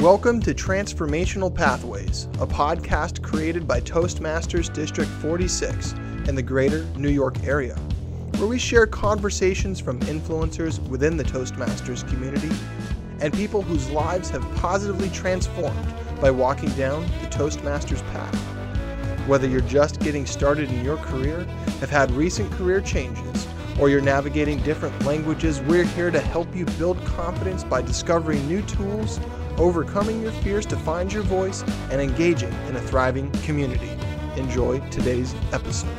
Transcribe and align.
Welcome 0.00 0.40
to 0.44 0.54
Transformational 0.54 1.54
Pathways, 1.54 2.24
a 2.40 2.46
podcast 2.46 3.22
created 3.22 3.68
by 3.68 3.82
Toastmasters 3.82 4.72
District 4.72 5.10
46 5.10 5.92
in 6.26 6.34
the 6.34 6.42
greater 6.42 6.84
New 6.96 7.10
York 7.10 7.44
area, 7.44 7.74
where 8.38 8.46
we 8.46 8.58
share 8.58 8.86
conversations 8.86 9.78
from 9.78 10.00
influencers 10.00 10.78
within 10.88 11.18
the 11.18 11.24
Toastmasters 11.24 12.08
community 12.08 12.48
and 13.20 13.34
people 13.34 13.60
whose 13.60 13.90
lives 13.90 14.30
have 14.30 14.40
positively 14.56 15.10
transformed 15.10 15.94
by 16.18 16.30
walking 16.30 16.70
down 16.70 17.02
the 17.20 17.26
Toastmasters 17.26 18.00
path. 18.10 18.34
Whether 19.28 19.48
you're 19.48 19.60
just 19.60 20.00
getting 20.00 20.24
started 20.24 20.70
in 20.70 20.82
your 20.82 20.96
career, 20.96 21.44
have 21.80 21.90
had 21.90 22.10
recent 22.12 22.50
career 22.52 22.80
changes, 22.80 23.46
or 23.78 23.90
you're 23.90 24.00
navigating 24.00 24.62
different 24.62 24.98
languages, 25.04 25.60
we're 25.60 25.84
here 25.84 26.10
to 26.10 26.20
help 26.20 26.56
you 26.56 26.64
build 26.78 27.04
confidence 27.04 27.64
by 27.64 27.82
discovering 27.82 28.48
new 28.48 28.62
tools 28.62 29.20
overcoming 29.60 30.22
your 30.22 30.32
fears 30.32 30.64
to 30.64 30.76
find 30.76 31.12
your 31.12 31.22
voice, 31.22 31.62
and 31.90 32.00
engaging 32.00 32.52
in 32.66 32.76
a 32.76 32.80
thriving 32.80 33.30
community. 33.42 33.90
Enjoy 34.36 34.80
today's 34.88 35.34
episode. 35.52 35.94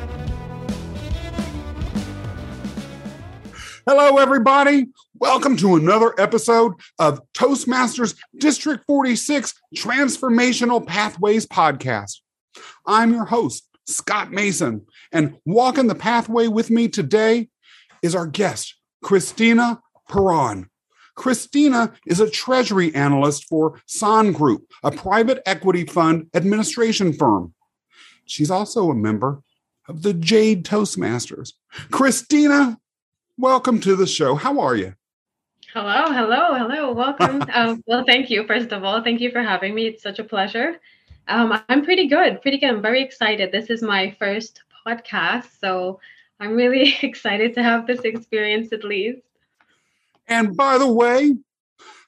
Hello, 3.86 4.18
everybody. 4.18 4.88
Welcome 5.14 5.56
to 5.58 5.76
another 5.76 6.12
episode 6.18 6.72
of 6.98 7.20
Toastmasters 7.34 8.16
District 8.36 8.82
46 8.88 9.54
Transformational 9.76 10.84
Pathways 10.84 11.46
Podcast. 11.46 12.18
I'm 12.84 13.12
your 13.12 13.26
host, 13.26 13.68
Scott 13.86 14.32
Mason, 14.32 14.86
and 15.12 15.36
walking 15.44 15.86
the 15.86 15.94
pathway 15.94 16.48
with 16.48 16.68
me 16.70 16.88
today 16.88 17.48
is 18.02 18.16
our 18.16 18.26
guest, 18.26 18.74
Christina 19.02 19.80
Perron. 20.08 20.68
Christina 21.14 21.92
is 22.06 22.20
a 22.20 22.30
treasury 22.30 22.94
analyst 22.94 23.44
for 23.48 23.80
Sanne 23.86 24.32
Group, 24.32 24.66
a 24.82 24.90
private 24.90 25.42
equity 25.46 25.84
fund 25.84 26.28
administration 26.34 27.12
firm. 27.12 27.54
She's 28.24 28.50
also 28.50 28.90
a 28.90 28.94
member 28.94 29.42
of 29.88 30.02
the 30.02 30.14
Jade 30.14 30.64
Toastmasters. 30.64 31.52
Christina, 31.90 32.78
welcome 33.36 33.80
to 33.80 33.96
the 33.96 34.06
show. 34.06 34.36
How 34.36 34.60
are 34.60 34.76
you? 34.76 34.94
Hello, 35.72 36.12
hello, 36.12 36.54
hello. 36.54 36.92
Welcome. 36.92 37.42
um, 37.54 37.82
well, 37.86 38.04
thank 38.06 38.30
you, 38.30 38.46
first 38.46 38.72
of 38.72 38.84
all. 38.84 39.02
Thank 39.02 39.20
you 39.20 39.30
for 39.30 39.42
having 39.42 39.74
me. 39.74 39.86
It's 39.86 40.02
such 40.02 40.18
a 40.18 40.24
pleasure. 40.24 40.80
Um, 41.28 41.62
I'm 41.68 41.84
pretty 41.84 42.08
good, 42.08 42.42
pretty 42.42 42.58
good. 42.58 42.70
I'm 42.70 42.82
very 42.82 43.02
excited. 43.02 43.52
This 43.52 43.70
is 43.70 43.82
my 43.82 44.14
first 44.18 44.62
podcast, 44.86 45.48
so 45.60 46.00
I'm 46.40 46.54
really 46.54 46.96
excited 47.02 47.54
to 47.54 47.62
have 47.62 47.86
this 47.86 48.00
experience 48.00 48.72
at 48.72 48.84
least. 48.84 49.22
And 50.28 50.56
by 50.56 50.78
the 50.78 50.90
way, 50.90 51.34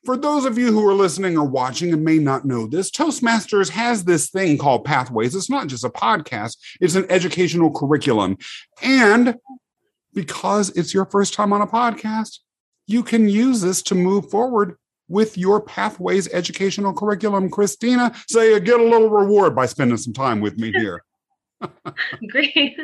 for 0.04 0.16
those 0.16 0.44
of 0.44 0.58
you 0.58 0.70
who 0.70 0.86
are 0.86 0.94
listening 0.94 1.38
or 1.38 1.44
watching 1.44 1.92
and 1.92 2.04
may 2.04 2.18
not 2.18 2.44
know 2.44 2.66
this, 2.66 2.90
Toastmasters 2.90 3.70
has 3.70 4.04
this 4.04 4.28
thing 4.28 4.58
called 4.58 4.84
Pathways. 4.84 5.34
It's 5.34 5.48
not 5.48 5.66
just 5.66 5.84
a 5.84 5.88
podcast, 5.88 6.58
it's 6.80 6.94
an 6.94 7.06
educational 7.10 7.72
curriculum. 7.72 8.36
And 8.82 9.36
because 10.12 10.70
it's 10.70 10.92
your 10.92 11.06
first 11.06 11.34
time 11.34 11.52
on 11.52 11.62
a 11.62 11.66
podcast, 11.66 12.40
you 12.86 13.02
can 13.02 13.28
use 13.28 13.62
this 13.62 13.82
to 13.82 13.94
move 13.94 14.30
forward 14.30 14.76
with 15.08 15.38
your 15.38 15.60
Pathways 15.60 16.28
educational 16.32 16.92
curriculum. 16.92 17.50
Christina, 17.50 18.14
say 18.28 18.50
you 18.50 18.60
get 18.60 18.80
a 18.80 18.84
little 18.84 19.10
reward 19.10 19.54
by 19.54 19.66
spending 19.66 19.96
some 19.96 20.12
time 20.12 20.40
with 20.40 20.58
me 20.58 20.70
here. 20.72 21.02
Great. 22.30 22.76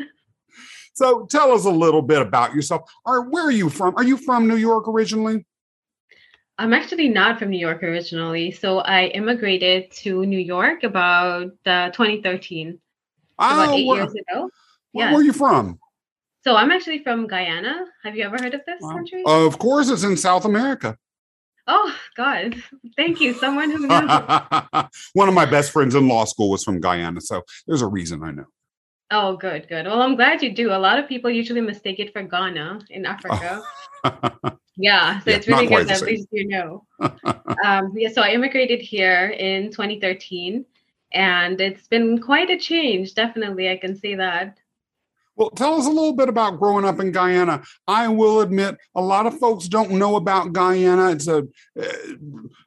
So 0.93 1.27
tell 1.27 1.53
us 1.53 1.65
a 1.65 1.71
little 1.71 2.03
bit 2.03 2.21
about 2.21 2.55
yourself. 2.55 2.91
Are 3.07 3.23
where 3.23 3.45
are 3.45 3.53
you 3.53 3.71
from? 3.71 3.95
Are 3.97 4.05
you 4.05 4.17
from 4.17 4.49
New 4.49 4.57
York 4.57 4.89
originally? 4.89 5.45
I'm 6.59 6.75
actually 6.75 7.09
not 7.09 7.39
from 7.39 7.49
New 7.51 7.59
York 7.59 7.83
originally. 7.83 8.51
So 8.53 8.81
I 8.81 9.07
immigrated 9.07 9.91
to 10.03 10.27
New 10.27 10.39
York 10.39 10.83
about 10.83 11.53
uh, 11.65 11.89
2013. 11.91 12.79
Oh, 13.39 13.65
about 13.65 13.75
eight 13.75 13.85
years 13.85 14.13
ago. 14.13 14.51
Where, 14.93 15.07
where 15.07 15.21
are 15.21 15.23
you 15.23 15.33
from? 15.33 15.79
So 16.45 16.57
I'm 16.57 16.71
actually 16.71 17.03
from 17.03 17.27
Guyana. 17.27 17.87
Have 18.03 18.17
you 18.17 18.25
ever 18.25 18.37
heard 18.39 18.55
of 18.55 18.61
this 18.67 18.81
country? 18.83 19.23
Of 19.27 19.59
course, 19.59 19.89
it's 19.89 20.05
in 20.05 20.17
South 20.17 20.45
America. 20.45 20.99
Oh 21.67 21.95
God! 22.17 22.57
Thank 22.97 23.21
you, 23.21 23.33
someone 23.35 23.71
who 23.71 23.87
knows. 23.87 24.09
One 25.13 25.29
of 25.29 25.35
my 25.35 25.47
best 25.47 25.71
friends 25.71 25.95
in 25.95 26.09
law 26.09 26.25
school 26.25 26.51
was 26.51 26.65
from 26.65 26.81
Guyana, 26.81 27.21
so 27.21 27.43
there's 27.67 27.83
a 27.83 27.87
reason 27.87 28.23
I 28.23 28.33
know. 28.33 28.47
Oh, 29.11 29.37
good, 29.37 29.69
good. 29.69 29.87
Well, 29.87 30.03
I'm 30.03 30.15
glad 30.15 30.43
you 30.43 30.55
do. 30.55 30.73
A 30.73 30.79
lot 30.79 30.99
of 30.99 31.09
people 31.09 31.31
usually 31.31 31.61
mistake 31.61 31.99
it 31.99 32.13
for 32.13 32.23
Ghana 32.23 32.81
in 32.91 33.05
Africa. 33.05 33.63
yeah, 34.77 35.19
so 35.21 35.31
yeah, 35.31 35.37
it's 35.37 35.49
really 35.49 35.67
good 35.67 35.89
that 35.89 36.03
at 36.03 36.07
least 36.07 36.29
you 36.31 36.47
know. 36.47 36.85
um, 37.65 37.93
yeah, 37.97 38.11
so 38.13 38.23
I 38.23 38.31
immigrated 38.31 38.81
here 38.81 39.31
in 39.31 39.73
2013, 39.73 40.65
and 41.13 41.61
it's 41.61 41.89
been 41.89 42.21
quite 42.21 42.51
a 42.51 42.59
change. 42.59 43.15
Definitely, 43.15 43.69
I 43.69 43.79
can 43.79 43.97
say 43.97 44.15
that. 44.15 44.60
Well, 45.41 45.49
tell 45.49 45.73
us 45.73 45.87
a 45.87 45.91
little 45.91 46.13
bit 46.13 46.29
about 46.29 46.59
growing 46.59 46.85
up 46.85 47.01
in 47.01 47.13
Guyana. 47.13 47.63
I 47.89 48.09
will 48.09 48.43
admit, 48.43 48.77
a 48.95 49.01
lot 49.01 49.25
of 49.25 49.39
folks 49.39 49.69
don't 49.69 49.93
know 49.93 50.17
about 50.17 50.53
Guyana. 50.53 51.13
It's 51.13 51.29
a 51.29 51.49
uh, 51.81 51.87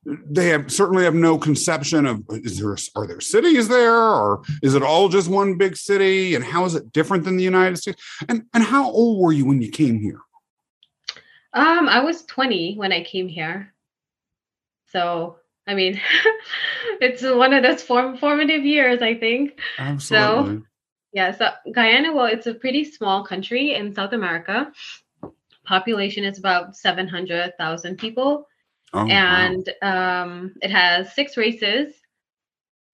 they 0.05 0.47
have 0.47 0.71
certainly 0.71 1.03
have 1.03 1.13
no 1.13 1.37
conception 1.37 2.07
of 2.07 2.23
is 2.31 2.57
there 2.59 2.75
are 2.95 3.05
there 3.05 3.21
cities 3.21 3.67
there 3.67 3.95
or 3.95 4.41
is 4.63 4.73
it 4.73 4.81
all 4.81 5.07
just 5.07 5.29
one 5.29 5.55
big 5.55 5.77
city? 5.77 6.33
And 6.33 6.43
how 6.43 6.65
is 6.65 6.73
it 6.73 6.91
different 6.91 7.25
than 7.25 7.37
the 7.37 7.43
United 7.43 7.77
States? 7.77 8.01
And 8.27 8.45
and 8.55 8.63
how 8.63 8.89
old 8.89 9.21
were 9.21 9.31
you 9.31 9.45
when 9.45 9.61
you 9.61 9.69
came 9.69 9.99
here? 9.99 10.21
Um, 11.53 11.87
I 11.87 11.99
was 11.99 12.25
20 12.25 12.73
when 12.77 12.91
I 12.91 13.03
came 13.03 13.27
here. 13.27 13.71
So 14.87 15.35
I 15.67 15.75
mean, 15.75 16.01
it's 17.01 17.21
one 17.21 17.53
of 17.53 17.61
those 17.61 17.83
form- 17.83 18.17
formative 18.17 18.65
years, 18.65 19.03
I 19.03 19.13
think. 19.13 19.59
Absolutely. 19.77 20.55
So 20.55 20.63
yeah, 21.13 21.31
so 21.31 21.49
Guyana, 21.71 22.11
well, 22.11 22.25
it's 22.25 22.47
a 22.47 22.55
pretty 22.55 22.83
small 22.83 23.23
country 23.23 23.75
in 23.75 23.93
South 23.93 24.13
America. 24.13 24.71
Population 25.63 26.23
is 26.23 26.39
about 26.39 26.75
700,000 26.75 27.97
people. 27.97 28.47
Oh, 28.93 29.07
and 29.07 29.69
wow. 29.81 30.23
um, 30.23 30.55
it 30.61 30.71
has 30.71 31.13
six 31.13 31.37
races. 31.37 31.93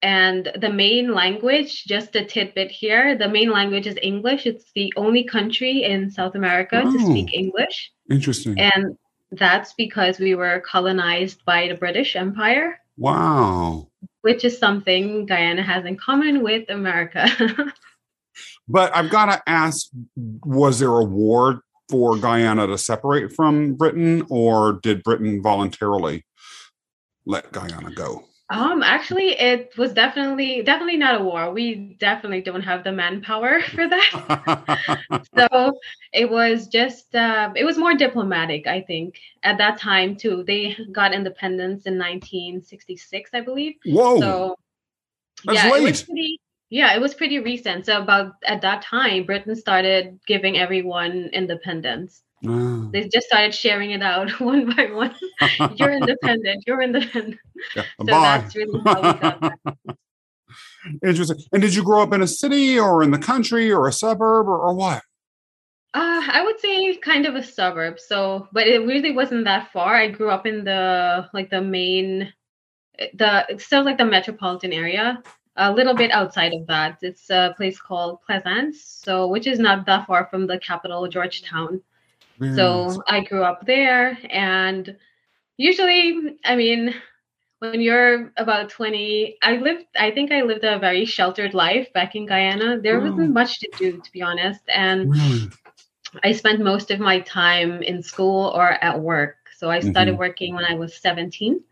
And 0.02 0.50
the 0.58 0.72
main 0.72 1.14
language, 1.14 1.84
just 1.84 2.14
a 2.16 2.24
tidbit 2.24 2.70
here, 2.70 3.16
the 3.16 3.28
main 3.28 3.50
language 3.50 3.86
is 3.86 3.98
English. 4.02 4.46
It's 4.46 4.70
the 4.74 4.92
only 4.96 5.24
country 5.24 5.84
in 5.84 6.10
South 6.10 6.34
America 6.34 6.82
oh, 6.84 6.92
to 6.92 6.98
speak 7.04 7.34
English. 7.34 7.90
Interesting. 8.10 8.58
And 8.58 8.96
that's 9.32 9.74
because 9.74 10.18
we 10.18 10.34
were 10.34 10.60
colonized 10.60 11.44
by 11.44 11.68
the 11.68 11.74
British 11.74 12.16
Empire. 12.16 12.78
Wow. 12.96 13.88
Which 14.22 14.44
is 14.44 14.58
something 14.58 15.26
Guyana 15.26 15.62
has 15.62 15.84
in 15.84 15.96
common 15.96 16.42
with 16.42 16.68
America. 16.70 17.26
But 18.70 18.94
I've 18.94 19.10
got 19.10 19.26
to 19.26 19.42
ask 19.48 19.88
was 20.16 20.78
there 20.78 20.90
a 20.90 21.04
war 21.04 21.62
for 21.88 22.16
Guyana 22.16 22.68
to 22.68 22.78
separate 22.78 23.32
from 23.32 23.74
Britain, 23.74 24.24
or 24.30 24.74
did 24.74 25.02
Britain 25.02 25.42
voluntarily 25.42 26.24
let 27.26 27.50
Guyana 27.50 27.90
go? 27.90 28.26
Um, 28.48 28.84
actually, 28.84 29.30
it 29.30 29.72
was 29.76 29.92
definitely 29.92 30.62
definitely 30.62 30.96
not 30.96 31.20
a 31.20 31.24
war. 31.24 31.52
We 31.52 31.96
definitely 31.98 32.42
don't 32.42 32.62
have 32.62 32.84
the 32.84 32.92
manpower 32.92 33.60
for 33.74 33.88
that. 33.88 35.24
so 35.36 35.72
it 36.12 36.30
was 36.30 36.68
just 36.68 37.12
uh, 37.16 37.52
it 37.56 37.64
was 37.64 37.76
more 37.76 37.94
diplomatic, 37.94 38.68
I 38.68 38.82
think, 38.82 39.18
at 39.42 39.58
that 39.58 39.80
time 39.80 40.14
too. 40.14 40.44
They 40.46 40.76
got 40.92 41.12
independence 41.12 41.86
in 41.86 41.98
1966, 41.98 43.30
I 43.34 43.40
believe. 43.40 43.74
Whoa! 43.84 44.20
So 44.20 44.56
That's 45.44 45.64
yeah, 45.64 45.70
late. 45.70 45.82
it 45.82 45.90
was 45.90 46.02
pretty 46.04 46.40
yeah, 46.70 46.94
it 46.94 47.00
was 47.00 47.14
pretty 47.14 47.40
recent. 47.40 47.86
So 47.86 48.00
about 48.00 48.34
at 48.44 48.62
that 48.62 48.82
time, 48.82 49.26
Britain 49.26 49.56
started 49.56 50.20
giving 50.26 50.56
everyone 50.56 51.28
independence. 51.32 52.22
Oh. 52.46 52.88
They 52.92 53.08
just 53.08 53.26
started 53.26 53.54
sharing 53.54 53.90
it 53.90 54.02
out 54.02 54.30
one 54.40 54.74
by 54.74 54.86
one. 54.86 55.14
you're 55.76 55.92
independent. 55.92 56.64
You're 56.66 56.80
independent. 56.80 57.38
Yeah, 57.76 57.82
so 57.98 58.06
bye. 58.06 58.38
that's 58.38 58.56
really 58.56 58.80
how 58.82 58.96
we 58.96 59.20
got 59.20 59.40
that. 59.42 59.96
Interesting. 61.04 61.36
And 61.52 61.60
did 61.60 61.74
you 61.74 61.84
grow 61.84 62.02
up 62.02 62.14
in 62.14 62.22
a 62.22 62.26
city 62.26 62.78
or 62.78 63.02
in 63.02 63.10
the 63.10 63.18
country 63.18 63.70
or 63.70 63.86
a 63.86 63.92
suburb 63.92 64.48
or, 64.48 64.56
or 64.56 64.74
what? 64.74 65.02
Uh, 65.92 66.22
I 66.26 66.42
would 66.42 66.58
say 66.58 66.96
kind 66.96 67.26
of 67.26 67.34
a 67.34 67.42
suburb. 67.42 68.00
So, 68.00 68.48
but 68.52 68.66
it 68.66 68.86
really 68.86 69.10
wasn't 69.10 69.44
that 69.44 69.70
far. 69.72 69.94
I 69.94 70.08
grew 70.08 70.30
up 70.30 70.46
in 70.46 70.64
the 70.64 71.28
like 71.34 71.50
the 71.50 71.60
main, 71.60 72.32
the 73.12 73.44
it's 73.50 73.66
still 73.66 73.84
like 73.84 73.98
the 73.98 74.06
metropolitan 74.06 74.72
area 74.72 75.22
a 75.60 75.70
little 75.70 75.94
bit 75.94 76.10
outside 76.10 76.54
of 76.54 76.66
that. 76.66 76.98
It's 77.02 77.30
a 77.30 77.54
place 77.56 77.80
called 77.80 78.22
Plaisance, 78.22 78.82
so 78.82 79.28
which 79.28 79.46
is 79.46 79.58
not 79.58 79.86
that 79.86 80.06
far 80.06 80.26
from 80.26 80.46
the 80.46 80.58
capital, 80.58 81.06
Georgetown. 81.06 81.82
So 82.54 83.02
I 83.06 83.20
grew 83.20 83.42
up 83.42 83.66
there, 83.66 84.16
and 84.30 84.96
usually, 85.58 86.38
I 86.42 86.56
mean, 86.56 86.94
when 87.58 87.82
you're 87.82 88.32
about 88.38 88.70
20, 88.70 89.36
I 89.42 89.58
lived. 89.58 89.84
I 89.98 90.10
think 90.10 90.32
I 90.32 90.40
lived 90.40 90.64
a 90.64 90.78
very 90.78 91.04
sheltered 91.04 91.52
life 91.52 91.92
back 91.92 92.16
in 92.16 92.24
Guyana. 92.24 92.80
There 92.80 92.98
wasn't 92.98 93.34
much 93.34 93.60
to 93.60 93.68
do, 93.76 94.00
to 94.00 94.12
be 94.12 94.22
honest, 94.22 94.62
and 94.68 95.12
really? 95.12 95.50
I 96.24 96.32
spent 96.32 96.60
most 96.60 96.90
of 96.90 96.98
my 96.98 97.20
time 97.20 97.82
in 97.82 98.02
school 98.02 98.52
or 98.54 98.82
at 98.82 98.98
work. 98.98 99.36
So 99.58 99.70
I 99.70 99.80
started 99.80 100.12
mm-hmm. 100.12 100.20
working 100.20 100.54
when 100.54 100.64
I 100.64 100.74
was 100.74 100.96
17. 100.96 101.62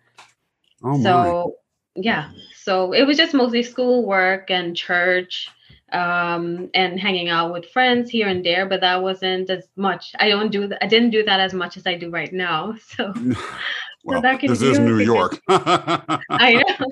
Oh, 0.84 1.02
so 1.02 1.54
yeah, 2.02 2.30
so 2.54 2.92
it 2.92 3.06
was 3.06 3.16
just 3.16 3.34
mostly 3.34 3.62
school 3.62 4.04
work 4.04 4.50
and 4.50 4.76
church 4.76 5.48
um 5.92 6.68
and 6.74 7.00
hanging 7.00 7.30
out 7.30 7.50
with 7.50 7.64
friends 7.70 8.10
here 8.10 8.28
and 8.28 8.44
there 8.44 8.66
but 8.66 8.82
that 8.82 9.02
wasn't 9.02 9.48
as 9.48 9.68
much. 9.76 10.12
I 10.18 10.28
don't 10.28 10.52
do 10.52 10.68
th- 10.68 10.78
i 10.82 10.86
didn't 10.86 11.10
do 11.10 11.24
that 11.24 11.40
as 11.40 11.54
much 11.54 11.78
as 11.78 11.86
i 11.86 11.94
do 11.96 12.10
right 12.10 12.32
now. 12.32 12.74
So 12.96 13.14
well, 14.04 14.20
that 14.20 14.40
this 14.40 14.60
is 14.60 14.78
New 14.78 14.98
York. 14.98 15.40
i 15.48 16.62
know. 16.78 16.86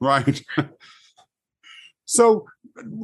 Right. 0.00 0.42
So, 2.10 2.46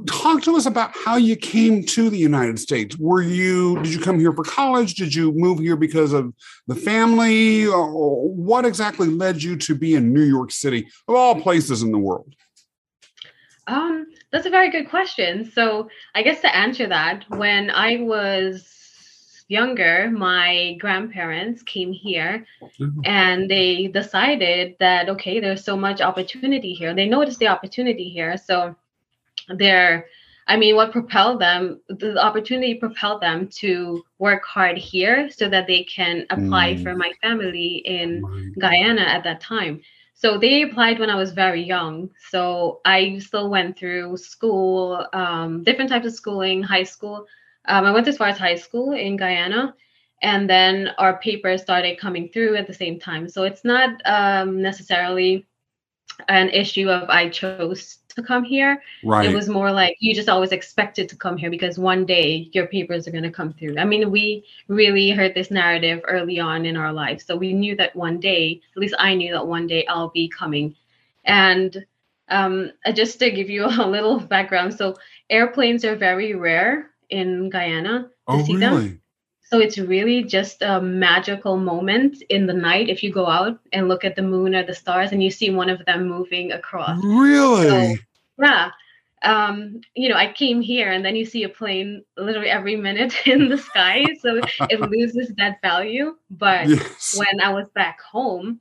talk 0.07 0.43
to 0.43 0.57
us 0.57 0.67
about 0.67 0.93
how 0.97 1.17
you 1.17 1.37
came 1.37 1.85
to 1.85 2.11
the 2.11 2.19
United 2.19 2.59
States. 2.59 2.97
Were 2.99 3.23
you, 3.23 3.77
did 3.83 3.93
you 3.93 4.01
come 4.01 4.19
here 4.19 4.33
for 4.33 4.45
college? 4.45 4.95
Did 4.95 5.15
you 5.15 5.33
move 5.33 5.59
here 5.59 5.77
because 5.77 6.13
of 6.13 6.33
the 6.67 6.75
family? 6.75 7.67
Or 7.67 8.29
what 8.29 8.65
exactly 8.65 9.09
led 9.09 9.43
you 9.43 9.57
to 9.57 9.75
be 9.75 9.95
in 9.95 10.13
New 10.13 10.23
York 10.23 10.51
City, 10.53 10.87
of 11.09 11.15
all 11.15 11.41
places 11.41 11.83
in 11.83 11.93
the 11.93 11.99
world? 11.99 12.35
Um, 13.67 14.07
that's 14.31 14.47
a 14.47 14.51
very 14.51 14.71
good 14.71 14.91
question. 14.91 15.51
So 15.51 15.89
I 16.15 16.23
guess 16.23 16.41
to 16.43 16.55
answer 16.55 16.87
that, 16.89 17.25
when 17.29 17.71
I 17.71 17.97
was 17.97 18.71
younger, 19.49 20.11
my 20.11 20.77
grandparents 20.81 21.63
came 21.63 21.93
here 21.93 22.47
and 23.05 23.51
they 23.51 23.89
decided 23.89 24.75
that 24.81 25.09
okay, 25.11 25.41
there's 25.41 25.65
so 25.65 25.77
much 25.77 26.01
opportunity 26.01 26.73
here. 26.73 26.95
They 26.95 27.09
noticed 27.09 27.39
the 27.39 27.49
opportunity 27.49 28.09
here. 28.09 28.37
So 28.37 28.75
they're 29.49 30.07
I 30.47 30.57
mean, 30.57 30.77
what 30.77 30.93
propelled 30.93 31.41
them, 31.41 31.81
the 31.89 32.17
opportunity 32.23 32.75
propelled 32.75 33.21
them 33.23 33.49
to 33.61 34.05
work 34.19 34.45
hard 34.45 34.77
here 34.77 35.31
so 35.31 35.49
that 35.49 35.67
they 35.67 35.85
can 35.85 36.27
apply 36.31 36.75
Mm. 36.75 36.83
for 36.83 36.95
my 36.95 37.13
family 37.23 37.83
in. 37.85 38.27
Guyana 38.59 39.03
at 39.03 39.25
that 39.25 39.41
time. 39.41 39.81
So 40.15 40.39
they 40.39 40.63
applied 40.63 40.99
when 40.99 41.11
I 41.11 41.17
was 41.17 41.33
very 41.33 41.63
young. 41.63 42.11
So 42.31 42.81
I 42.85 43.19
still 43.19 43.49
went 43.51 43.79
through 43.79 44.17
school, 44.17 45.07
um, 45.13 45.63
different 45.65 45.91
types 45.91 46.07
of 46.07 46.13
schooling, 46.13 46.63
high 46.63 46.85
school. 46.85 47.27
Um, 47.67 47.85
I 47.85 47.91
went 47.93 48.09
as 48.09 48.17
far 48.17 48.29
as 48.29 48.39
high 48.39 48.57
school 48.57 48.93
in 48.93 49.17
Guyana. 49.17 49.75
And 50.23 50.49
then 50.49 50.91
our 50.99 51.19
papers 51.19 51.63
started 51.63 51.99
coming 51.99 52.29
through 52.33 52.57
at 52.57 52.67
the 52.67 52.75
same 52.75 52.99
time. 52.99 53.29
So 53.29 53.45
it's 53.45 53.65
not 53.65 53.91
um, 54.07 54.63
necessarily 54.63 55.47
an 56.29 56.51
issue 56.51 56.89
of 56.91 57.09
I 57.11 57.29
chose 57.29 57.99
to 58.15 58.23
come 58.23 58.45
here. 58.45 58.83
Right. 59.05 59.29
It 59.29 59.35
was 59.35 59.49
more 59.49 59.71
like 59.71 59.97
you 60.01 60.15
just 60.15 60.29
always 60.29 60.53
expected 60.53 61.09
to 61.09 61.17
come 61.17 61.37
here 61.37 61.51
because 61.51 61.79
one 61.79 62.05
day 62.05 62.49
your 62.53 62.67
papers 62.67 63.07
are 63.07 63.11
going 63.11 63.25
to 63.25 63.31
come 63.31 63.53
through. 63.53 63.79
I 63.79 63.85
mean, 63.85 64.11
we 64.11 64.45
really 64.69 65.11
heard 65.11 65.35
this 65.35 65.51
narrative 65.51 66.01
early 66.05 66.39
on 66.41 66.67
in 66.67 66.77
our 66.77 66.93
lives. 66.93 67.25
So 67.25 67.37
we 67.37 67.53
knew 67.53 67.77
that 67.77 67.95
one 67.95 68.21
day, 68.21 68.61
at 68.75 68.81
least 68.81 68.95
I 68.99 69.15
knew 69.15 69.33
that 69.33 69.47
one 69.47 69.67
day 69.67 69.87
I'll 69.87 70.11
be 70.11 70.29
coming. 70.29 70.75
And 71.25 71.85
um, 72.29 72.73
just 72.95 73.19
to 73.21 73.31
give 73.31 73.51
you 73.51 73.65
a 73.67 73.87
little 73.87 74.21
background 74.21 74.75
so 74.75 74.97
airplanes 75.31 75.85
are 75.85 75.97
very 75.97 76.35
rare 76.35 76.91
in 77.11 77.51
Guyana 77.51 78.03
to 78.03 78.09
oh, 78.29 78.45
see 78.45 78.57
them. 78.57 79.01
So 79.45 79.61
it's 79.61 79.79
really 79.79 80.25
just 80.25 80.63
a 80.63 80.81
magical 80.81 81.57
moment 81.57 82.23
in 82.31 82.47
the 82.47 82.55
night 82.55 82.89
if 82.89 83.03
you 83.03 83.13
go 83.13 83.27
out 83.27 83.61
and 83.73 83.89
look 83.89 84.05
at 84.05 84.17
the 84.17 84.23
moon 84.23 84.55
or 84.55 84.65
the 84.65 84.75
stars 84.75 85.13
and 85.13 85.23
you 85.23 85.31
see 85.31 85.51
one 85.51 85.69
of 85.69 85.85
them 85.85 86.09
moving 86.09 86.53
across. 86.53 86.99
Really? 87.05 87.97
So- 87.97 88.03
Yeah. 88.43 88.71
Um, 89.23 89.81
you 89.95 90.11
know, 90.11 90.17
I 90.17 90.33
came 90.33 90.61
here 90.61 90.91
and 90.91 91.03
then 91.05 91.17
you 91.17 91.25
see 91.25 91.45
a 91.45 91.49
plane 91.49 92.05
literally 92.19 92.51
every 92.51 92.77
minute 92.77 93.15
in 93.27 93.49
the 93.49 93.57
sky. 93.57 94.05
So 94.21 94.41
it 94.69 94.81
loses 94.91 95.33
that 95.37 95.61
value. 95.63 96.17
But 96.31 96.69
yes. 96.69 97.17
when 97.17 97.41
I 97.43 97.51
was 97.53 97.69
back 97.71 98.01
home, 98.03 98.61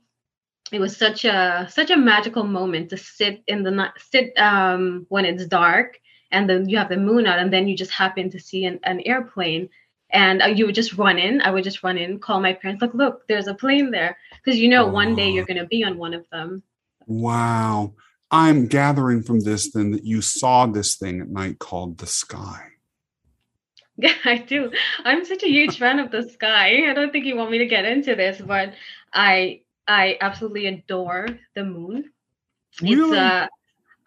it 0.72 0.80
was 0.80 0.96
such 0.96 1.24
a 1.24 1.66
such 1.70 1.90
a 1.90 1.96
magical 1.96 2.44
moment 2.44 2.88
to 2.90 2.96
sit 2.96 3.42
in 3.46 3.62
the 3.62 3.70
night 3.70 3.92
sit 3.98 4.32
um 4.38 5.04
when 5.10 5.26
it's 5.26 5.44
dark 5.46 6.00
and 6.30 6.48
then 6.48 6.66
you 6.68 6.78
have 6.78 6.88
the 6.88 6.96
moon 6.96 7.26
out 7.26 7.38
and 7.38 7.52
then 7.52 7.68
you 7.68 7.76
just 7.76 7.90
happen 7.92 8.30
to 8.30 8.40
see 8.40 8.64
an, 8.64 8.80
an 8.84 9.00
airplane 9.04 9.68
and 10.14 10.42
you 10.56 10.64
would 10.64 10.74
just 10.74 10.94
run 10.94 11.18
in 11.18 11.42
i 11.42 11.50
would 11.50 11.64
just 11.64 11.82
run 11.82 11.98
in 11.98 12.18
call 12.18 12.40
my 12.40 12.52
parents 12.52 12.80
like 12.80 12.94
look 12.94 13.26
there's 13.28 13.48
a 13.48 13.54
plane 13.54 13.90
there 13.90 14.16
because 14.42 14.58
you 14.58 14.68
know 14.68 14.86
one 14.86 15.14
day 15.14 15.28
you're 15.28 15.44
going 15.44 15.58
to 15.58 15.66
be 15.66 15.84
on 15.84 15.98
one 15.98 16.14
of 16.14 16.24
them 16.30 16.62
Wow. 17.06 17.94
I'm 18.30 18.66
gathering 18.66 19.22
from 19.22 19.40
this 19.40 19.72
then 19.72 19.92
that 19.92 20.04
you 20.04 20.20
saw 20.20 20.66
this 20.66 20.96
thing 20.96 21.20
at 21.20 21.28
night 21.28 21.58
called 21.58 21.98
the 21.98 22.06
sky. 22.06 22.60
Yeah, 23.96 24.12
I 24.24 24.38
do. 24.38 24.72
I'm 25.04 25.24
such 25.24 25.44
a 25.44 25.48
huge 25.48 25.78
fan 25.78 26.00
of 26.00 26.10
the 26.10 26.28
sky. 26.28 26.90
I 26.90 26.94
don't 26.94 27.12
think 27.12 27.26
you 27.26 27.36
want 27.36 27.52
me 27.52 27.58
to 27.58 27.66
get 27.66 27.84
into 27.84 28.16
this, 28.16 28.42
but 28.44 28.74
I 29.12 29.60
I 29.86 30.18
absolutely 30.20 30.66
adore 30.66 31.28
the 31.54 31.62
moon. 31.62 32.10
Really? 32.82 33.02
It's 33.02 33.12
uh 33.12 33.46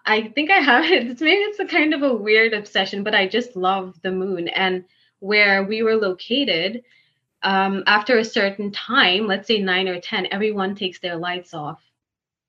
I 0.06 0.28
think 0.36 0.52
I 0.52 0.58
have 0.58 0.84
it. 0.92 1.08
It's 1.08 1.22
maybe 1.22 1.40
it's 1.40 1.62
a 1.62 1.66
kind 1.66 1.94
of 1.94 2.04
a 2.04 2.14
weird 2.14 2.52
obsession, 2.52 3.06
but 3.06 3.16
I 3.16 3.30
just 3.30 3.56
love 3.56 3.96
the 4.02 4.12
moon 4.12 4.50
and 4.50 4.84
where 5.20 5.64
we 5.64 5.82
were 5.84 5.96
located 5.96 6.84
um 7.44 7.84
after 7.88 8.18
a 8.18 8.26
certain 8.26 8.72
time, 8.72 9.28
let's 9.28 9.48
say 9.48 9.60
9 9.60 9.88
or 9.88 10.00
10, 10.00 10.28
everyone 10.32 10.76
takes 10.76 11.00
their 11.00 11.16
lights 11.18 11.54
off. 11.54 11.82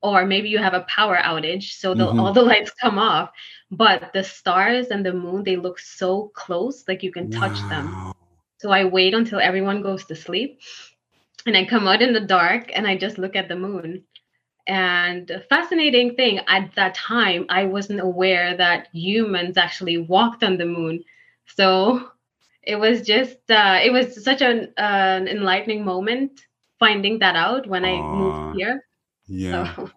Or 0.02 0.26
maybe 0.26 0.48
you 0.48 0.58
have 0.58 0.74
a 0.74 0.86
power 0.88 1.16
outage, 1.16 1.72
so 1.72 1.94
the, 1.94 2.06
Mhm. 2.06 2.18
all 2.18 2.32
the 2.32 2.42
lights 2.52 2.72
come 2.82 2.98
off. 2.98 3.30
But 3.70 4.12
the 4.12 4.22
stars 4.24 4.88
and 4.88 5.04
the 5.04 5.12
moon, 5.12 5.42
they 5.44 5.56
look 5.56 5.78
so 5.78 6.30
close, 6.34 6.84
like 6.88 7.02
you 7.02 7.12
can 7.12 7.28
touch 7.30 7.66
them. 7.68 7.96
So 8.58 8.70
I 8.70 8.84
wait 8.84 9.14
until 9.14 9.40
everyone 9.40 9.82
goes 9.82 10.04
to 10.06 10.16
sleep 10.16 10.60
and 11.46 11.56
I 11.56 11.64
come 11.64 11.86
out 11.88 12.02
in 12.02 12.12
the 12.12 12.20
dark 12.20 12.70
and 12.74 12.86
I 12.86 12.96
just 12.96 13.18
look 13.18 13.36
at 13.36 13.48
the 13.48 13.56
moon. 13.56 14.04
And 14.66 15.30
a 15.30 15.40
fascinating 15.40 16.14
thing 16.14 16.40
at 16.48 16.74
that 16.76 16.94
time, 16.94 17.46
I 17.48 17.64
wasn't 17.64 18.00
aware 18.00 18.56
that 18.56 18.88
humans 18.92 19.56
actually 19.56 19.98
walked 19.98 20.42
on 20.44 20.56
the 20.58 20.66
moon. 20.66 21.04
So 21.56 22.10
it 22.68 22.76
was 22.76 23.00
just, 23.00 23.38
uh, 23.50 23.80
it 23.82 23.90
was 23.90 24.22
such 24.22 24.42
an, 24.42 24.68
uh, 24.76 24.82
an 25.20 25.26
enlightening 25.26 25.84
moment 25.84 26.42
finding 26.78 27.18
that 27.20 27.34
out 27.34 27.66
when 27.66 27.84
I 27.84 28.00
moved 28.00 28.58
here. 28.58 28.84
Yeah. 29.26 29.74
So, 29.74 29.90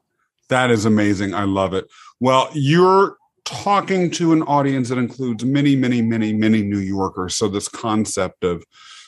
That 0.48 0.72
is 0.72 0.86
amazing. 0.86 1.34
I 1.34 1.44
love 1.44 1.74
it. 1.74 1.86
Well, 2.22 2.50
you're 2.54 3.18
talking 3.44 4.10
to 4.12 4.32
an 4.32 4.42
audience 4.44 4.88
that 4.90 4.98
includes 4.98 5.44
many, 5.44 5.76
many, 5.76 6.02
many, 6.02 6.32
many 6.32 6.62
New 6.62 6.80
Yorkers. 6.80 7.36
So 7.36 7.50
this 7.50 7.68
concept 7.68 8.46
of 8.46 8.64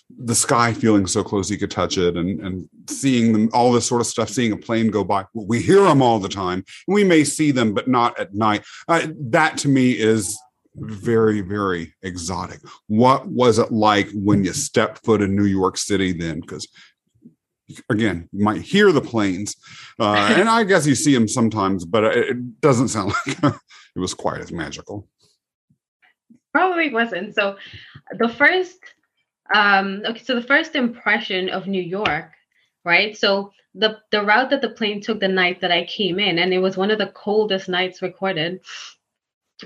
the 0.09 0.35
sky 0.35 0.73
feeling 0.73 1.07
so 1.07 1.23
close 1.23 1.49
you 1.49 1.57
could 1.57 1.71
touch 1.71 1.97
it 1.97 2.17
and, 2.17 2.39
and 2.41 2.69
seeing 2.89 3.31
them, 3.31 3.49
all 3.53 3.71
this 3.71 3.87
sort 3.87 4.01
of 4.01 4.07
stuff, 4.07 4.29
seeing 4.29 4.51
a 4.51 4.57
plane 4.57 4.91
go 4.91 5.05
by. 5.05 5.25
We 5.33 5.61
hear 5.61 5.83
them 5.83 6.01
all 6.01 6.19
the 6.19 6.29
time. 6.29 6.65
We 6.87 7.05
may 7.05 7.23
see 7.23 7.51
them, 7.51 7.73
but 7.73 7.87
not 7.87 8.19
at 8.19 8.33
night. 8.33 8.63
Uh, 8.89 9.07
that 9.17 9.57
to 9.59 9.69
me 9.69 9.91
is 9.91 10.37
very, 10.75 11.41
very 11.41 11.93
exotic. 12.01 12.59
What 12.87 13.27
was 13.27 13.59
it 13.59 13.71
like 13.71 14.09
when 14.13 14.43
you 14.43 14.53
stepped 14.53 15.05
foot 15.05 15.21
in 15.21 15.35
New 15.35 15.45
York 15.45 15.77
City 15.77 16.13
then? 16.13 16.39
Because 16.39 16.67
again, 17.89 18.29
you 18.31 18.43
might 18.43 18.61
hear 18.61 18.91
the 18.91 19.01
planes, 19.01 19.55
uh, 19.99 20.35
and 20.37 20.49
I 20.49 20.63
guess 20.63 20.85
you 20.85 20.95
see 20.95 21.13
them 21.13 21.27
sometimes, 21.27 21.85
but 21.85 22.03
it, 22.03 22.61
doesn't 22.61 22.89
sound 22.89 23.13
like 23.27 23.43
it 23.43 23.99
was 23.99 24.13
quite 24.13 24.41
as 24.41 24.51
magical. 24.51 25.07
probably 26.51 26.91
wasn't. 26.91 27.35
So 27.35 27.57
the 28.17 28.29
first 28.29 28.79
um 29.53 30.01
okay, 30.05 30.23
so 30.23 30.35
the 30.35 30.41
first 30.47 30.75
impression 30.75 31.49
of 31.49 31.67
New 31.67 31.81
York, 31.81 32.31
right? 32.85 33.15
So 33.17 33.51
the 33.75 33.99
the 34.11 34.23
route 34.23 34.49
that 34.51 34.61
the 34.61 34.69
plane 34.69 35.01
took 35.01 35.19
the 35.19 35.27
night 35.27 35.61
that 35.61 35.71
I 35.71 35.85
came 35.85 36.19
in, 36.19 36.39
and 36.39 36.53
it 36.53 36.59
was 36.59 36.77
one 36.77 36.91
of 36.91 36.99
the 36.99 37.07
coldest 37.07 37.69
nights 37.69 38.01
recorded. 38.01 38.61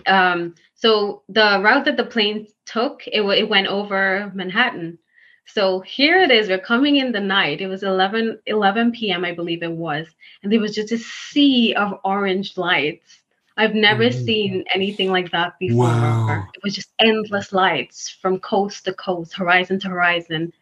Um, 0.06 0.56
so 0.78 1.24
the 1.30 1.62
route 1.64 1.86
that 1.86 1.98
the 1.98 2.06
plane 2.06 2.48
took, 2.66 3.04
it, 3.08 3.22
it 3.24 3.50
went 3.50 3.68
over 3.68 4.32
Manhattan. 4.36 5.00
So 5.48 5.82
here 5.82 6.20
it 6.22 6.32
is, 6.32 6.50
we're 6.50 6.60
coming 6.60 6.98
in 6.98 7.14
the 7.14 7.22
night. 7.22 7.62
It 7.62 7.68
was 7.68 7.84
11, 7.84 8.40
11 8.48 8.92
p.m., 8.94 9.26
I 9.26 9.34
believe 9.34 9.64
it 9.64 9.72
was. 9.72 10.08
And 10.44 10.52
there 10.54 10.60
was 10.62 10.76
just 10.76 10.92
a 10.94 10.98
sea 11.00 11.74
of 11.76 12.00
orange 12.06 12.58
lights. 12.58 13.22
I've 13.58 13.76
never 13.76 14.06
Mhm. 14.06 14.14
seen 14.26 14.66
anything 14.74 15.12
like 15.12 15.32
that 15.32 15.60
before. 15.60 15.86
Wow. 15.86 16.48
It 16.54 16.64
was 16.64 16.76
just 16.76 16.94
endless 17.00 17.54
lights 17.54 18.10
from 18.10 18.40
coast 18.40 18.86
to 18.86 18.94
coast, 18.94 19.34
horizon 19.36 19.80
to 19.82 19.90
horizon. 19.90 20.54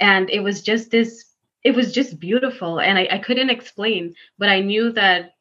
And 0.00 0.30
it 0.30 0.40
was 0.40 0.62
just 0.62 0.90
this, 0.90 1.26
it 1.64 1.74
was 1.74 1.92
just 1.92 2.20
beautiful. 2.20 2.80
And 2.80 2.98
I, 2.98 3.08
I 3.12 3.18
couldn't 3.18 3.50
explain, 3.50 4.14
but 4.38 4.48
I 4.50 4.60
knew 4.60 4.92
that, 4.92 5.34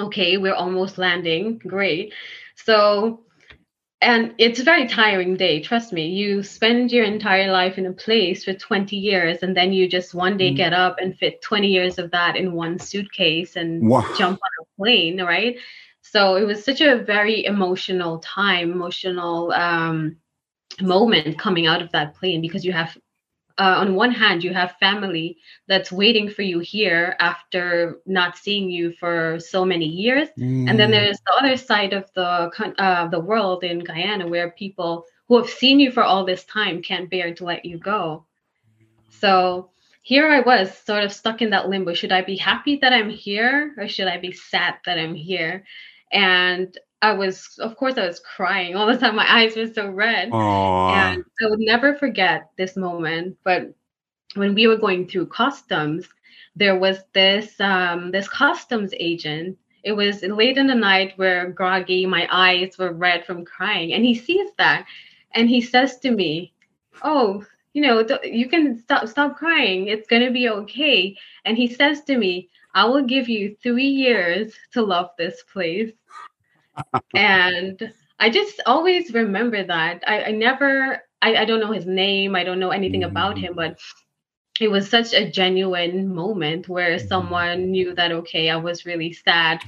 okay, 0.00 0.38
we're 0.38 0.54
almost 0.54 0.98
landing. 0.98 1.58
Great. 1.58 2.14
So, 2.56 3.23
and 4.04 4.34
it's 4.38 4.60
a 4.60 4.64
very 4.64 4.86
tiring 4.88 5.36
day, 5.36 5.60
trust 5.60 5.92
me. 5.92 6.08
You 6.08 6.42
spend 6.42 6.92
your 6.92 7.04
entire 7.04 7.50
life 7.52 7.78
in 7.78 7.86
a 7.86 7.92
place 7.92 8.44
for 8.44 8.54
20 8.54 8.96
years, 8.96 9.42
and 9.42 9.56
then 9.56 9.72
you 9.72 9.88
just 9.88 10.14
one 10.14 10.36
day 10.38 10.52
Mm. 10.52 10.56
get 10.56 10.72
up 10.72 10.96
and 11.00 11.16
fit 11.16 11.42
20 11.42 11.68
years 11.68 11.98
of 11.98 12.10
that 12.12 12.36
in 12.36 12.52
one 12.52 12.78
suitcase 12.78 13.56
and 13.56 13.88
Wow. 13.88 14.04
jump 14.12 14.38
on 14.42 14.64
a 14.64 14.82
plane, 14.82 15.20
right? 15.22 15.56
So 16.02 16.36
it 16.36 16.44
was 16.44 16.64
such 16.64 16.80
a 16.82 16.98
very 16.98 17.44
emotional 17.46 18.18
time, 18.20 18.72
emotional 18.72 19.52
um, 19.52 20.16
moment 20.80 21.38
coming 21.38 21.66
out 21.66 21.82
of 21.82 21.92
that 21.92 22.14
plane 22.14 22.40
because 22.40 22.64
you 22.64 22.72
have 22.72 22.96
uh, 23.58 23.76
on 23.78 23.94
one 23.94 24.10
hand 24.10 24.42
you 24.42 24.52
have 24.52 24.74
family 24.80 25.36
that's 25.68 25.92
waiting 25.92 26.28
for 26.28 26.42
you 26.42 26.58
here 26.58 27.16
after 27.20 28.00
not 28.06 28.36
seeing 28.36 28.68
you 28.70 28.92
for 28.92 29.38
so 29.40 29.64
many 29.64 29.86
years 29.86 30.28
Mm. 30.38 30.68
and 30.68 30.78
then 30.78 30.90
there's 30.90 31.20
the 31.26 31.32
other 31.40 31.56
side 31.56 31.92
of 31.92 32.10
the 32.14 32.50
uh, 32.78 33.08
the 33.08 33.20
world 33.20 33.62
in 33.64 33.78
Guyana 33.80 34.26
where 34.26 34.50
people 34.50 35.04
who 35.28 35.36
have 35.38 35.48
seen 35.48 35.80
you 35.80 35.90
for 35.90 36.02
all 36.02 36.24
this 36.24 36.44
time 36.44 36.82
can't 36.82 37.10
bear 37.10 37.34
to 37.34 37.44
let 37.44 37.64
you 37.64 37.78
go. 37.78 38.26
So 39.10 39.70
here 40.02 40.28
I 40.30 40.40
was 40.40 40.76
sort 40.76 41.02
of 41.04 41.12
stuck 41.12 41.40
in 41.40 41.50
that 41.50 41.68
limbo. 41.68 41.94
Should 41.94 42.12
I 42.12 42.20
be 42.22 42.36
happy 42.36 42.76
that 42.76 42.92
I'm 42.92 43.08
here 43.08 43.72
or 43.78 43.88
should 43.88 44.06
I 44.08 44.18
be 44.18 44.32
sad 44.32 44.74
that 44.84 44.98
I'm 44.98 45.14
here? 45.14 45.64
And 46.12 46.76
I 47.04 47.12
was, 47.12 47.58
of 47.58 47.76
course, 47.76 47.98
I 47.98 48.06
was 48.06 48.18
crying 48.20 48.76
all 48.76 48.86
the 48.86 48.96
time. 48.96 49.14
My 49.14 49.30
eyes 49.30 49.54
were 49.56 49.66
so 49.66 49.90
red. 49.90 50.30
Aw. 50.32 50.94
And 50.94 51.24
I 51.42 51.50
would 51.50 51.60
never 51.60 51.94
forget 51.94 52.48
this 52.56 52.76
moment. 52.78 53.36
But 53.44 53.74
when 54.36 54.54
we 54.54 54.66
were 54.66 54.78
going 54.78 55.06
through 55.06 55.26
customs, 55.26 56.08
there 56.56 56.78
was 56.78 57.00
this 57.12 57.60
um, 57.60 58.10
this 58.10 58.26
customs 58.26 58.94
agent. 58.98 59.58
It 59.82 59.92
was 59.92 60.22
late 60.22 60.56
in 60.56 60.66
the 60.66 60.74
night 60.74 61.12
where 61.16 61.50
groggy, 61.50 62.06
my 62.06 62.26
eyes 62.32 62.78
were 62.78 62.94
red 62.94 63.26
from 63.26 63.44
crying, 63.44 63.92
and 63.92 64.02
he 64.02 64.14
sees 64.14 64.48
that, 64.56 64.86
and 65.32 65.46
he 65.46 65.60
says 65.60 65.98
to 65.98 66.10
me, 66.10 66.54
"Oh, 67.02 67.44
you 67.74 67.82
know, 67.82 68.06
you 68.24 68.48
can 68.48 68.78
stop 68.78 69.08
stop 69.08 69.36
crying. 69.36 69.88
It's 69.88 70.08
gonna 70.08 70.30
be 70.30 70.48
okay." 70.48 71.18
And 71.44 71.58
he 71.58 71.68
says 71.68 72.02
to 72.04 72.16
me, 72.16 72.48
"I 72.74 72.86
will 72.86 73.04
give 73.04 73.28
you 73.28 73.56
three 73.62 73.92
years 74.04 74.54
to 74.72 74.80
love 74.80 75.10
this 75.18 75.42
place." 75.52 75.92
And 77.14 77.92
I 78.18 78.30
just 78.30 78.60
always 78.66 79.12
remember 79.12 79.64
that. 79.64 80.02
I, 80.06 80.24
I 80.24 80.30
never, 80.32 81.02
I, 81.22 81.36
I 81.36 81.44
don't 81.44 81.60
know 81.60 81.72
his 81.72 81.86
name, 81.86 82.34
I 82.34 82.44
don't 82.44 82.60
know 82.60 82.70
anything 82.70 83.04
about 83.04 83.38
him, 83.38 83.54
but 83.54 83.78
it 84.60 84.68
was 84.70 84.88
such 84.88 85.12
a 85.12 85.30
genuine 85.30 86.14
moment 86.14 86.68
where 86.68 86.96
Mhm. 86.96 87.08
someone 87.08 87.70
knew 87.70 87.94
that, 87.94 88.12
okay, 88.12 88.50
I 88.50 88.56
was 88.56 88.86
really 88.86 89.12
sad. 89.12 89.60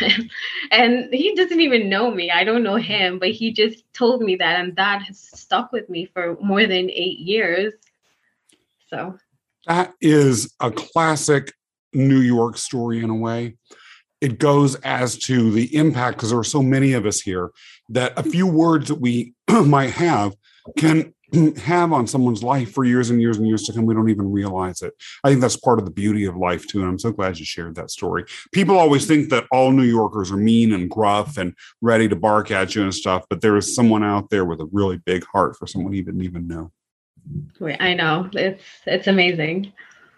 and 0.70 1.12
he 1.12 1.34
doesn't 1.34 1.60
even 1.60 1.88
know 1.90 2.10
me, 2.10 2.30
I 2.30 2.44
don't 2.44 2.62
know 2.62 2.76
him, 2.76 3.18
but 3.18 3.30
he 3.30 3.52
just 3.52 3.84
told 3.92 4.22
me 4.22 4.36
that, 4.36 4.60
and 4.60 4.76
that 4.76 5.02
has 5.02 5.18
stuck 5.20 5.72
with 5.72 5.88
me 5.90 6.06
for 6.06 6.36
more 6.40 6.62
than 6.66 6.90
eight 6.90 7.18
years. 7.18 7.74
So, 8.88 9.18
That 9.66 9.94
is 10.00 10.52
a 10.60 10.70
classic 10.70 11.52
New 11.92 12.20
York 12.20 12.56
story 12.56 13.02
in 13.02 13.10
a 13.10 13.14
way. 13.16 13.56
It 14.20 14.38
goes 14.38 14.74
as 14.76 15.16
to 15.18 15.50
the 15.50 15.74
impact 15.74 16.18
because 16.18 16.30
there 16.30 16.38
are 16.38 16.44
so 16.44 16.62
many 16.62 16.92
of 16.92 17.06
us 17.06 17.20
here 17.20 17.50
that 17.88 18.12
a 18.18 18.22
few 18.22 18.46
words 18.46 18.88
that 18.88 19.00
we 19.00 19.34
might 19.48 19.90
have 19.90 20.34
can 20.76 21.14
have 21.58 21.92
on 21.92 22.06
someone's 22.06 22.42
life 22.42 22.72
for 22.72 22.84
years 22.84 23.10
and 23.10 23.20
years 23.20 23.36
and 23.36 23.46
years 23.46 23.62
to 23.64 23.72
come. 23.72 23.86
We 23.86 23.94
don't 23.94 24.10
even 24.10 24.30
realize 24.30 24.82
it. 24.82 24.94
I 25.24 25.28
think 25.30 25.40
that's 25.40 25.56
part 25.56 25.78
of 25.78 25.84
the 25.84 25.90
beauty 25.90 26.24
of 26.24 26.36
life 26.36 26.66
too. 26.66 26.80
And 26.80 26.88
I'm 26.88 26.98
so 26.98 27.12
glad 27.12 27.38
you 27.38 27.44
shared 27.44 27.76
that 27.76 27.90
story. 27.90 28.24
People 28.52 28.78
always 28.78 29.06
think 29.06 29.30
that 29.30 29.46
all 29.52 29.70
New 29.70 29.84
Yorkers 29.84 30.30
are 30.30 30.36
mean 30.36 30.72
and 30.72 30.90
gruff 30.90 31.36
and 31.36 31.54
ready 31.80 32.08
to 32.08 32.16
bark 32.16 32.50
at 32.50 32.74
you 32.74 32.82
and 32.82 32.94
stuff, 32.94 33.24
but 33.30 33.40
there 33.40 33.56
is 33.56 33.74
someone 33.74 34.02
out 34.02 34.30
there 34.30 34.44
with 34.44 34.60
a 34.60 34.68
really 34.72 34.98
big 34.98 35.24
heart 35.24 35.56
for 35.56 35.66
someone 35.66 35.92
you 35.92 36.02
didn't 36.02 36.22
even 36.22 36.46
know. 36.48 36.72
wait, 37.58 37.80
I 37.80 37.94
know 37.94 38.28
it's 38.32 38.64
it's 38.86 39.06
amazing. 39.06 39.72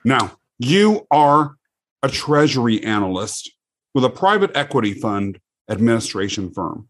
Now, 0.04 0.38
you 0.58 1.06
are 1.10 1.56
a 2.02 2.08
treasury 2.08 2.82
analyst 2.82 3.52
with 3.94 4.04
a 4.04 4.10
private 4.10 4.50
equity 4.54 4.94
fund 4.94 5.38
administration 5.68 6.52
firm. 6.52 6.88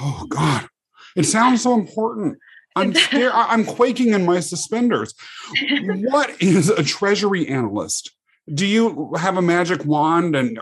Oh 0.00 0.26
God, 0.28 0.68
it 1.16 1.24
sounds 1.24 1.62
so 1.62 1.74
important. 1.74 2.38
I'm 2.76 2.94
scared. 2.94 3.32
I'm 3.34 3.64
quaking 3.64 4.12
in 4.12 4.24
my 4.24 4.40
suspenders. 4.40 5.14
What 5.82 6.40
is 6.40 6.68
a 6.70 6.82
treasury 6.82 7.48
analyst? 7.48 8.12
Do 8.52 8.66
you 8.66 9.12
have 9.18 9.36
a 9.36 9.42
magic 9.42 9.84
wand 9.84 10.34
and 10.34 10.58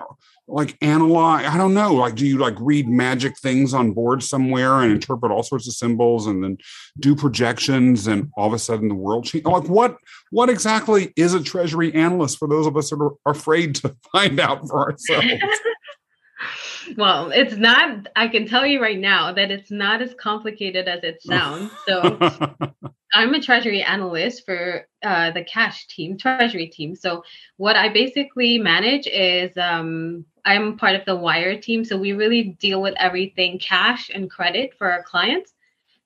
like 0.48 0.76
analyze? 0.80 1.46
I 1.46 1.56
don't 1.56 1.74
know. 1.74 1.94
Like, 1.94 2.14
do 2.14 2.26
you 2.26 2.38
like 2.38 2.54
read 2.58 2.88
magic 2.88 3.38
things 3.38 3.74
on 3.74 3.92
board 3.92 4.22
somewhere 4.22 4.80
and 4.80 4.90
interpret 4.90 5.30
all 5.30 5.42
sorts 5.42 5.68
of 5.68 5.74
symbols 5.74 6.26
and 6.26 6.42
then 6.42 6.58
do 6.98 7.14
projections 7.14 8.06
and 8.06 8.30
all 8.36 8.48
of 8.48 8.54
a 8.54 8.58
sudden 8.58 8.88
the 8.88 8.94
world 8.94 9.24
change? 9.24 9.44
Like, 9.44 9.68
what 9.68 9.96
what 10.30 10.48
exactly 10.48 11.12
is 11.16 11.34
a 11.34 11.42
treasury 11.42 11.94
analyst 11.94 12.38
for 12.38 12.48
those 12.48 12.66
of 12.66 12.76
us 12.76 12.90
that 12.90 13.00
are 13.00 13.14
afraid 13.26 13.74
to 13.76 13.94
find 14.12 14.40
out 14.40 14.66
for 14.68 14.90
ourselves? 14.90 15.42
well, 16.96 17.30
it's 17.30 17.56
not, 17.56 18.08
I 18.16 18.28
can 18.28 18.46
tell 18.46 18.66
you 18.66 18.80
right 18.80 18.98
now 18.98 19.32
that 19.32 19.50
it's 19.50 19.70
not 19.70 20.02
as 20.02 20.14
complicated 20.14 20.88
as 20.88 21.02
it 21.02 21.22
sounds. 21.22 21.70
So, 21.86 22.18
I'm 23.14 23.32
a 23.32 23.40
treasury 23.40 23.82
analyst 23.82 24.44
for 24.44 24.86
uh, 25.02 25.30
the 25.30 25.42
cash 25.42 25.86
team, 25.86 26.18
treasury 26.18 26.66
team. 26.66 26.94
So, 26.94 27.24
what 27.56 27.76
I 27.76 27.88
basically 27.88 28.58
manage 28.58 29.06
is 29.06 29.50
um, 29.56 30.24
I'm 30.50 30.76
part 30.82 30.94
of 30.98 31.04
the 31.04 31.16
wire 31.26 31.56
team. 31.66 31.80
So, 31.84 31.94
we 32.06 32.12
really 32.22 32.42
deal 32.66 32.80
with 32.86 32.94
everything 33.08 33.52
cash 33.58 34.02
and 34.14 34.30
credit 34.36 34.68
for 34.78 34.86
our 34.94 35.02
clients. 35.12 35.50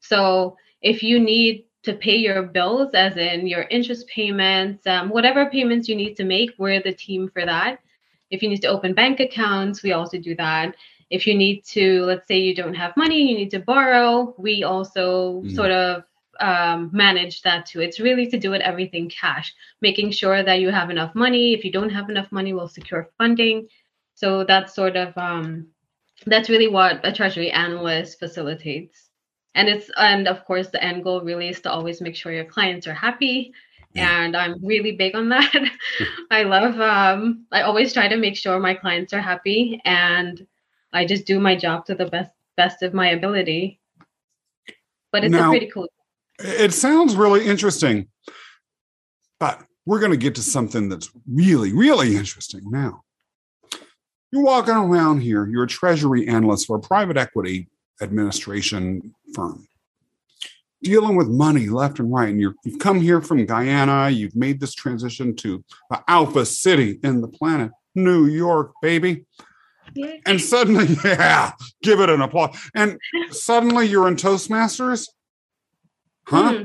So, 0.00 0.56
if 0.92 1.02
you 1.08 1.16
need 1.32 1.54
to 1.86 1.92
pay 2.06 2.16
your 2.16 2.42
bills, 2.56 2.90
as 2.94 3.16
in 3.16 3.46
your 3.46 3.62
interest 3.76 4.04
payments, 4.16 4.86
um, 4.86 5.04
whatever 5.16 5.42
payments 5.56 5.88
you 5.88 5.96
need 6.02 6.14
to 6.20 6.24
make, 6.24 6.50
we're 6.58 6.82
the 6.82 6.92
team 7.06 7.22
for 7.34 7.44
that. 7.44 7.72
If 8.30 8.42
you 8.42 8.48
need 8.48 8.62
to 8.62 8.68
open 8.68 8.94
bank 8.94 9.20
accounts, 9.20 9.82
we 9.82 9.92
also 9.92 10.18
do 10.18 10.34
that. 10.36 10.68
If 11.10 11.26
you 11.26 11.34
need 11.44 11.58
to, 11.76 12.04
let's 12.10 12.26
say 12.28 12.38
you 12.38 12.54
don't 12.54 12.74
have 12.84 12.96
money, 12.96 13.20
you 13.30 13.36
need 13.36 13.50
to 13.56 13.60
borrow, 13.72 14.34
we 14.38 14.54
also 14.72 15.42
Mm. 15.42 15.54
sort 15.58 15.72
of 15.82 16.04
um, 16.40 16.90
manage 16.92 17.36
that 17.42 17.66
too. 17.68 17.80
It's 17.86 18.00
really 18.00 18.26
to 18.32 18.38
do 18.44 18.50
with 18.54 18.62
everything 18.62 19.06
cash, 19.20 19.48
making 19.80 20.08
sure 20.20 20.42
that 20.42 20.60
you 20.62 20.70
have 20.70 20.90
enough 20.90 21.14
money. 21.14 21.52
If 21.56 21.60
you 21.64 21.72
don't 21.78 21.90
have 21.98 22.08
enough 22.10 22.30
money, 22.38 22.52
we'll 22.54 22.68
secure 22.78 23.02
funding. 23.18 23.68
So 24.22 24.44
that's 24.44 24.72
sort 24.72 24.96
of 24.96 25.18
um, 25.18 25.66
that's 26.26 26.48
really 26.48 26.68
what 26.68 27.00
a 27.02 27.12
treasury 27.12 27.50
analyst 27.50 28.20
facilitates. 28.20 29.10
And 29.56 29.68
it's 29.68 29.90
and 29.96 30.28
of 30.28 30.44
course 30.44 30.68
the 30.68 30.82
end 30.82 31.02
goal 31.02 31.22
really 31.22 31.48
is 31.48 31.60
to 31.62 31.70
always 31.72 32.00
make 32.00 32.14
sure 32.14 32.30
your 32.30 32.44
clients 32.44 32.86
are 32.86 32.94
happy. 32.94 33.52
Yeah. 33.94 34.22
And 34.22 34.36
I'm 34.36 34.64
really 34.64 34.92
big 34.92 35.16
on 35.16 35.28
that. 35.30 35.52
I 36.30 36.44
love 36.44 36.78
um, 36.80 37.46
I 37.50 37.62
always 37.62 37.92
try 37.92 38.06
to 38.06 38.16
make 38.16 38.36
sure 38.36 38.60
my 38.60 38.74
clients 38.74 39.12
are 39.12 39.20
happy 39.20 39.80
and 39.84 40.46
I 40.92 41.04
just 41.04 41.26
do 41.26 41.40
my 41.40 41.56
job 41.56 41.84
to 41.86 41.96
the 41.96 42.06
best 42.06 42.30
best 42.56 42.84
of 42.84 42.94
my 42.94 43.08
ability. 43.08 43.80
But 45.10 45.24
it's 45.24 45.32
Now- 45.32 45.48
a 45.48 45.50
pretty 45.50 45.70
cool 45.70 45.88
it 46.38 46.72
sounds 46.72 47.14
really 47.14 47.46
interesting, 47.46 48.08
but 49.38 49.62
we're 49.86 50.00
going 50.00 50.12
to 50.12 50.16
get 50.16 50.34
to 50.36 50.42
something 50.42 50.88
that's 50.88 51.10
really, 51.28 51.72
really 51.72 52.16
interesting 52.16 52.62
now. 52.70 53.02
You're 54.32 54.42
walking 54.42 54.74
around 54.74 55.20
here, 55.20 55.46
you're 55.46 55.64
a 55.64 55.68
treasury 55.68 56.26
analyst 56.26 56.66
for 56.66 56.76
a 56.76 56.80
private 56.80 57.18
equity 57.18 57.68
administration 58.00 59.14
firm, 59.34 59.68
dealing 60.82 61.16
with 61.16 61.28
money 61.28 61.66
left 61.68 61.98
and 61.98 62.10
right. 62.10 62.30
And 62.30 62.40
you're, 62.40 62.54
you've 62.64 62.78
come 62.78 62.98
here 62.98 63.20
from 63.20 63.44
Guyana, 63.44 64.08
you've 64.08 64.34
made 64.34 64.58
this 64.58 64.74
transition 64.74 65.36
to 65.36 65.62
the 65.90 66.02
alpha 66.08 66.46
city 66.46 66.98
in 67.04 67.20
the 67.20 67.28
planet, 67.28 67.72
New 67.94 68.24
York, 68.24 68.72
baby. 68.80 69.26
Yeah. 69.94 70.14
And 70.24 70.40
suddenly, 70.40 70.96
yeah, 71.04 71.52
give 71.82 72.00
it 72.00 72.08
an 72.08 72.22
applause. 72.22 72.56
And 72.74 72.98
suddenly 73.30 73.86
you're 73.86 74.08
in 74.08 74.16
Toastmasters? 74.16 75.08
Huh? 76.26 76.54
Hmm. 76.54 76.64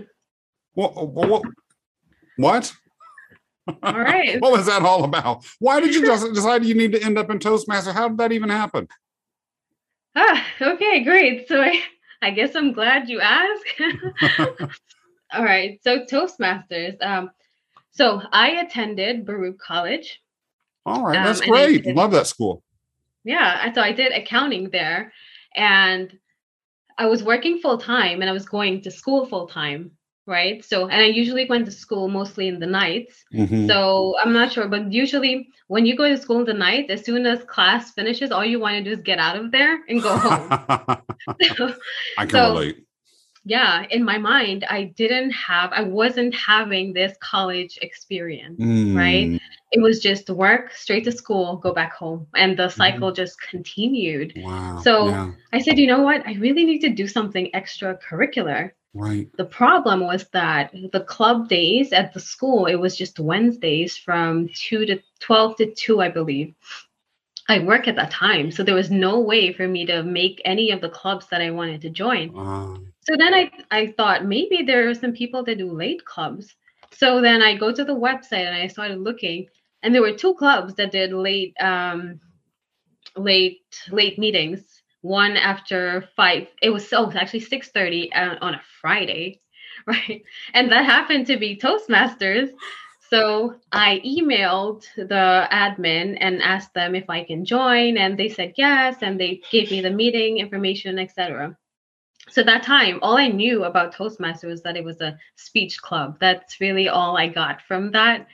What? 0.73 1.09
What? 1.09 1.43
What? 2.37 2.73
All 3.83 3.99
right. 3.99 4.39
what 4.41 4.51
was 4.51 4.65
that 4.67 4.81
all 4.83 5.03
about? 5.03 5.45
Why 5.59 5.79
did 5.79 5.93
you 5.95 6.05
just 6.05 6.33
decide 6.33 6.65
you 6.65 6.75
need 6.75 6.91
to 6.93 7.01
end 7.03 7.17
up 7.17 7.29
in 7.29 7.39
Toastmaster? 7.39 7.93
How 7.93 8.07
did 8.09 8.17
that 8.19 8.31
even 8.31 8.49
happen? 8.49 8.87
Ah, 10.15 10.45
okay, 10.61 11.03
great. 11.03 11.47
So 11.47 11.61
I, 11.61 11.81
I 12.21 12.31
guess 12.31 12.55
I'm 12.55 12.73
glad 12.73 13.09
you 13.09 13.19
asked. 13.21 13.63
All 15.33 15.43
right. 15.43 15.79
So 15.83 16.05
Toastmasters. 16.05 17.01
Um, 17.05 17.29
so 17.91 18.21
I 18.31 18.51
attended 18.61 19.25
Baruch 19.25 19.59
College. 19.59 20.21
All 20.85 21.03
right, 21.05 21.17
Um, 21.17 21.23
that's 21.25 21.41
I 21.41 21.47
great. 21.47 21.83
did- 21.83 21.95
Love 21.95 22.11
that 22.11 22.27
school. 22.27 22.63
Yeah. 23.23 23.73
So 23.73 23.81
I 23.81 23.91
did 23.91 24.13
accounting 24.13 24.69
there, 24.69 25.11
and 25.55 26.17
I 26.97 27.07
was 27.07 27.23
working 27.23 27.59
full 27.59 27.77
time, 27.77 28.21
and 28.21 28.29
I 28.29 28.33
was 28.33 28.47
going 28.47 28.81
to 28.83 28.91
school 28.91 29.25
full 29.25 29.47
time. 29.47 29.91
Right. 30.27 30.63
So, 30.63 30.87
and 30.89 31.01
I 31.01 31.05
usually 31.05 31.45
went 31.45 31.65
to 31.67 31.71
school 31.71 32.09
mostly 32.09 32.49
in 32.49 32.59
the 32.59 32.65
nights. 32.67 33.23
Mhm. 33.33 33.65
So 33.67 34.13
I'm 34.21 34.33
not 34.33 34.51
sure, 34.51 34.67
but 34.67 34.91
usually 34.91 35.47
when 35.67 35.85
you 35.85 35.95
go 35.95 36.07
to 36.09 36.17
school 36.17 36.39
in 36.39 36.45
the 36.45 36.53
night, 36.53 36.89
as 36.91 37.05
soon 37.05 37.25
as 37.25 37.43
class 37.45 37.91
finishes, 37.93 38.29
all 38.31 38.43
you 38.45 38.59
want 38.59 38.75
to 38.77 38.83
do 38.83 38.91
is 38.91 39.01
get 39.01 39.19
out 39.19 39.37
of 39.37 39.51
there 39.51 39.79
and 39.87 40.01
go 40.03 40.17
home. 40.17 40.47
I 42.17 42.25
can 42.25 42.29
So- 42.29 42.49
relate. 42.59 42.83
yeah, 43.45 43.85
in 43.89 44.03
my 44.03 44.17
mind, 44.17 44.65
I 44.69 44.91
didn't 44.97 45.31
have, 45.31 45.71
I 45.71 45.83
wasn't 45.83 46.35
having 46.35 46.91
this 46.91 47.15
college 47.21 47.79
experience. 47.81 48.59
right? 48.59 49.27
Mm, 49.29 49.39
It 49.71 49.81
was 49.81 49.99
just 50.01 50.29
work, 50.29 50.71
straight 50.73 51.05
to 51.05 51.11
school, 51.11 51.55
go 51.57 51.73
back 51.73 51.93
home. 51.93 52.27
And 52.35 52.57
the 52.59 52.67
cycle 52.69 53.11
just 53.13 53.39
continued. 53.39 54.33
Wow. 54.35 54.81
So- 54.83 55.07
yeah. 55.07 55.31
I 55.53 55.59
said, 55.59 55.77
you 55.79 55.87
know 55.87 56.01
what? 56.03 56.27
I 56.27 56.33
really 56.33 56.65
need 56.65 56.81
to 56.81 56.89
do 56.89 57.07
something 57.07 57.49
extracurricular. 57.53 58.71
Right. 58.97 59.29
The 59.37 59.45
problem 59.45 60.01
was 60.01 60.27
that 60.29 60.73
the 60.91 61.01
club 61.01 61.47
days 61.49 61.93
at 61.93 62.13
the 62.13 62.19
school, 62.19 62.65
it 62.65 62.75
was 62.75 62.97
just 62.97 63.19
Wednesdays 63.19 63.95
from 63.95 64.49
2 64.55 64.85
to 64.87 64.99
12 65.19 65.55
to 65.57 65.73
2, 65.73 66.01
I 66.01 66.09
believe. 66.09 66.55
I 67.47 67.59
work 67.59 67.87
at 67.87 67.95
that 67.95 68.11
time. 68.11 68.51
So 68.51 68.63
there 68.63 68.75
was 68.75 68.91
no 68.91 69.19
way 69.19 69.53
for 69.53 69.67
me 69.67 69.85
to 69.85 70.03
make 70.03 70.41
any 70.43 70.71
of 70.71 70.81
the 70.81 70.89
clubs 70.89 71.27
that 71.27 71.41
I 71.41 71.51
wanted 71.51 71.81
to 71.81 71.89
join. 71.89 72.31
So 73.01 73.15
then 73.17 73.33
I, 73.33 73.51
I 73.71 73.93
thought 73.95 74.25
maybe 74.25 74.63
there 74.63 74.89
are 74.89 74.93
some 74.95 75.13
people 75.13 75.43
that 75.43 75.59
do 75.59 75.71
late 75.71 76.03
clubs. 76.03 76.55
So 76.91 77.21
then 77.21 77.41
I 77.41 77.55
go 77.55 77.71
to 77.71 77.85
the 77.85 77.95
website 77.95 78.45
and 78.47 78.55
I 78.55 78.67
started 78.67 78.99
looking, 78.99 79.47
and 79.83 79.93
there 79.93 80.01
were 80.01 80.13
two 80.13 80.33
clubs 80.33 80.73
that 80.75 80.91
did 80.91 81.13
late 81.13 81.53
um, 81.59 82.19
late 83.15 83.61
late 83.91 84.17
meetings. 84.17 84.76
One 85.07 85.37
after 85.37 86.09
five. 86.15 86.47
It 86.61 86.69
was 86.69 86.83
oh, 86.91 87.09
so 87.09 87.17
actually 87.17 87.39
six 87.39 87.69
thirty 87.69 88.11
on 88.13 88.55
a 88.55 88.61
Friday, 88.81 89.39
right? 89.87 90.21
And 90.53 90.71
that 90.71 90.85
happened 90.85 91.27
to 91.27 91.37
be 91.37 91.55
Toastmasters. 91.55 92.49
So 93.09 93.55
I 93.71 94.01
emailed 94.05 94.83
the 94.97 95.47
admin 95.49 96.17
and 96.19 96.41
asked 96.41 96.73
them 96.73 96.93
if 96.93 97.09
I 97.09 97.23
can 97.23 97.45
join, 97.45 97.97
and 97.97 98.19
they 98.19 98.27
said 98.27 98.53
yes, 98.57 98.97
and 99.01 99.17
they 99.17 99.41
gave 99.49 99.71
me 99.71 99.79
the 99.79 99.91
meeting 99.91 100.39
information, 100.39 100.99
etc. 100.99 101.57
So 102.29 102.43
that 102.43 102.63
time, 102.63 102.99
all 103.01 103.15
I 103.15 103.29
knew 103.29 103.63
about 103.63 103.95
Toastmasters 103.95 104.49
was 104.49 104.61
that 104.63 104.75
it 104.75 104.83
was 104.83 104.99
a 104.99 105.17
speech 105.37 105.81
club. 105.81 106.17
That's 106.19 106.59
really 106.59 106.89
all 106.89 107.15
I 107.15 107.27
got 107.27 107.61
from 107.61 107.91
that. 107.91 108.27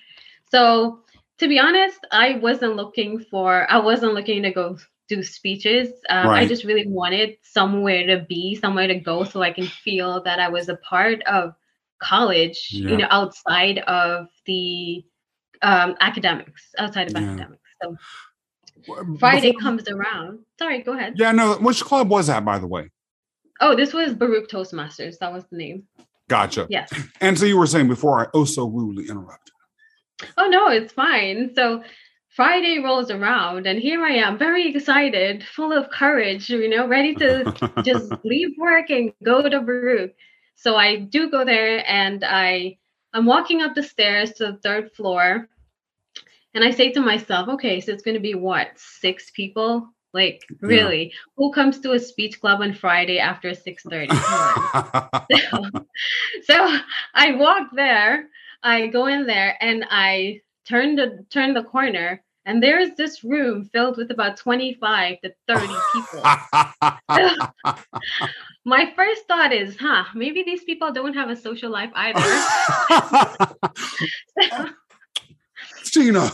So 0.50 1.02
to 1.38 1.48
be 1.48 1.60
honest, 1.60 2.00
I 2.12 2.38
wasn't 2.38 2.76
looking 2.76 3.20
for, 3.20 3.70
I 3.72 3.78
wasn't 3.78 4.16
looking 4.16 4.44
to 4.44 4.52
go 4.52 4.78
do 5.10 5.22
speeches. 5.24 5.90
Um, 6.10 6.30
I 6.30 6.46
just 6.46 6.64
really 6.64 6.88
wanted 6.88 7.38
somewhere 7.42 8.06
to 8.08 8.26
be, 8.28 8.56
somewhere 8.56 8.88
to 8.88 8.96
go 8.96 9.24
so 9.24 9.42
I 9.42 9.52
can 9.52 9.66
feel 9.68 10.24
that 10.24 10.40
I 10.40 10.50
was 10.50 10.70
a 10.70 10.76
part 10.78 11.22
of 11.24 11.54
college, 12.02 12.68
Yeah. 12.72 12.90
you 12.92 12.98
know, 12.98 13.08
outside 13.10 13.80
of 13.80 14.28
the 14.46 15.04
um, 15.62 15.96
academics, 16.02 16.74
outside 16.78 17.08
of 17.08 17.14
Yeah. 17.22 17.30
academics. 17.30 17.70
So 17.82 17.98
Friday 19.20 19.52
before- 19.52 19.62
comes 19.62 19.88
around. 19.90 20.40
Sorry, 20.60 20.82
go 20.82 20.94
ahead. 20.94 21.14
Yeah, 21.18 21.32
no. 21.32 21.56
Which 21.56 21.82
club 21.82 22.10
was 22.10 22.28
that, 22.28 22.44
by 22.44 22.60
the 22.60 22.68
way? 22.68 22.90
Oh, 23.62 23.76
this 23.76 23.94
was 23.94 24.14
Baruch 24.14 24.50
Toastmasters. 24.50 25.20
That 25.20 25.32
was 25.32 25.46
the 25.52 25.58
name. 25.58 25.84
Gotcha. 26.28 26.68
Yes. 26.70 26.92
And 27.22 27.38
so 27.38 27.46
you 27.46 27.58
were 27.58 27.68
saying 27.68 27.88
before 27.88 28.20
I 28.22 28.28
oh 28.34 28.46
so 28.46 28.66
rudely 28.68 29.08
interrupted. 29.08 29.54
Oh 30.38 30.48
no, 30.48 30.68
it's 30.70 30.92
fine. 30.94 31.54
So 31.56 31.84
Friday 32.36 32.80
rolls 32.80 33.12
around 33.12 33.68
and 33.68 33.80
here 33.80 34.04
I 34.04 34.14
am, 34.14 34.40
very 34.40 34.68
excited, 34.68 35.44
full 35.44 35.72
of 35.72 35.92
courage, 35.92 36.50
you 36.50 36.68
know, 36.68 36.88
ready 36.88 37.14
to 37.16 37.74
just 37.84 38.12
leave 38.24 38.58
work 38.58 38.90
and 38.90 39.14
go 39.24 39.48
to 39.48 39.62
Baruch. 39.62 40.16
So 40.56 40.76
I 40.76 40.98
do 40.98 41.30
go 41.30 41.46
there 41.46 41.84
and 41.88 42.24
I 42.24 42.78
I'm 43.14 43.28
walking 43.28 43.62
up 43.62 43.76
the 43.76 43.84
stairs 43.84 44.32
to 44.34 44.46
the 44.46 44.58
third 44.64 44.92
floor 44.94 45.48
and 46.56 46.64
I 46.64 46.72
say 46.72 46.92
to 46.94 47.02
myself, 47.02 47.50
okay, 47.50 47.80
so 47.80 47.92
it's 47.92 48.04
going 48.04 48.16
to 48.16 48.20
be 48.20 48.34
what? 48.34 48.70
Six 48.78 49.30
people? 49.32 49.90
Like 50.12 50.44
really? 50.62 51.14
Who 51.38 51.52
comes 51.52 51.80
to 51.82 51.92
a 51.92 52.00
speech 52.00 52.40
club 52.40 52.62
on 52.62 52.74
Friday 52.74 53.20
after 53.20 53.50
6:30? 53.50 54.10
Come 54.10 55.72
on. 55.74 55.86
so 56.44 56.78
I 57.14 57.34
walk 57.34 57.70
there, 57.76 58.30
I 58.64 58.88
go 58.88 59.06
in 59.06 59.28
there 59.28 59.56
and 59.60 59.86
I 59.90 60.42
turn 60.68 60.96
the 60.96 61.26
turn 61.30 61.54
the 61.54 61.64
corner 61.64 62.24
and 62.46 62.62
there's 62.62 62.96
this 62.96 63.24
room 63.24 63.64
filled 63.72 63.98
with 63.98 64.12
about 64.12 64.38
25 64.38 65.22
to 65.22 65.34
30 65.48 65.68
people. 65.94 66.24
My 68.66 68.92
first 68.96 69.28
thought 69.28 69.54
is, 69.54 69.78
huh, 69.78 70.04
maybe 70.14 70.44
these 70.44 70.64
people 70.64 70.92
don't 70.92 71.14
have 71.14 71.30
a 71.30 71.36
social 71.36 71.72
life 71.72 71.92
either. 71.96 72.22
Tina. 75.92 76.30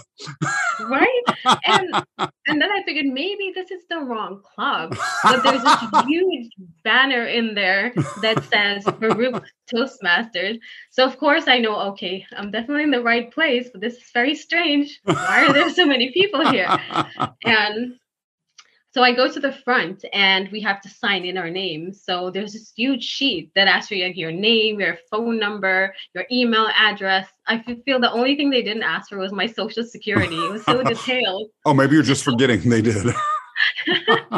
right? 0.82 1.22
And 1.66 1.94
and 2.48 2.62
then 2.62 2.72
I 2.72 2.84
figured 2.86 3.06
maybe 3.06 3.52
this 3.54 3.72
is 3.72 3.84
the 3.90 4.00
wrong 4.00 4.42
club. 4.56 4.98
But 5.24 5.44
there's 5.44 5.64
this 5.64 6.06
huge 6.08 6.52
banner 6.84 7.26
in 7.26 7.56
there 7.56 7.94
that 8.22 8.44
says 8.46 8.84
Baruch 8.86 9.44
Toastmasters. 9.74 10.60
So 10.92 11.06
of 11.06 11.18
course 11.18 11.48
I 11.48 11.60
know, 11.60 11.80
okay, 11.92 12.26
I'm 12.36 12.52
definitely 12.52 12.84
in 12.84 12.92
the 12.92 13.04
right 13.04 13.32
place, 13.32 13.70
but 13.72 13.82
this 13.82 13.96
is 13.96 14.12
very 14.14 14.36
strange. 14.36 15.00
Why 15.04 15.46
are 15.46 15.54
there 15.54 15.70
so 15.70 15.86
many 15.86 16.12
people 16.12 16.50
here? 16.50 16.68
And 17.46 17.96
so 19.00 19.04
I 19.04 19.14
go 19.14 19.32
to 19.32 19.40
the 19.40 19.54
front 19.54 20.04
and 20.12 20.50
we 20.52 20.60
have 20.60 20.82
to 20.82 20.90
sign 20.90 21.24
in 21.24 21.38
our 21.38 21.50
names. 21.50 22.04
So 22.04 22.30
there's 22.30 22.52
this 22.52 22.74
huge 22.76 23.02
sheet 23.02 23.50
that 23.56 23.66
asks 23.66 23.88
for 23.88 23.94
your, 23.94 24.30
name, 24.34 24.82
your 24.82 24.98
phone 25.10 25.40
number, 25.40 25.96
your 26.14 26.26
email 26.30 26.68
address. 26.76 27.26
I 27.48 27.64
feel 27.86 28.02
the 28.02 28.12
only 28.12 28.36
thing 28.36 28.50
they 28.50 28.62
didn't 28.62 28.84
ask 28.84 29.08
for 29.08 29.18
was 29.18 29.32
my 29.32 29.46
social 29.46 29.86
security. 29.86 30.36
It 30.36 30.52
was 30.52 30.66
so 30.66 30.84
detailed. 30.84 31.50
oh, 31.66 31.74
maybe 31.74 31.94
you're 31.94 32.04
just 32.04 32.26
forgetting 32.26 32.70
they 32.70 32.82
did. 32.82 33.16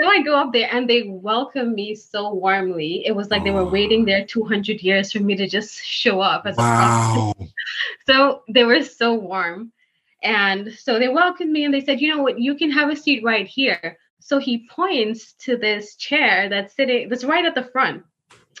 So 0.00 0.06
I 0.06 0.22
go 0.22 0.34
up 0.34 0.54
there 0.54 0.70
and 0.72 0.88
they 0.88 1.02
welcome 1.02 1.74
me 1.74 1.94
so 1.94 2.32
warmly. 2.32 3.04
It 3.04 3.12
was 3.12 3.28
like 3.28 3.44
they 3.44 3.50
were 3.50 3.66
waiting 3.66 4.06
there 4.06 4.24
200 4.24 4.80
years 4.80 5.12
for 5.12 5.20
me 5.20 5.36
to 5.36 5.46
just 5.46 5.84
show 5.84 6.22
up 6.22 6.46
as 6.46 6.56
a 6.56 6.62
wow. 6.62 7.34
So 8.06 8.40
they 8.48 8.64
were 8.64 8.82
so 8.82 9.12
warm. 9.12 9.72
And 10.22 10.72
so 10.72 10.98
they 10.98 11.08
welcomed 11.08 11.50
me 11.50 11.64
and 11.64 11.72
they 11.72 11.80
said, 11.80 12.00
you 12.00 12.14
know 12.14 12.22
what, 12.22 12.38
you 12.38 12.54
can 12.54 12.70
have 12.70 12.90
a 12.90 12.96
seat 12.96 13.22
right 13.24 13.46
here. 13.46 13.98
So 14.20 14.38
he 14.38 14.68
points 14.68 15.32
to 15.44 15.56
this 15.56 15.96
chair 15.96 16.48
that's 16.48 16.74
sitting, 16.74 17.08
that's 17.08 17.24
right 17.24 17.44
at 17.44 17.54
the 17.54 17.64
front. 17.64 18.04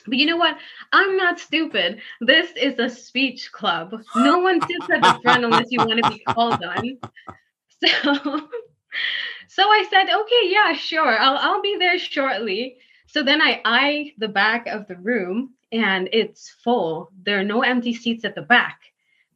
But 0.06 0.16
you 0.16 0.26
know 0.26 0.38
what? 0.38 0.56
I'm 0.92 1.16
not 1.16 1.38
stupid. 1.38 2.00
This 2.20 2.50
is 2.56 2.78
a 2.78 2.88
speech 2.88 3.52
club. 3.52 3.94
No 4.16 4.38
one 4.38 4.60
sits 4.62 4.90
at 4.90 5.02
the 5.02 5.20
front 5.22 5.44
unless 5.44 5.66
you 5.70 5.78
want 5.78 6.02
to 6.02 6.10
be 6.10 6.22
called 6.28 6.62
on. 6.62 6.98
So, 7.82 8.14
so 9.48 9.62
I 9.62 9.86
said, 9.88 10.10
okay, 10.10 10.42
yeah, 10.44 10.74
sure. 10.74 11.18
I'll, 11.18 11.38
I'll 11.38 11.62
be 11.62 11.76
there 11.78 11.98
shortly. 11.98 12.76
So 13.06 13.22
then 13.22 13.40
I 13.40 13.62
eye 13.64 14.12
the 14.18 14.28
back 14.28 14.66
of 14.66 14.86
the 14.86 14.96
room 14.96 15.54
and 15.72 16.08
it's 16.12 16.50
full. 16.62 17.10
There 17.22 17.40
are 17.40 17.44
no 17.44 17.62
empty 17.62 17.94
seats 17.94 18.26
at 18.26 18.34
the 18.34 18.42
back. 18.42 18.80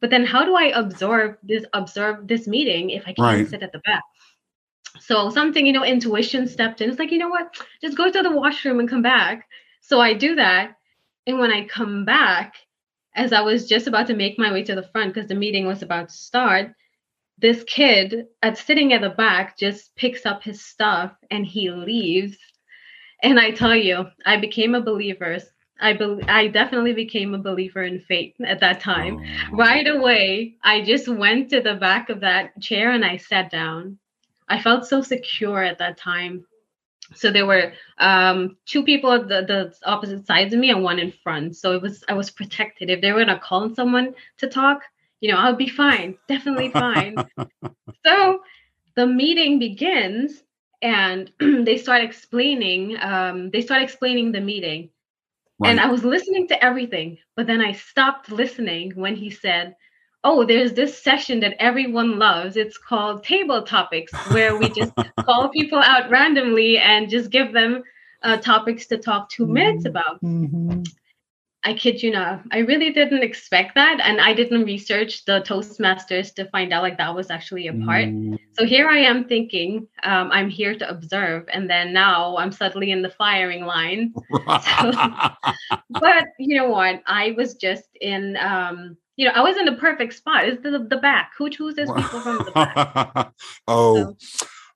But 0.05 0.11
then 0.11 0.23
how 0.23 0.45
do 0.45 0.53
I 0.53 0.65
absorb 0.65 1.37
this 1.41 1.65
observe 1.73 2.27
this 2.27 2.47
meeting 2.47 2.91
if 2.91 3.07
I 3.07 3.13
can't 3.13 3.39
Right. 3.39 3.47
sit 3.47 3.63
at 3.63 3.71
the 3.71 3.79
back? 3.79 4.03
So 4.99 5.31
something, 5.31 5.65
you 5.65 5.73
know, 5.73 5.83
intuition 5.83 6.47
stepped 6.47 6.79
in. 6.79 6.91
It's 6.91 6.99
like, 6.99 7.11
you 7.11 7.17
know 7.17 7.29
what? 7.29 7.57
Just 7.81 7.97
go 7.97 8.11
to 8.11 8.21
the 8.21 8.29
washroom 8.31 8.79
and 8.79 8.87
come 8.87 9.01
back. 9.01 9.47
So 9.81 9.99
I 9.99 10.13
do 10.13 10.35
that. 10.35 10.75
And 11.25 11.39
when 11.39 11.51
I 11.51 11.65
come 11.65 12.05
back, 12.05 12.53
as 13.15 13.33
I 13.33 13.41
was 13.41 13.67
just 13.67 13.87
about 13.87 14.05
to 14.05 14.15
make 14.15 14.37
my 14.37 14.53
way 14.53 14.61
to 14.65 14.75
the 14.75 14.83
front 14.83 15.11
because 15.11 15.27
the 15.27 15.33
meeting 15.33 15.65
was 15.65 15.81
about 15.81 16.09
to 16.09 16.15
start, 16.15 16.75
this 17.39 17.63
kid 17.63 18.27
at 18.43 18.59
sitting 18.59 18.93
at 18.93 19.01
the 19.01 19.09
back 19.09 19.57
just 19.57 19.95
picks 19.95 20.23
up 20.23 20.43
his 20.43 20.63
stuff 20.63 21.13
and 21.31 21.47
he 21.47 21.71
leaves. 21.71 22.37
And 23.23 23.39
I 23.39 23.49
tell 23.49 23.75
you, 23.75 24.05
I 24.23 24.37
became 24.37 24.75
a 24.75 24.81
believer. 24.81 25.39
I 25.79 25.93
be- 25.93 26.23
I 26.27 26.47
definitely 26.47 26.93
became 26.93 27.33
a 27.33 27.39
believer 27.39 27.83
in 27.83 27.99
faith 27.99 28.35
at 28.45 28.59
that 28.61 28.79
time. 28.79 29.19
Oh. 29.51 29.57
Right 29.57 29.87
away, 29.87 30.55
I 30.63 30.81
just 30.81 31.07
went 31.07 31.49
to 31.49 31.61
the 31.61 31.75
back 31.75 32.09
of 32.09 32.21
that 32.21 32.59
chair 32.61 32.91
and 32.91 33.03
I 33.03 33.17
sat 33.17 33.51
down. 33.51 33.97
I 34.47 34.61
felt 34.61 34.85
so 34.85 35.01
secure 35.01 35.63
at 35.63 35.79
that 35.79 35.97
time. 35.97 36.45
So 37.13 37.31
there 37.31 37.45
were 37.45 37.73
um, 37.99 38.57
two 38.65 38.83
people 38.83 39.11
at 39.11 39.27
the, 39.27 39.41
the 39.41 39.75
opposite 39.85 40.25
sides 40.25 40.53
of 40.53 40.59
me 40.59 40.71
and 40.71 40.83
one 40.83 40.97
in 40.97 41.11
front. 41.11 41.55
So 41.55 41.73
it 41.73 41.81
was 41.81 42.03
I 42.07 42.13
was 42.13 42.31
protected. 42.31 42.89
If 42.89 43.01
they 43.01 43.11
were 43.11 43.25
gonna 43.25 43.39
call 43.39 43.63
on 43.63 43.75
someone 43.75 44.15
to 44.37 44.47
talk, 44.47 44.81
you 45.19 45.31
know, 45.31 45.37
I'll 45.37 45.55
be 45.55 45.67
fine, 45.67 46.17
definitely 46.27 46.69
fine. 46.69 47.15
so 48.05 48.41
the 48.95 49.05
meeting 49.05 49.59
begins 49.59 50.43
and 50.81 51.31
they 51.39 51.77
start 51.77 52.03
explaining. 52.03 52.97
Um, 52.99 53.51
they 53.51 53.61
start 53.61 53.81
explaining 53.81 54.31
the 54.31 54.41
meeting. 54.41 54.89
And 55.63 55.79
I 55.79 55.87
was 55.87 56.03
listening 56.03 56.47
to 56.49 56.63
everything, 56.63 57.17
but 57.35 57.47
then 57.47 57.61
I 57.61 57.71
stopped 57.71 58.31
listening 58.31 58.91
when 58.95 59.15
he 59.15 59.29
said, 59.29 59.75
Oh, 60.23 60.43
there's 60.43 60.73
this 60.73 61.01
session 61.01 61.39
that 61.41 61.55
everyone 61.59 62.17
loves. 62.17 62.57
It's 62.57 62.79
called 62.79 63.23
Table 63.23 63.61
Topics, 63.61 64.11
where 64.31 64.57
we 64.57 64.69
just 64.69 64.91
call 65.25 65.49
people 65.49 65.77
out 65.77 66.09
randomly 66.09 66.79
and 66.79 67.09
just 67.09 67.29
give 67.29 67.53
them 67.53 67.83
uh, 68.23 68.37
topics 68.37 68.87
to 68.87 68.97
talk 68.97 69.29
two 69.29 69.45
minutes 69.45 69.85
about. 69.85 70.19
I 71.65 71.73
kid 71.73 72.01
you 72.03 72.11
not. 72.11 72.43
I 72.51 72.59
really 72.59 72.91
didn't 72.91 73.23
expect 73.23 73.73
that. 73.73 73.99
And 73.99 74.21
I 74.21 74.33
didn't 74.33 74.65
research 74.65 75.25
the 75.25 75.41
Toastmasters 75.41 76.33
to 76.35 76.45
find 76.49 76.71
out 76.71 76.83
like 76.83 76.97
that 76.99 77.15
was 77.15 77.31
actually 77.31 77.67
a 77.67 77.73
part. 77.73 78.05
Mm, 78.05 78.37
So 78.53 78.65
here 78.65 78.87
I 78.87 78.99
am 78.99 79.25
thinking 79.25 79.87
um, 80.03 80.29
I'm 80.31 80.47
here 80.47 80.77
to 80.77 80.87
observe. 80.87 81.45
And 81.51 81.67
then 81.67 81.91
now 81.91 82.37
I'm 82.37 82.51
suddenly 82.51 82.91
in 82.91 83.01
the 83.01 83.09
firing 83.09 83.65
line 83.65 84.13
but 85.89 86.25
you 86.37 86.55
know 86.55 86.69
what? 86.69 87.01
I 87.07 87.33
was 87.37 87.55
just 87.55 87.89
in, 87.99 88.37
um, 88.37 88.97
you 89.15 89.25
know, 89.25 89.31
I 89.33 89.41
was 89.41 89.57
in 89.57 89.65
the 89.65 89.73
perfect 89.73 90.13
spot. 90.13 90.47
It's 90.47 90.61
the 90.61 90.85
the 90.89 90.97
back. 90.97 91.31
Who 91.37 91.49
chooses 91.49 91.89
people 91.89 92.19
from 92.19 92.37
the 92.37 92.51
back? 92.51 93.31
oh, 93.67 94.15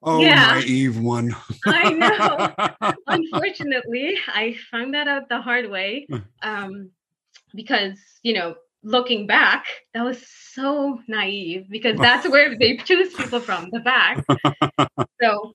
oh, 0.04 0.22
Yeah. 0.22 0.60
naive 0.60 1.00
one. 1.00 1.36
I 1.66 1.94
know. 1.94 2.94
unfortunately, 3.08 4.18
I 4.28 4.56
found 4.72 4.94
that 4.94 5.08
out 5.08 5.30
the 5.30 5.42
hard 5.42 5.70
way 5.70 6.08
um, 6.42 6.92
because, 7.54 7.98
you 8.24 8.34
know, 8.34 8.56
looking 8.84 9.28
back, 9.28 9.66
that 9.94 10.04
was 10.04 10.26
so 10.54 11.00
naive 11.08 11.68
because 11.70 11.98
that's 11.98 12.28
where 12.28 12.58
they 12.58 12.78
choose 12.78 13.14
people 13.14 13.40
from 13.40 13.70
the 13.72 13.80
back. 13.80 14.24
so, 15.22 15.54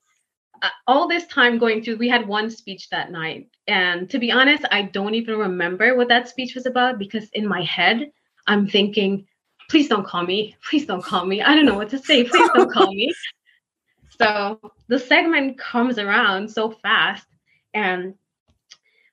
uh, 0.63 0.69
all 0.87 1.09
this 1.09 1.27
time 1.27 1.59
going 1.59 1.83
through, 1.83 1.97
we 1.97 2.09
had 2.09 2.27
one 2.27 2.51
speech 2.51 2.89
that 2.91 3.11
night. 3.11 3.49
And 3.67 4.09
to 4.11 4.19
be 4.19 4.33
honest, 4.33 4.65
I 4.71 4.83
don't 4.83 5.15
even 5.15 5.37
remember 5.39 5.97
what 5.97 6.09
that 6.09 6.29
speech 6.29 6.55
was 6.55 6.67
about 6.67 6.99
because 6.99 7.29
in 7.31 7.47
my 7.47 7.63
head, 7.63 8.11
I'm 8.47 8.69
thinking, 8.69 9.27
please 9.69 9.89
don't 9.89 10.07
call 10.07 10.25
me. 10.25 10.57
Please 10.69 10.87
don't 10.87 11.05
call 11.05 11.27
me. 11.27 11.43
I 11.43 11.55
don't 11.55 11.67
know 11.67 11.75
what 11.75 11.91
to 11.91 11.99
say. 11.99 12.25
Please 12.25 12.49
don't 12.55 12.73
call 12.73 12.93
me. 12.93 13.13
So 14.19 14.61
the 14.89 14.99
segment 14.99 15.59
comes 15.59 15.99
around 15.99 16.51
so 16.51 16.71
fast 16.71 17.27
and 17.73 18.15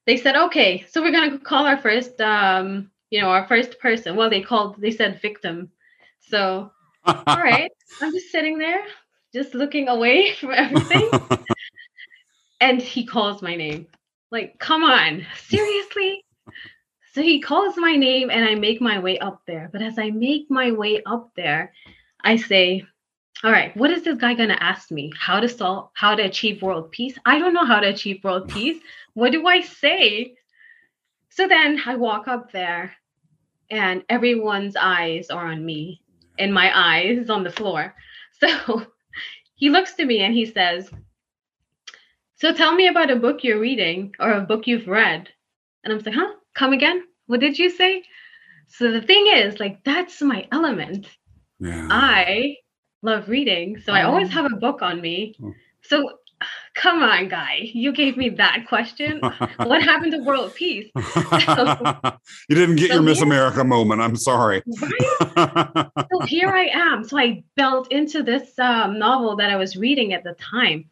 they 0.06 0.18
said, 0.18 0.36
okay, 0.36 0.86
so 0.90 1.02
we're 1.02 1.12
gonna 1.12 1.40
call 1.40 1.66
our 1.66 1.78
first 1.78 2.20
um, 2.22 2.92
you 3.10 3.22
know, 3.22 3.30
our 3.30 3.48
first 3.48 3.80
person. 3.80 4.16
Well, 4.16 4.30
they 4.30 4.42
called, 4.42 4.80
they 4.80 4.92
said 4.92 5.22
victim. 5.22 5.72
So 6.20 6.72
all 7.06 7.24
right, 7.26 7.72
I'm 8.02 8.12
just 8.12 8.32
sitting 8.32 8.58
there, 8.58 8.82
just 9.34 9.54
looking 9.54 9.88
away 9.88 10.34
from 10.40 10.52
everything. 10.52 11.10
and 12.60 12.82
he 12.82 13.06
calls 13.06 13.42
my 13.42 13.56
name. 13.56 13.88
Like, 14.32 14.58
come 14.60 14.84
on, 14.84 15.26
seriously? 15.36 16.24
So 17.14 17.22
he 17.22 17.42
calls 17.42 17.76
my 17.76 17.98
name 17.98 18.30
and 18.30 18.46
I 18.46 18.56
make 18.56 18.80
my 18.80 19.00
way 19.00 19.20
up 19.20 19.42
there. 19.46 19.70
But 19.72 19.82
as 19.82 20.00
I 20.00 20.12
make 20.12 20.50
my 20.50 20.72
way 20.72 21.02
up 21.06 21.32
there, 21.36 21.74
I 22.24 22.38
say, 22.38 22.86
all 23.44 23.52
right, 23.52 23.76
what 23.76 23.90
is 23.90 24.04
this 24.04 24.18
guy 24.18 24.36
going 24.36 24.50
to 24.50 24.64
ask 24.64 24.92
me? 24.92 25.12
How 25.20 25.40
to 25.40 25.50
solve, 25.50 25.90
how 25.94 26.16
to 26.16 26.24
achieve 26.24 26.62
world 26.62 26.92
peace? 26.92 27.18
I 27.26 27.40
don't 27.40 27.54
know 27.54 27.66
how 27.66 27.80
to 27.80 27.90
achieve 27.90 28.24
world 28.24 28.50
peace. 28.50 28.82
What 29.14 29.32
do 29.32 29.48
I 29.48 29.62
say? 29.62 30.36
So 31.30 31.48
then 31.48 31.82
I 31.86 31.96
walk 31.96 32.28
up 32.28 32.52
there 32.52 32.94
and 33.72 34.04
everyone's 34.10 34.76
eyes 34.76 35.30
are 35.30 35.48
on 35.48 35.66
me 35.66 36.02
and 36.38 36.54
my 36.54 36.72
eyes 36.74 37.30
on 37.30 37.44
the 37.44 37.52
floor. 37.52 37.96
So 38.42 38.88
he 39.54 39.70
looks 39.70 39.94
to 39.94 40.06
me 40.06 40.22
and 40.22 40.34
he 40.34 40.48
says, 40.48 40.90
So 42.38 42.52
tell 42.52 42.74
me 42.74 42.88
about 42.88 43.12
a 43.12 43.16
book 43.16 43.44
you're 43.44 43.60
reading 43.60 44.16
or 44.20 44.32
a 44.32 44.42
book 44.42 44.66
you've 44.66 44.88
read. 44.88 45.30
And 45.84 45.94
I'm 45.94 46.00
like, 46.00 46.16
huh? 46.16 46.34
Come 46.56 46.74
again? 46.74 47.04
What 47.28 47.40
did 47.40 47.60
you 47.60 47.70
say? 47.70 48.04
So 48.68 48.92
the 48.92 49.02
thing 49.02 49.28
is, 49.28 49.60
like, 49.60 49.84
that's 49.84 50.24
my 50.24 50.48
element. 50.52 51.06
Yeah. 51.60 51.88
I 51.92 52.56
love 53.02 53.30
reading. 53.30 53.80
So 53.80 53.94
I 53.94 54.04
always 54.04 54.28
oh. 54.28 54.32
have 54.32 54.52
a 54.52 54.56
book 54.56 54.82
on 54.82 55.02
me. 55.02 55.36
Oh. 55.44 55.54
So 55.84 56.12
come 56.76 57.04
on, 57.04 57.28
guy. 57.28 57.70
You 57.74 57.92
gave 57.92 58.18
me 58.18 58.30
that 58.30 58.66
question. 58.68 59.20
what 59.58 59.84
happened 59.84 60.12
to 60.14 60.20
world 60.20 60.54
peace? 60.56 60.90
you 60.96 62.56
didn't 62.56 62.78
get 62.78 62.90
so 62.90 62.96
your 62.96 63.02
Miss 63.02 63.18
here, 63.18 63.26
America 63.26 63.64
moment. 63.64 64.02
I'm 64.02 64.16
sorry. 64.16 64.64
Right? 64.82 65.88
so 66.12 66.20
here 66.26 66.50
I 66.50 66.70
am. 66.72 67.04
So 67.04 67.18
I 67.18 67.44
built 67.56 67.92
into 67.92 68.24
this 68.24 68.58
um, 68.60 69.00
novel 69.00 69.36
that 69.38 69.50
I 69.50 69.56
was 69.56 69.76
reading 69.76 70.14
at 70.14 70.24
the 70.24 70.34
time, 70.34 70.86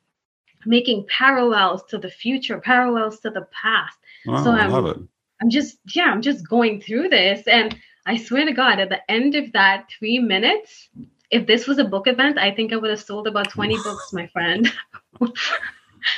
making 0.65 1.07
parallels 1.07 1.83
to 1.89 1.97
the 1.97 2.09
future, 2.09 2.59
parallels 2.59 3.19
to 3.21 3.29
the 3.29 3.47
past. 3.51 3.97
Oh, 4.27 4.43
so 4.43 4.51
I'm, 4.51 4.59
I 4.59 4.67
love 4.67 4.85
it. 4.85 4.97
I'm 5.41 5.49
just, 5.49 5.77
yeah, 5.95 6.05
I'm 6.05 6.21
just 6.21 6.47
going 6.47 6.81
through 6.81 7.09
this. 7.09 7.47
And 7.47 7.75
I 8.05 8.17
swear 8.17 8.45
to 8.45 8.51
God, 8.51 8.79
at 8.79 8.89
the 8.89 9.09
end 9.09 9.35
of 9.35 9.53
that 9.53 9.89
three 9.97 10.19
minutes, 10.19 10.89
if 11.31 11.47
this 11.47 11.67
was 11.67 11.77
a 11.77 11.83
book 11.83 12.07
event, 12.07 12.37
I 12.37 12.51
think 12.51 12.73
I 12.73 12.77
would 12.77 12.89
have 12.89 13.01
sold 13.01 13.27
about 13.27 13.49
20 13.49 13.77
books, 13.83 14.13
my 14.13 14.27
friend. 14.27 14.71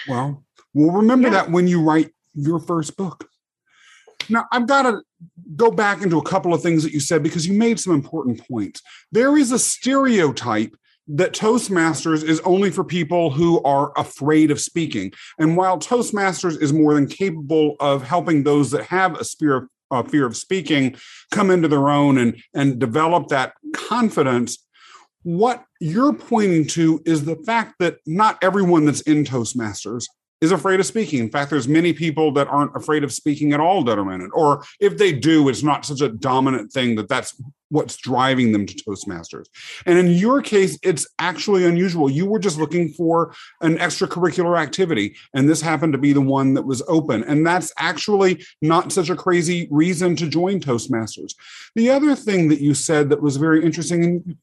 well, 0.08 0.44
well, 0.74 0.92
remember 0.92 1.28
yeah. 1.28 1.34
that 1.34 1.52
when 1.52 1.68
you 1.68 1.82
write 1.82 2.12
your 2.34 2.60
first 2.60 2.96
book. 2.96 3.28
Now, 4.30 4.46
I've 4.52 4.68
got 4.68 4.84
to 4.84 5.02
go 5.56 5.72
back 5.72 6.02
into 6.02 6.18
a 6.18 6.24
couple 6.24 6.54
of 6.54 6.62
things 6.62 6.84
that 6.84 6.94
you 6.94 7.00
said 7.00 7.24
because 7.24 7.46
you 7.46 7.54
made 7.54 7.80
some 7.80 7.94
important 7.94 8.48
points. 8.48 8.82
There 9.12 9.38
is 9.38 9.52
a 9.52 9.60
stereotype 9.60 10.74
that 11.08 11.34
Toastmasters 11.34 12.24
is 12.24 12.40
only 12.42 12.72
for 12.72 12.84
people 12.84 13.32
who 13.32 13.62
are 13.64 13.92
afraid 13.98 14.50
of 14.50 14.62
speaking. 14.62 15.12
And 15.40 15.58
while 15.58 15.78
Toastmasters 15.78 16.62
is 16.62 16.72
more 16.72 16.94
than 16.94 17.08
capable 17.08 17.76
of 17.80 18.04
helping 18.04 18.44
those 18.44 18.72
that 18.72 18.86
have 18.86 19.20
a 19.20 19.24
fear 19.26 19.68
of, 19.90 20.10
fear 20.10 20.26
of 20.26 20.38
speaking 20.38 20.96
come 21.32 21.52
into 21.52 21.68
their 21.68 21.90
own 21.90 22.18
and, 22.18 22.42
and 22.54 22.80
develop 22.80 23.28
that 23.28 23.54
confidence, 23.74 24.58
what 25.24 25.64
you're 25.80 26.14
pointing 26.14 26.66
to 26.68 27.02
is 27.06 27.26
the 27.26 27.36
fact 27.46 27.76
that 27.80 27.98
not 28.06 28.38
everyone 28.44 28.86
that's 28.86 29.02
in 29.02 29.24
Toastmasters 29.24 30.06
is 30.42 30.52
afraid 30.52 30.80
of 30.80 30.86
speaking. 30.88 31.20
In 31.20 31.30
fact, 31.30 31.52
there's 31.52 31.68
many 31.68 31.94
people 31.94 32.32
that 32.34 32.48
aren't 32.48 32.76
afraid 32.76 33.04
of 33.04 33.14
speaking 33.14 33.54
at 33.54 33.60
all 33.60 33.84
that 33.84 34.00
are 34.00 34.12
in 34.12 34.22
it. 34.22 34.32
Or 34.34 34.64
if 34.80 34.98
they 34.98 35.14
do, 35.14 35.48
it's 35.50 35.62
not 35.62 35.86
such 35.86 36.02
a 36.02 36.10
dominant 36.10 36.72
thing 36.72 36.96
that 36.96 37.08
that's 37.08 37.40
what's 37.70 37.96
driving 37.96 38.52
them 38.52 38.66
to 38.66 38.74
Toastmasters. 38.74 39.46
And 39.86 40.00
in 40.00 40.08
your 40.08 40.42
case, 40.42 40.80
it's 40.82 41.08
actually 41.20 41.64
unusual. 41.64 42.10
You 42.10 42.26
were 42.26 42.40
just 42.40 42.58
looking 42.58 42.90
for 42.90 43.36
an 43.62 43.78
extracurricular 43.78 44.60
activity, 44.60 45.16
and 45.36 45.48
this 45.48 45.62
happened 45.62 45.94
to 45.94 46.00
be 46.00 46.12
the 46.12 46.22
one 46.22 46.56
that 46.56 46.66
was 46.66 46.82
open. 46.88 47.24
And 47.24 47.46
that's 47.46 47.72
actually 47.78 48.44
not 48.64 48.92
such 48.92 49.12
a 49.12 49.16
crazy 49.16 49.68
reason 49.70 50.16
to 50.18 50.28
join 50.28 50.60
Toastmasters. 50.60 51.36
The 51.76 51.92
other 51.92 52.16
thing 52.16 52.50
that 52.50 52.62
you 52.62 52.74
said 52.74 53.10
that 53.10 53.22
was 53.22 53.38
very 53.38 53.64
interesting, 53.64 54.04
and 54.04 54.38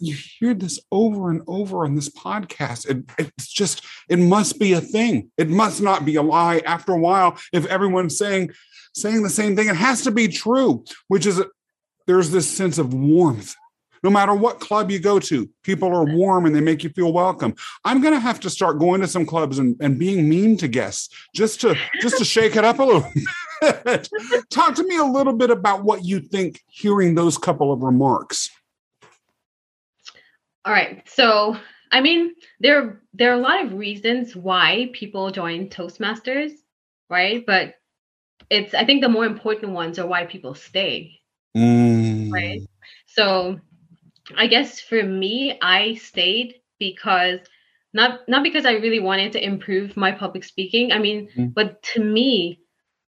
you 0.00 0.14
hear 0.14 0.54
this 0.54 0.80
over 0.90 1.30
and 1.30 1.42
over 1.46 1.84
on 1.84 1.94
this 1.94 2.08
podcast. 2.08 2.88
It, 2.88 3.04
it's 3.18 3.48
just, 3.48 3.84
it 4.08 4.18
must 4.18 4.58
be 4.58 4.72
a 4.72 4.80
thing. 4.80 5.30
It 5.36 5.48
must 5.48 5.80
not 5.80 6.04
be 6.04 6.16
a 6.16 6.22
lie. 6.22 6.58
After 6.64 6.92
a 6.92 6.98
while, 6.98 7.38
if 7.52 7.66
everyone's 7.66 8.18
saying 8.18 8.52
saying 8.94 9.22
the 9.22 9.30
same 9.30 9.54
thing, 9.54 9.68
it 9.68 9.76
has 9.76 10.02
to 10.02 10.10
be 10.10 10.28
true. 10.28 10.84
Which 11.08 11.26
is, 11.26 11.42
there's 12.06 12.30
this 12.30 12.48
sense 12.48 12.78
of 12.78 12.94
warmth. 12.94 13.54
No 14.02 14.10
matter 14.10 14.32
what 14.32 14.60
club 14.60 14.90
you 14.90 15.00
go 15.00 15.18
to, 15.18 15.50
people 15.64 15.88
are 15.88 16.04
warm 16.04 16.46
and 16.46 16.54
they 16.54 16.60
make 16.60 16.84
you 16.84 16.90
feel 16.90 17.12
welcome. 17.12 17.54
I'm 17.84 18.00
going 18.00 18.14
to 18.14 18.20
have 18.20 18.38
to 18.40 18.50
start 18.50 18.78
going 18.78 19.00
to 19.00 19.08
some 19.08 19.26
clubs 19.26 19.58
and, 19.58 19.76
and 19.80 19.98
being 19.98 20.28
mean 20.28 20.56
to 20.58 20.68
guests 20.68 21.08
just 21.34 21.60
to 21.62 21.76
just 22.00 22.18
to 22.18 22.24
shake 22.24 22.54
it 22.54 22.64
up 22.64 22.78
a 22.78 22.84
little. 22.84 23.04
Talk 24.50 24.76
to 24.76 24.84
me 24.84 24.96
a 24.96 25.04
little 25.04 25.32
bit 25.32 25.50
about 25.50 25.82
what 25.82 26.04
you 26.04 26.20
think 26.20 26.62
hearing 26.68 27.14
those 27.16 27.36
couple 27.36 27.72
of 27.72 27.82
remarks. 27.82 28.50
All 30.64 30.72
right. 30.72 31.08
So, 31.08 31.56
I 31.90 32.00
mean, 32.00 32.34
there 32.60 33.00
there 33.14 33.30
are 33.30 33.38
a 33.38 33.42
lot 33.42 33.64
of 33.64 33.72
reasons 33.72 34.36
why 34.36 34.90
people 34.92 35.30
join 35.30 35.68
Toastmasters, 35.68 36.52
right? 37.08 37.44
But 37.46 37.74
it's 38.50 38.74
I 38.74 38.84
think 38.84 39.02
the 39.02 39.08
more 39.08 39.24
important 39.24 39.72
ones 39.72 39.98
are 39.98 40.06
why 40.06 40.26
people 40.26 40.54
stay. 40.54 41.20
Mm. 41.56 42.32
Right? 42.32 42.62
So, 43.06 43.60
I 44.36 44.46
guess 44.46 44.80
for 44.80 45.02
me, 45.02 45.58
I 45.62 45.94
stayed 45.94 46.56
because 46.78 47.40
not 47.94 48.28
not 48.28 48.42
because 48.42 48.66
I 48.66 48.72
really 48.72 49.00
wanted 49.00 49.32
to 49.32 49.44
improve 49.44 49.96
my 49.96 50.12
public 50.12 50.44
speaking. 50.44 50.92
I 50.92 50.98
mean, 50.98 51.28
mm. 51.36 51.54
but 51.54 51.82
to 51.94 52.04
me, 52.04 52.60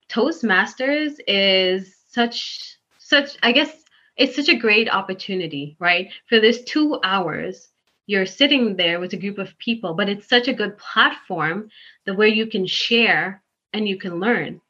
Toastmasters 0.08 1.18
is 1.26 1.96
such 2.08 2.78
such 2.98 3.36
I 3.42 3.52
guess 3.52 3.84
it's 4.18 4.36
such 4.36 4.48
a 4.48 4.56
great 4.56 4.90
opportunity, 4.90 5.76
right? 5.78 6.10
For 6.26 6.40
this 6.40 6.62
two 6.64 6.98
hours, 7.04 7.68
you're 8.06 8.26
sitting 8.26 8.76
there 8.76 9.00
with 9.00 9.12
a 9.12 9.16
group 9.16 9.38
of 9.38 9.56
people, 9.58 9.94
but 9.94 10.08
it's 10.08 10.28
such 10.28 10.48
a 10.48 10.52
good 10.52 10.76
platform 10.76 11.70
that 12.04 12.16
where 12.16 12.28
you 12.28 12.46
can 12.46 12.66
share 12.66 13.42
and 13.72 13.86
you 13.86 13.96
can 13.96 14.18
learn 14.18 14.60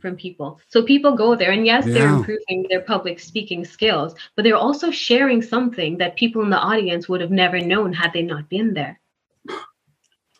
from 0.00 0.16
people. 0.16 0.60
So 0.68 0.82
people 0.82 1.16
go 1.16 1.34
there, 1.34 1.50
and 1.50 1.66
yes, 1.66 1.86
yeah. 1.86 1.94
they're 1.94 2.08
improving 2.08 2.66
their 2.68 2.80
public 2.80 3.20
speaking 3.20 3.64
skills, 3.64 4.14
but 4.36 4.42
they're 4.42 4.56
also 4.56 4.90
sharing 4.90 5.42
something 5.42 5.98
that 5.98 6.16
people 6.16 6.42
in 6.42 6.50
the 6.50 6.58
audience 6.58 7.08
would 7.08 7.20
have 7.20 7.30
never 7.30 7.60
known 7.60 7.92
had 7.92 8.12
they 8.12 8.22
not 8.22 8.48
been 8.48 8.74
there. 8.74 9.00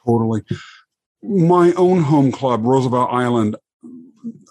Totally. 0.07 0.42
My 1.22 1.72
own 1.72 2.03
home 2.03 2.31
club, 2.31 2.64
Roosevelt 2.64 3.11
Island, 3.11 3.57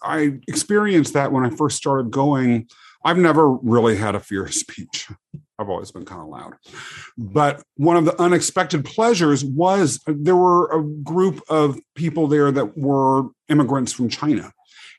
I 0.03 0.39
experienced 0.47 1.13
that 1.13 1.31
when 1.31 1.45
I 1.45 1.49
first 1.51 1.77
started 1.77 2.11
going 2.11 2.67
I've 3.03 3.17
never 3.17 3.51
really 3.51 3.97
had 3.97 4.15
a 4.15 4.19
fear 4.19 4.45
of 4.45 4.53
speech. 4.53 5.09
I've 5.59 5.69
always 5.69 5.91
been 5.91 6.05
kind 6.05 6.21
of 6.21 6.27
loud. 6.27 6.53
But 7.17 7.63
one 7.75 7.97
of 7.97 8.05
the 8.05 8.19
unexpected 8.21 8.85
pleasures 8.85 9.43
was 9.45 9.99
there 10.07 10.35
were 10.35 10.71
a 10.71 10.83
group 10.83 11.41
of 11.49 11.79
people 11.95 12.27
there 12.27 12.51
that 12.51 12.77
were 12.77 13.25
immigrants 13.49 13.93
from 13.93 14.09
China. 14.09 14.51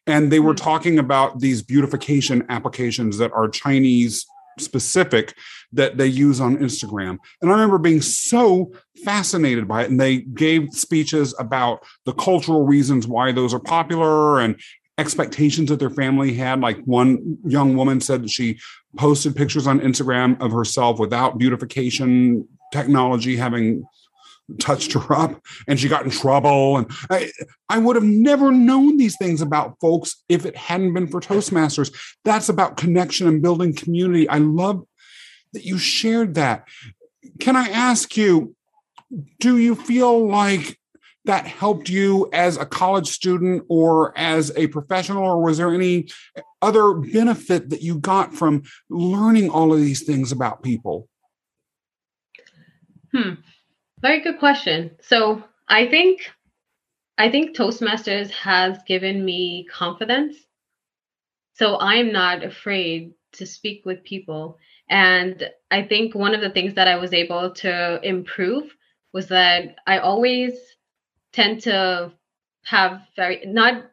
And 0.07 0.31
they 0.31 0.40
were 0.40 0.53
hmm. 0.53 0.57
talking 0.57 0.99
about 0.99 1.40
these 1.40 1.62
beautification 1.62 2.45
applications 2.49 3.19
that 3.19 3.33
are 3.33 3.49
Chinese 3.49 4.27
specific 4.59 5.35
that 5.73 5.97
they 5.97 6.07
use 6.07 6.40
on 6.40 6.59
Instagram. 6.59 7.19
And 7.43 7.51
I 7.51 7.55
remember 7.55 7.79
being 7.79 8.01
so 8.01 8.73
fascinated 9.05 9.67
by 9.67 9.83
it. 9.83 9.90
And 9.90 10.01
they 10.01 10.19
gave 10.19 10.73
speeches 10.73 11.35
about 11.38 11.85
the 12.05 12.12
cultural 12.12 12.64
reasons 12.64 13.07
why 13.09 13.33
those 13.33 13.53
are 13.53 13.61
popular 13.61 14.40
and 14.40 14.61
expectations 14.98 15.70
that 15.70 15.78
their 15.78 15.90
family 15.90 16.35
had. 16.35 16.61
Like 16.61 16.78
one 16.85 17.38
young 17.44 17.76
woman 17.76 18.00
said 18.00 18.22
that 18.22 18.30
she 18.30 18.59
posted 18.96 19.35
pictures 19.35 19.66
on 19.66 19.80
Instagram 19.80 20.40
of 20.40 20.52
herself 20.52 20.98
without 20.98 21.38
beautification 21.38 22.46
technology 22.72 23.37
having 23.37 23.85
touched 24.61 24.92
her 24.92 25.12
up 25.14 25.40
and 25.66 25.80
she 25.80 25.88
got 25.88 26.04
in 26.04 26.11
trouble. 26.11 26.76
And 26.76 26.90
I, 27.11 27.30
I 27.68 27.78
would 27.78 27.96
have 27.96 28.04
never 28.04 28.52
known 28.52 28.96
these 28.96 29.16
things 29.16 29.40
about 29.40 29.80
folks 29.80 30.22
if 30.28 30.44
it 30.44 30.57
hadn't 30.57 30.92
been 30.92 31.07
for 31.07 31.20
Toastmasters. 31.20 31.94
That's 32.24 32.48
about 32.48 32.76
connection 32.76 33.26
and 33.26 33.42
building 33.42 33.74
community. 33.74 34.28
I 34.28 34.38
love 34.38 34.85
that 35.54 35.64
you 35.64 35.78
shared 35.78 36.35
that. 36.35 36.68
Can 37.40 37.57
I 37.57 37.68
ask 37.68 38.16
you, 38.16 38.54
do 39.40 39.57
you 39.57 39.74
feel 39.74 40.26
like 40.26 40.78
that 41.25 41.47
helped 41.47 41.89
you 41.89 42.29
as 42.33 42.57
a 42.57 42.67
college 42.67 43.09
student 43.09 43.65
or 43.69 44.17
as 44.17 44.53
a 44.57 44.67
professional, 44.67 45.25
or 45.25 45.43
was 45.43 45.59
there 45.59 45.73
any 45.73 46.09
other 46.61 46.95
benefit 46.95 47.71
that 47.71 47.83
you 47.83 47.99
got 47.99 48.35
from 48.35 48.63
learning 48.91 49.51
all 49.51 49.73
of 49.73 49.81
these 49.81 50.03
things 50.03 50.33
about 50.33 50.63
people? 50.63 51.09
Hmm. 53.13 53.35
Very 54.01 54.21
good 54.21 54.39
question. 54.39 54.91
So 55.01 55.43
I 55.69 55.87
think 55.87 56.31
I 57.17 57.31
think 57.31 57.57
Toastmasters 57.57 58.31
has 58.31 58.79
given 58.87 59.25
me 59.25 59.67
confidence. 59.73 60.37
So 61.55 61.79
I'm 61.79 62.13
not 62.13 62.43
afraid 62.43 63.15
to 63.35 63.47
speak 63.47 63.87
with 63.87 64.03
people. 64.03 64.59
And 64.91 65.49
I 65.71 65.85
think 65.85 66.15
one 66.15 66.35
of 66.35 66.41
the 66.41 66.51
things 66.51 66.75
that 66.75 66.89
I 66.89 66.97
was 66.97 67.13
able 67.13 67.53
to 67.53 68.01
improve 68.03 68.75
was 69.13 69.29
that 69.29 69.77
I 69.87 69.99
always 69.99 70.55
tend 71.35 71.61
to 71.62 72.12
have 72.64 73.03
very 73.16 73.42
not 73.47 73.85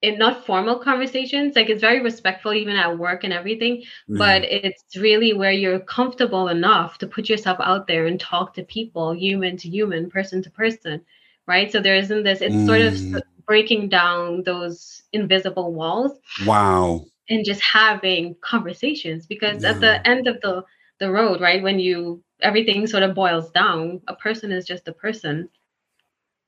in 0.00 0.18
not 0.18 0.44
formal 0.44 0.78
conversations 0.78 1.54
like 1.54 1.68
it's 1.68 1.80
very 1.80 2.00
respectful 2.00 2.52
even 2.52 2.76
at 2.76 2.98
work 2.98 3.24
and 3.24 3.32
everything 3.32 3.76
mm-hmm. 3.76 4.18
but 4.18 4.42
it's 4.42 4.96
really 4.96 5.32
where 5.32 5.52
you're 5.52 5.80
comfortable 5.80 6.48
enough 6.48 6.98
to 6.98 7.06
put 7.06 7.28
yourself 7.28 7.58
out 7.60 7.86
there 7.86 8.06
and 8.06 8.18
talk 8.18 8.54
to 8.54 8.64
people 8.64 9.12
human 9.12 9.56
to 9.56 9.68
human 9.68 10.10
person 10.10 10.42
to 10.42 10.50
person 10.50 11.00
right 11.46 11.70
so 11.70 11.80
there 11.80 11.96
isn't 11.96 12.24
this 12.24 12.40
it's 12.40 12.54
mm. 12.54 12.66
sort 12.66 12.80
of 12.80 12.94
mm. 12.94 13.20
breaking 13.46 13.88
down 13.88 14.42
those 14.44 15.02
invisible 15.12 15.72
walls 15.72 16.18
wow 16.46 17.04
and 17.28 17.44
just 17.44 17.62
having 17.62 18.34
conversations 18.40 19.26
because 19.26 19.62
yeah. 19.62 19.70
at 19.70 19.80
the 19.80 20.06
end 20.08 20.26
of 20.26 20.40
the 20.40 20.64
the 20.98 21.10
road 21.10 21.40
right 21.40 21.62
when 21.62 21.78
you 21.78 22.22
everything 22.40 22.86
sort 22.86 23.02
of 23.04 23.14
boils 23.14 23.50
down 23.50 24.00
a 24.08 24.16
person 24.16 24.50
is 24.50 24.64
just 24.64 24.88
a 24.88 24.92
person 24.92 25.48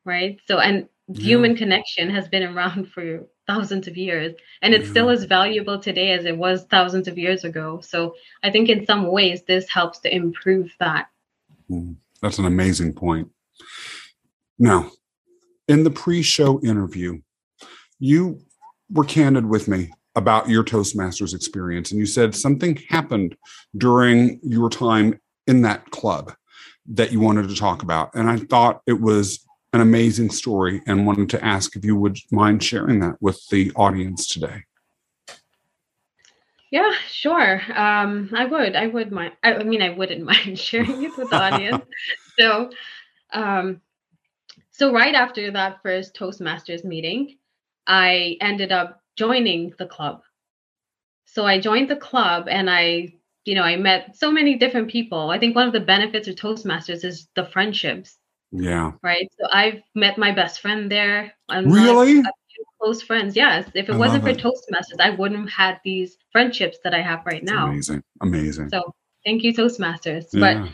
right? 0.05 0.39
So 0.47 0.59
and 0.59 0.89
yeah. 1.09 1.23
human 1.23 1.57
connection 1.57 2.11
has 2.11 2.29
been 2.29 2.43
around 2.43 2.89
for 2.93 3.27
thousands 3.47 3.87
of 3.87 3.97
years 3.97 4.35
and 4.63 4.73
it's 4.73 4.87
yeah. 4.87 4.91
still 4.91 5.11
as 5.11 5.25
valuable 5.25 5.79
today 5.79 6.13
as 6.13 6.25
it 6.25 6.37
was 6.37 6.65
thousands 6.71 7.09
of 7.09 7.19
years 7.19 7.45
ago. 7.45 7.81
So 7.81 8.15
i 8.43 8.51
think 8.51 8.69
in 8.69 8.87
some 8.87 9.07
ways 9.07 9.43
this 9.43 9.69
helps 9.69 9.99
to 10.01 10.15
improve 10.15 10.71
that. 10.81 11.09
Mm, 11.71 11.97
that's 12.23 12.39
an 12.39 12.47
amazing 12.47 12.95
point. 12.95 13.29
Now 14.59 14.91
in 15.69 15.85
the 15.85 15.91
pre-show 15.91 16.61
interview 16.61 17.21
you 17.99 18.41
were 18.91 19.05
candid 19.05 19.47
with 19.47 19.69
me 19.69 19.91
about 20.15 20.49
your 20.49 20.63
toastmasters 20.63 21.35
experience 21.35 21.91
and 21.91 21.99
you 21.99 22.07
said 22.07 22.35
something 22.35 22.77
happened 22.89 23.37
during 23.77 24.39
your 24.43 24.71
time 24.71 25.19
in 25.47 25.63
that 25.63 25.91
club 25.91 26.33
that 26.87 27.11
you 27.11 27.19
wanted 27.19 27.49
to 27.49 27.57
talk 27.57 27.83
about 27.83 28.11
and 28.15 28.29
i 28.31 28.37
thought 28.37 28.83
it 28.87 29.01
was 29.01 29.44
an 29.75 29.81
amazing 29.81 30.31
story 30.31 30.81
and 30.87 31.05
wanted 31.05 31.29
to 31.29 31.45
ask 31.45 31.75
if 31.75 31.85
you 31.85 31.97
would 31.97 32.17
mind 32.31 32.63
sharing 32.63 33.01
that 33.01 33.21
with 33.21 33.45
the 33.49 33.73
audience 33.73 34.29
today. 34.29 34.63
Yeah, 36.71 36.93
sure. 37.09 37.61
Um, 37.77 38.31
I 38.37 38.45
would. 38.45 38.77
I 38.77 38.87
would 38.87 39.11
mind. 39.11 39.33
I, 39.43 39.65
mean, 39.65 39.83
I 39.83 39.91
wouldn't 39.91 40.25
mind 40.33 40.61
sharing 40.61 41.03
it 41.03 41.17
with 41.19 41.29
the 41.31 41.43
audience. 41.43 41.85
so, 42.39 42.71
um, 43.33 43.81
so 44.71 44.93
right 44.93 45.15
after 45.15 45.51
that 45.51 45.83
first 45.83 46.15
Toastmasters 46.15 46.85
meeting, 46.85 47.37
I 47.85 48.37
ended 48.41 48.71
up 48.71 49.03
joining 49.17 49.75
the 49.77 49.87
club. 49.87 50.23
So 51.25 51.45
I 51.45 51.59
joined 51.59 51.91
the 51.91 51.97
club, 51.97 52.47
and 52.49 52.71
I, 52.71 53.15
you 53.45 53.57
know, 53.57 53.63
I 53.63 53.75
met 53.75 54.17
so 54.17 54.31
many 54.31 54.55
different 54.55 54.89
people. 54.89 55.31
I 55.31 55.41
think 55.41 55.57
one 55.57 55.67
of 55.67 55.73
the 55.73 55.81
benefits 55.81 56.29
of 56.29 56.37
Toastmasters 56.37 57.05
is 57.05 57.27
the 57.35 57.45
friendships 57.45 58.19
yeah. 58.55 58.93
Right. 59.03 59.31
So 59.39 59.49
I've 59.53 59.83
met 59.95 60.17
my 60.17 60.31
best 60.31 60.61
friend 60.61 60.91
there. 60.91 61.33
really? 61.51 62.23
Close 62.81 63.03
friends. 63.03 63.35
Yes. 63.35 63.69
If 63.75 63.89
it 63.89 63.95
I 63.95 63.97
wasn't 63.97 64.23
for 64.23 64.31
it. 64.31 64.39
Toastmasters, 64.39 65.01
I 65.01 65.11
wouldn't 65.11 65.41
have 65.41 65.51
had 65.51 65.81
these 65.85 66.19
friendships 66.31 66.79
that 66.85 66.95
I 66.95 67.03
have 67.03 67.25
right 67.27 67.43
now. 67.43 67.67
Amazing. 67.67 68.03
Amazing. 68.21 68.69
So 68.69 68.95
thank 69.25 69.43
you, 69.43 69.53
Toastmasters. 69.53 70.27
Yeah. 70.33 70.41
But 70.41 70.71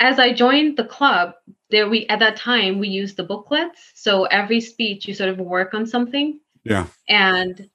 as 0.00 0.18
I 0.18 0.32
joined 0.32 0.76
the 0.76 0.84
club, 0.84 1.34
there 1.70 1.88
we 1.88 2.06
at 2.08 2.18
that 2.18 2.36
time 2.36 2.78
we 2.78 2.88
used 2.88 3.16
the 3.16 3.24
booklets. 3.24 3.92
So 3.94 4.24
every 4.24 4.60
speech 4.60 5.08
you 5.08 5.14
sort 5.14 5.30
of 5.30 5.38
work 5.38 5.74
on 5.74 5.86
something. 5.86 6.40
Yeah. 6.64 6.86
And 7.08 7.70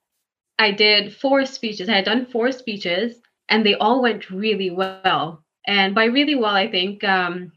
I 0.60 0.72
did 0.72 1.16
four 1.16 1.46
speeches. 1.46 1.90
I 1.90 1.96
had 1.96 2.06
done 2.06 2.28
four 2.28 2.52
speeches 2.52 3.16
and 3.50 3.66
they 3.66 3.76
all 3.76 4.02
went 4.02 4.30
really 4.30 4.70
well. 4.70 5.44
And 5.66 5.96
by 5.96 6.06
really 6.06 6.36
well, 6.36 6.54
I 6.54 6.70
think 6.70 7.04
um, 7.04 7.52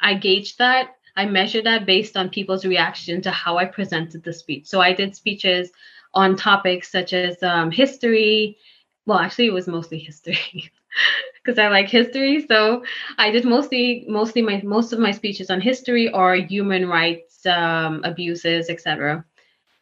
I 0.00 0.14
gauged 0.14 0.58
that 0.58 0.95
I 1.16 1.26
measured 1.26 1.64
that 1.64 1.86
based 1.86 2.16
on 2.16 2.28
people's 2.28 2.64
reaction 2.64 3.22
to 3.22 3.30
how 3.30 3.56
I 3.56 3.64
presented 3.64 4.22
the 4.22 4.32
speech. 4.32 4.66
So 4.66 4.80
I 4.80 4.92
did 4.92 5.16
speeches 5.16 5.70
on 6.14 6.36
topics 6.36 6.90
such 6.90 7.12
as 7.12 7.42
um, 7.42 7.70
history. 7.70 8.58
Well, 9.06 9.18
actually, 9.18 9.46
it 9.46 9.54
was 9.54 9.66
mostly 9.66 9.98
history 9.98 10.70
because 11.44 11.58
I 11.58 11.68
like 11.68 11.88
history. 11.88 12.46
So 12.46 12.84
I 13.18 13.30
did 13.30 13.44
mostly 13.44 14.04
mostly 14.08 14.42
my 14.42 14.60
most 14.62 14.92
of 14.92 14.98
my 14.98 15.10
speeches 15.10 15.50
on 15.50 15.60
history 15.60 16.12
or 16.12 16.34
human 16.34 16.88
rights 16.88 17.46
um, 17.46 18.02
abuses, 18.04 18.68
etc. 18.68 19.24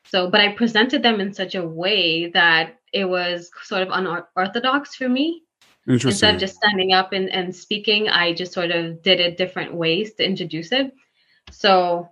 So, 0.07 0.31
but 0.31 0.41
I 0.41 0.53
presented 0.53 1.03
them 1.03 1.21
in 1.21 1.33
such 1.33 1.55
a 1.55 1.67
way 1.67 2.29
that 2.31 2.79
it 2.93 3.07
was 3.07 3.51
sort 3.63 3.83
of 3.83 3.89
unorthodox 3.91 4.95
for 4.95 5.09
me. 5.09 5.43
Instead 5.87 6.35
of 6.35 6.41
just 6.41 6.57
standing 6.57 6.93
up 6.93 7.13
and, 7.13 7.29
and 7.31 7.55
speaking, 7.55 8.09
I 8.09 8.33
just 8.33 8.53
sort 8.53 8.71
of 8.71 9.03
did 9.03 9.21
it 9.21 9.37
different 9.37 9.75
ways 9.75 10.15
to 10.15 10.25
introduce 10.25 10.73
it. 10.73 10.95
So, 11.51 12.11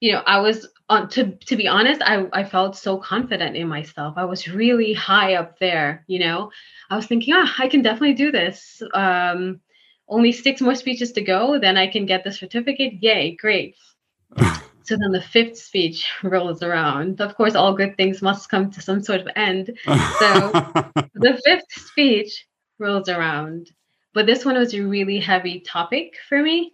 you 0.00 0.12
know, 0.12 0.22
I 0.26 0.40
was 0.40 0.68
on 0.88 1.08
to 1.10 1.32
to 1.32 1.56
be 1.56 1.68
honest, 1.68 2.00
I 2.02 2.26
I 2.32 2.44
felt 2.44 2.76
so 2.76 2.98
confident 2.98 3.56
in 3.56 3.68
myself. 3.68 4.14
I 4.16 4.24
was 4.24 4.48
really 4.48 4.92
high 4.92 5.34
up 5.34 5.58
there, 5.58 6.04
you 6.06 6.18
know. 6.18 6.50
I 6.90 6.96
was 6.96 7.06
thinking, 7.06 7.34
ah, 7.36 7.54
I 7.58 7.68
can 7.68 7.82
definitely 7.82 8.14
do 8.14 8.30
this. 8.30 8.82
Um, 8.94 9.60
only 10.08 10.32
six 10.32 10.60
more 10.60 10.74
speeches 10.74 11.12
to 11.12 11.20
go, 11.20 11.58
then 11.58 11.76
I 11.76 11.86
can 11.86 12.06
get 12.06 12.24
the 12.24 12.32
certificate. 12.32 12.94
Yay, 13.02 13.36
great. 13.36 13.76
so 14.38 14.96
then 14.96 15.12
the 15.12 15.20
fifth 15.20 15.58
speech 15.58 16.08
rolls 16.22 16.62
around. 16.62 17.20
Of 17.20 17.36
course, 17.36 17.54
all 17.54 17.74
good 17.74 17.96
things 17.96 18.22
must 18.22 18.48
come 18.48 18.70
to 18.70 18.80
some 18.80 19.02
sort 19.02 19.20
of 19.20 19.28
end. 19.36 19.78
So 19.84 20.50
the 21.14 21.40
fifth 21.44 21.70
speech 21.70 22.46
rolls 22.78 23.08
around. 23.08 23.70
But 24.14 24.26
this 24.26 24.44
one 24.44 24.56
was 24.56 24.72
a 24.74 24.80
really 24.80 25.20
heavy 25.20 25.60
topic 25.60 26.16
for 26.28 26.42
me 26.42 26.72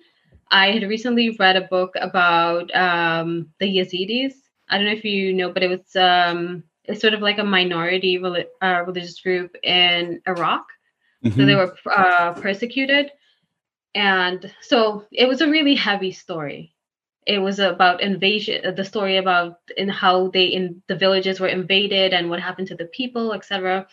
I 0.50 0.72
had 0.72 0.82
recently 0.82 1.36
read 1.38 1.56
a 1.56 1.62
book 1.62 1.94
about 2.00 2.74
um, 2.74 3.48
the 3.58 3.66
Yazidis. 3.66 4.34
I 4.68 4.76
don't 4.76 4.86
know 4.86 4.92
if 4.92 5.04
you 5.04 5.32
know, 5.32 5.52
but 5.52 5.62
it 5.62 5.68
was 5.68 5.96
um, 5.96 6.64
it's 6.84 7.00
sort 7.00 7.14
of 7.14 7.20
like 7.20 7.38
a 7.38 7.44
minority 7.44 8.22
uh, 8.22 8.84
religious 8.86 9.20
group 9.20 9.56
in 9.62 10.20
Iraq. 10.26 10.66
Mm-hmm. 11.24 11.40
So 11.40 11.46
they 11.46 11.54
were 11.54 11.74
uh, 11.94 12.34
persecuted, 12.34 13.10
and 13.94 14.52
so 14.60 15.04
it 15.10 15.26
was 15.26 15.40
a 15.40 15.48
really 15.48 15.74
heavy 15.74 16.12
story. 16.12 16.74
It 17.26 17.38
was 17.38 17.58
about 17.58 18.02
invasion, 18.02 18.74
the 18.74 18.84
story 18.84 19.16
about 19.16 19.58
in 19.78 19.88
how 19.88 20.28
they 20.28 20.44
in 20.44 20.82
the 20.88 20.96
villages 20.96 21.40
were 21.40 21.48
invaded 21.48 22.12
and 22.12 22.28
what 22.28 22.40
happened 22.40 22.68
to 22.68 22.74
the 22.74 22.84
people, 22.86 23.32
etc 23.32 23.86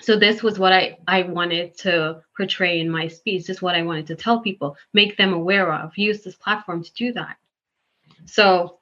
so 0.00 0.16
this 0.16 0.42
was 0.42 0.58
what 0.58 0.72
I, 0.72 0.98
I 1.06 1.22
wanted 1.22 1.76
to 1.78 2.22
portray 2.36 2.80
in 2.80 2.90
my 2.90 3.08
speech 3.08 3.46
this 3.46 3.56
is 3.56 3.62
what 3.62 3.74
i 3.74 3.82
wanted 3.82 4.06
to 4.08 4.16
tell 4.16 4.40
people 4.40 4.76
make 4.94 5.16
them 5.16 5.32
aware 5.32 5.72
of 5.72 5.96
use 5.96 6.22
this 6.22 6.36
platform 6.36 6.82
to 6.82 6.92
do 6.94 7.12
that. 7.14 7.36
So 8.26 8.78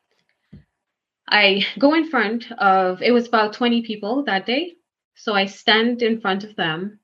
i 1.29 1.67
go 1.79 1.95
in 1.95 2.09
front 2.09 2.51
of 2.53 3.03
it 3.03 3.11
was 3.13 3.27
about 3.27 3.53
20 3.53 3.83
people 3.83 4.25
that 4.25 4.47
day. 4.47 4.75
So 5.15 5.35
i 5.35 5.47
stand 5.47 6.03
in 6.03 6.21
front 6.21 6.45
of 6.45 6.55
them 6.57 7.01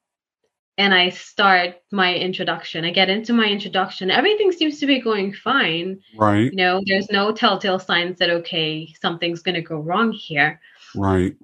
and 0.78 0.94
i 0.94 1.08
start 1.10 1.76
my 1.90 2.14
introduction. 2.14 2.84
I 2.84 2.90
get 2.90 3.10
into 3.10 3.32
my 3.32 3.46
introduction. 3.46 4.10
Everything 4.10 4.52
seems 4.52 4.80
to 4.80 4.86
be 4.86 5.00
going 5.00 5.32
fine. 5.32 6.00
Right. 6.16 6.50
You 6.52 6.56
know 6.56 6.80
there's 6.86 7.10
no 7.10 7.32
telltale 7.32 7.78
signs 7.78 8.18
that 8.18 8.30
okay 8.30 8.92
something's 9.00 9.42
going 9.42 9.56
to 9.56 9.62
go 9.62 9.76
wrong 9.76 10.12
here. 10.12 10.60
Right 10.94 11.36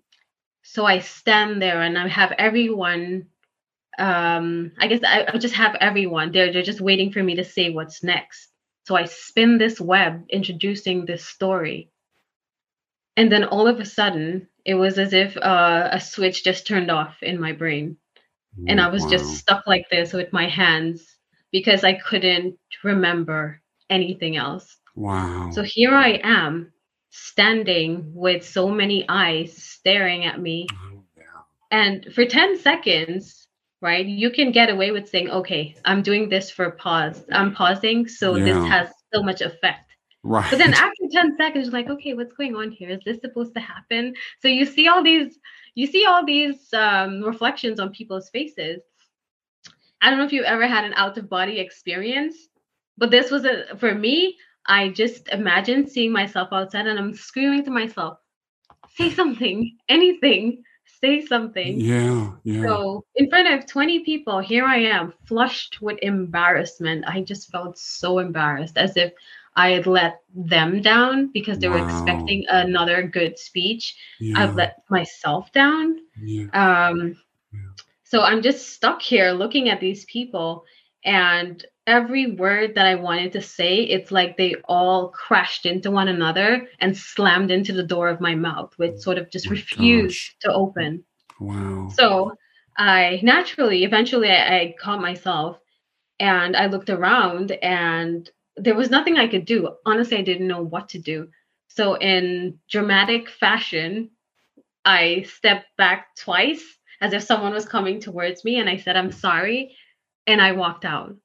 so 0.70 0.85
I 0.85 0.98
stand 0.98 1.62
there 1.62 1.81
and 1.81 1.96
I 1.96 2.09
have 2.09 2.33
everyone. 2.33 3.28
Um, 3.98 4.72
I 4.78 4.87
guess 4.87 5.00
I, 5.02 5.26
I 5.33 5.38
just 5.38 5.54
have 5.54 5.74
everyone. 5.81 6.31
They're 6.31 6.52
they're 6.52 6.62
just 6.62 6.83
waiting 6.83 7.11
for 7.11 7.22
me 7.22 7.37
to 7.37 7.44
say 7.44 7.70
what's 7.70 8.04
next. 8.04 8.50
So 8.85 8.94
I 8.94 9.07
spin 9.07 9.57
this 9.57 9.81
web 9.81 10.26
introducing 10.28 11.07
this 11.07 11.24
story. 11.24 11.90
And 13.16 13.33
then 13.33 13.44
all 13.44 13.66
of 13.66 13.81
a 13.81 13.87
sudden, 13.87 14.46
it 14.64 14.74
was 14.74 14.98
as 14.98 15.14
if 15.14 15.38
uh, 15.38 15.88
a 15.90 16.00
switch 16.00 16.44
just 16.44 16.66
turned 16.66 16.90
off 16.90 17.22
in 17.22 17.40
my 17.40 17.52
brain. 17.52 17.96
And 18.66 18.81
I 18.81 18.88
was 18.88 19.04
wow. 19.04 19.11
just 19.11 19.37
stuck 19.37 19.66
like 19.66 19.88
this 19.90 20.12
with 20.12 20.33
my 20.33 20.48
hands 20.48 21.16
because 21.50 21.83
I 21.83 21.94
couldn't 21.94 22.59
remember 22.85 23.61
anything 23.88 24.37
else. 24.37 24.76
Wow. 24.94 25.50
So 25.52 25.62
here 25.62 25.94
I 25.94 26.20
am 26.22 26.72
standing 27.11 28.11
with 28.14 28.47
so 28.47 28.68
many 28.68 29.05
eyes 29.09 29.57
staring 29.57 30.25
at 30.25 30.40
me. 30.40 30.66
Oh, 30.73 31.03
yeah. 31.16 31.23
And 31.71 32.07
for 32.14 32.25
10 32.25 32.59
seconds, 32.59 33.47
right, 33.81 34.05
you 34.07 34.31
can 34.31 34.53
get 34.53 34.71
away 34.71 34.90
with 34.90 35.09
saying, 35.09 35.31
okay, 35.31 35.75
I'm 35.85 36.03
doing 36.03 36.29
this 36.29 36.51
for 36.51 36.71
pause. 36.73 37.25
I'm 37.33 37.55
pausing. 37.55 38.09
So 38.09 38.37
Yeah. 38.37 38.44
this 38.44 38.68
has 38.68 38.88
so 39.12 39.23
much 39.23 39.40
effect. 39.40 39.88
Right. 40.25 40.51
But 40.51 40.59
then 40.59 40.75
after 40.75 41.05
10 41.11 41.37
seconds, 41.38 41.66
you're 41.66 41.73
like, 41.73 41.88
okay, 41.88 42.14
what's 42.14 42.35
going 42.35 42.57
on 42.57 42.71
here? 42.71 42.90
Is 42.90 43.01
this 43.05 43.21
supposed 43.21 43.55
to 43.55 43.61
happen? 43.61 44.14
So 44.40 44.49
you 44.49 44.66
see 44.66 44.88
all 44.88 45.03
these, 45.03 45.38
you 45.75 45.87
see 45.87 46.05
all 46.07 46.25
these 46.25 46.73
um, 46.75 47.23
reflections 47.23 47.81
on 47.81 47.90
people's 47.90 48.29
faces. 48.31 48.83
I 50.01 50.11
don't 50.11 50.18
know 50.18 50.25
if 50.27 50.33
you 50.33 50.44
ever 50.44 50.66
had 50.66 50.85
an 50.85 50.94
out 50.94 51.18
of 51.18 51.29
body 51.29 51.59
experience, 51.59 52.37
but 52.97 53.11
this 53.11 53.31
was 53.31 53.44
a 53.44 53.77
for 53.79 53.94
me. 53.94 54.37
I 54.68 54.90
just 54.90 55.28
imagined 55.28 55.88
seeing 55.88 56.12
myself 56.12 56.48
outside 56.52 56.87
and 56.87 56.98
I'm 56.98 57.14
screaming 57.14 57.64
to 57.64 57.70
myself, 57.70 58.18
say 58.96 59.11
something, 59.11 59.76
anything, 59.88 60.62
say 61.00 61.24
something. 61.24 61.81
yeah. 61.81 62.33
Yeah. 62.44 62.62
So, 62.62 63.04
in 63.14 63.31
front 63.31 63.48
of 63.48 63.66
20 63.66 64.00
people, 64.00 64.40
here 64.40 64.64
I 64.64 64.78
am, 64.78 65.14
flushed 65.26 65.81
with 65.81 65.98
embarrassment. 66.02 67.04
I 67.07 67.22
just 67.22 67.50
felt 67.50 67.78
so 67.78 68.18
embarrassed, 68.18 68.76
as 68.76 68.96
if 68.96 69.12
I 69.57 69.70
had 69.70 69.87
let 69.87 70.20
them 70.35 70.83
down 70.83 71.31
because 71.33 71.59
they 71.59 71.68
were 71.68 71.83
expecting 71.85 72.44
another 72.48 73.02
good 73.02 73.38
speech. 73.38 73.96
yeah. 74.20 74.38
I've 74.42 74.54
let 74.54 74.83
myself 74.90 75.50
down. 75.52 75.98
yeah. 76.22 76.46
Um, 76.52 77.16
Yeah. 77.52 77.61
So, 78.04 78.22
I'm 78.22 78.42
just 78.42 78.68
stuck 78.70 79.00
here 79.02 79.33
looking 79.33 79.68
at 79.68 79.81
these 79.81 80.04
people, 80.07 80.64
and 81.09 81.64
every 81.87 82.33
word 82.33 82.75
that 82.75 82.87
I 82.87 82.97
wanted 82.97 83.33
to 83.33 83.40
say, 83.40 83.77
it's 83.79 84.12
like 84.12 84.37
they 84.37 84.57
all 84.68 85.09
crashed 85.09 85.64
into 85.64 85.90
one 85.90 86.09
another 86.09 86.68
and 86.81 86.94
slammed 86.97 87.51
into 87.51 87.73
the 87.73 87.83
door 87.83 88.11
of 88.11 88.21
my 88.21 88.35
mouth, 88.35 88.75
which 88.77 88.99
sort 89.01 89.16
of 89.16 89.31
just 89.31 89.47
Oh 89.47 89.51
my 89.51 89.57
refused 89.57 90.18
gosh. 90.18 90.37
to 90.42 90.53
open. 90.53 91.05
Wow. 91.40 91.88
So 91.94 92.35
I 92.77 93.21
naturally, 93.23 93.85
eventually, 93.85 94.31
I, 94.31 94.59
I 94.59 94.75
caught 94.79 95.01
myself 95.01 95.59
and 96.21 96.55
I 96.57 96.66
looked 96.66 96.90
around 96.90 97.53
and 97.53 98.29
there 98.57 98.75
was 98.75 98.90
nothing 98.90 99.16
I 99.16 99.29
could 99.29 99.47
do. 99.47 99.71
Honestly, 99.87 100.18
I 100.18 100.23
didn't 100.23 100.49
know 100.49 100.62
what 100.62 100.90
to 100.90 100.99
do. 100.99 101.29
So, 101.68 101.94
in 101.97 102.59
dramatic 102.71 103.31
fashion, 103.31 104.11
I 104.85 105.23
stepped 105.23 105.75
back 105.79 106.16
twice 106.16 106.64
as 107.01 107.12
if 107.14 107.23
someone 107.23 107.53
was 107.55 107.66
coming 107.66 108.01
towards 108.01 108.44
me 108.44 108.59
and 108.61 108.68
I 108.68 108.77
said, 108.77 108.97
I'm 108.97 109.12
sorry. 109.12 109.77
And 110.29 110.41
I 110.41 110.53
walked 110.53 110.85
out. 110.85 111.17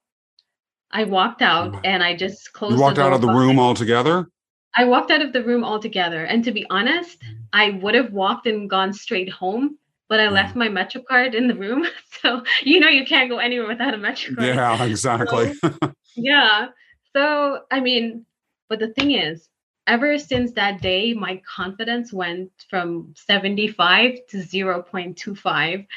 I 0.90 1.04
walked 1.04 1.42
out 1.42 1.86
and 1.86 2.02
I 2.02 2.16
just 2.16 2.54
closed 2.54 2.76
You 2.76 2.82
walked 2.82 3.00
out 3.00 3.14
of 3.14 3.22
the 3.22 3.28
room 3.28 3.60
altogether? 3.60 4.28
I 4.76 4.86
walked 4.86 5.12
out 5.12 5.22
of 5.22 5.34
the 5.34 5.44
room 5.44 5.64
altogether. 5.64 6.24
And 6.24 6.44
to 6.46 6.52
be 6.52 6.66
honest, 6.70 7.22
Mm. 7.22 7.38
I 7.52 7.70
would 7.82 7.96
have 7.96 8.14
walked 8.14 8.48
and 8.48 8.70
gone 8.70 8.94
straight 8.94 9.30
home, 9.30 9.78
but 10.08 10.20
I 10.20 10.30
left 10.30 10.56
my 10.56 10.70
Metro 10.70 11.02
card 11.02 11.36
in 11.36 11.48
the 11.48 11.56
room. 11.56 11.86
So 12.24 12.42
you 12.64 12.80
know 12.80 12.88
you 12.88 13.06
can't 13.06 13.30
go 13.30 13.40
anywhere 13.40 13.68
without 13.68 13.94
a 13.94 13.98
Metro 13.98 14.34
card. 14.34 14.48
Yeah, 14.48 14.84
exactly. 14.92 15.54
Yeah. 16.16 16.68
So 17.14 17.64
I 17.70 17.80
mean, 17.82 18.26
but 18.70 18.80
the 18.80 18.94
thing 18.94 19.12
is, 19.12 19.50
ever 19.88 20.18
since 20.18 20.54
that 20.54 20.82
day, 20.82 21.14
my 21.14 21.42
confidence 21.46 22.14
went 22.14 22.50
from 22.70 23.14
75 23.18 24.20
to 24.30 24.38
0.25. 24.38 25.88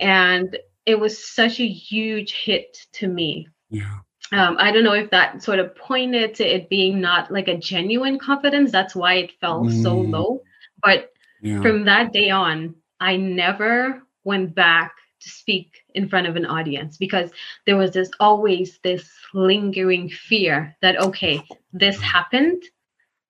And 0.00 0.56
it 0.86 0.98
was 0.98 1.22
such 1.34 1.60
a 1.60 1.66
huge 1.68 2.32
hit 2.32 2.76
to 2.92 3.06
me 3.08 3.48
yeah. 3.70 3.98
um, 4.32 4.56
I 4.58 4.72
don't 4.72 4.84
know 4.84 4.92
if 4.94 5.10
that 5.10 5.42
sort 5.42 5.58
of 5.58 5.74
pointed 5.76 6.34
to 6.36 6.44
it 6.44 6.68
being 6.68 7.00
not 7.00 7.30
like 7.30 7.48
a 7.48 7.56
genuine 7.56 8.18
confidence. 8.18 8.72
That's 8.72 8.94
why 8.96 9.14
it 9.14 9.32
fell 9.40 9.68
so 9.70 10.02
Mm. 10.02 10.10
low. 10.12 10.42
But 10.82 11.12
Yeah. 11.42 11.62
from 11.62 11.84
that 11.84 12.12
day 12.12 12.30
on, 12.30 12.74
I 13.00 13.16
never 13.16 14.02
went 14.24 14.54
back 14.54 14.94
to 15.20 15.28
speak 15.30 15.82
in 15.94 16.08
front 16.08 16.26
of 16.26 16.36
an 16.36 16.44
audience 16.46 16.96
because 16.96 17.30
there 17.66 17.76
was 17.76 17.92
this 17.92 18.10
always 18.20 18.78
this 18.82 19.08
lingering 19.34 20.08
fear 20.10 20.76
that 20.82 20.98
okay, 21.00 21.42
this 21.72 22.00
happened 22.00 22.62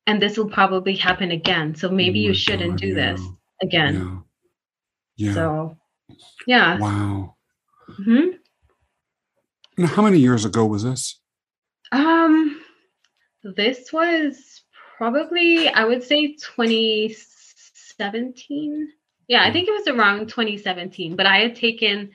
and 0.06 0.20
this 0.20 0.36
will 0.38 0.48
probably 0.50 0.96
happen 0.96 1.30
again. 1.30 1.74
So 1.74 1.90
maybe 1.90 2.20
Oh 2.20 2.28
you 2.28 2.34
shouldn't 2.34 2.72
God, 2.72 2.80
do 2.80 2.88
yeah. 2.88 3.12
this 3.12 3.22
again. 3.62 3.94
Yeah. 5.16 5.26
Yeah. 5.28 5.34
So 5.34 5.76
yeah. 6.46 6.78
wow. 6.78 7.35
Mhm. 7.88 8.38
Now, 9.78 9.86
how 9.88 10.02
many 10.02 10.18
years 10.18 10.44
ago 10.44 10.66
was 10.66 10.82
this? 10.82 11.18
Um, 11.92 12.60
this 13.42 13.92
was 13.92 14.62
probably 14.96 15.68
I 15.68 15.84
would 15.84 16.02
say 16.02 16.32
2017. 16.34 18.88
Yeah, 19.28 19.42
I 19.42 19.50
Mm. 19.50 19.52
think 19.52 19.68
it 19.68 19.72
was 19.72 19.88
around 19.88 20.28
2017. 20.28 21.16
But 21.16 21.26
I 21.26 21.38
had 21.38 21.54
taken 21.56 22.10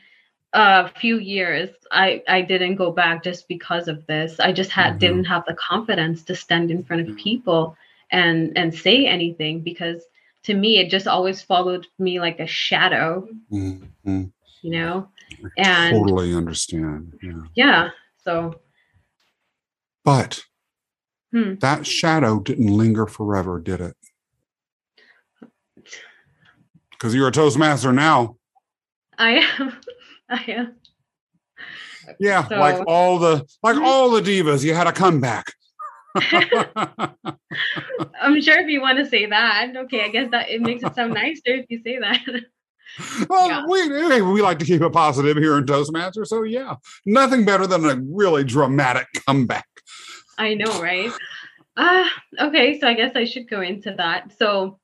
a 0.54 0.90
few 0.90 1.18
years. 1.20 1.70
I 1.92 2.22
I 2.28 2.42
didn't 2.42 2.76
go 2.76 2.92
back 2.92 3.24
just 3.24 3.48
because 3.48 3.88
of 3.88 4.06
this. 4.08 4.40
I 4.40 4.52
just 4.52 4.72
had 4.72 4.96
Mhm. 4.96 5.00
didn't 5.00 5.26
have 5.26 5.46
the 5.46 5.54
confidence 5.54 6.24
to 6.24 6.36
stand 6.36 6.72
in 6.72 6.84
front 6.84 7.08
of 7.08 7.16
people 7.18 7.78
and 8.12 8.52
and 8.58 8.74
say 8.76 9.06
anything 9.06 9.62
because 9.62 10.04
to 10.44 10.54
me 10.54 10.80
it 10.80 10.90
just 10.90 11.08
always 11.08 11.42
followed 11.42 11.88
me 12.00 12.20
like 12.20 12.40
a 12.42 12.48
shadow. 12.48 13.26
Mhm. 13.52 14.32
You 14.62 14.72
know. 14.72 15.10
I 15.58 15.58
And- 15.58 15.96
totally 15.96 16.36
understand. 16.36 17.14
Yeah. 17.22 17.42
Yeah. 17.56 17.90
So 18.24 18.62
But 20.04 20.42
Hmm. 21.34 21.56
that 21.62 21.88
shadow 21.88 22.40
didn't 22.40 22.68
linger 22.68 23.08
forever, 23.08 23.60
did 23.60 23.82
it? 23.82 23.96
Because 26.92 27.16
you're 27.16 27.28
a 27.28 27.32
Toastmaster 27.32 27.92
now. 27.94 28.38
I 29.18 29.46
am. 29.60 29.74
I 30.30 30.44
am. 30.48 30.76
Yeah, 32.20 32.48
like 32.50 32.84
all 32.88 33.20
the 33.20 33.46
like 33.64 33.78
all 33.78 34.10
the 34.12 34.22
divas, 34.22 34.64
you 34.64 34.74
had 34.74 34.88
a 34.88 34.92
comeback. 34.92 35.54
I'm 36.16 36.32
sure 38.42 38.60
if 38.60 38.68
you 38.68 38.82
want 38.82 38.98
to 38.98 39.06
say 39.06 39.28
that, 39.28 39.74
okay, 39.78 40.04
I 40.04 40.08
guess 40.10 40.30
that 40.32 40.50
it 40.50 40.62
makes 40.62 40.84
it 40.84 40.94
sound 40.96 41.14
nicer 41.14 41.42
if 41.46 41.68
you 41.70 41.82
say 41.84 42.00
that. 42.00 42.20
well, 43.30 43.48
Yeah. 43.48 43.66
we 43.68 44.22
we 44.22 44.42
like 44.42 44.60
to 44.60 44.66
keep 44.66 44.82
it 44.82 44.92
positive 44.94 45.38
here 45.38 45.58
in 45.58 45.66
Toastmaster, 45.66 46.26
so 46.26 46.44
yeah, 46.44 46.76
nothing 47.06 47.46
better 47.46 47.68
than 47.68 47.86
a 47.86 47.96
really 47.96 48.44
dramatic 48.44 49.08
comeback. 49.26 49.68
I 50.38 50.54
know, 50.54 50.82
right? 50.82 51.12
Ah, 51.78 52.12
okay, 52.40 52.80
so 52.80 52.88
I 52.88 52.94
guess 52.94 53.16
I 53.16 53.26
should 53.26 53.50
go 53.50 53.62
into 53.62 53.94
that. 53.98 54.32
So 54.38 54.80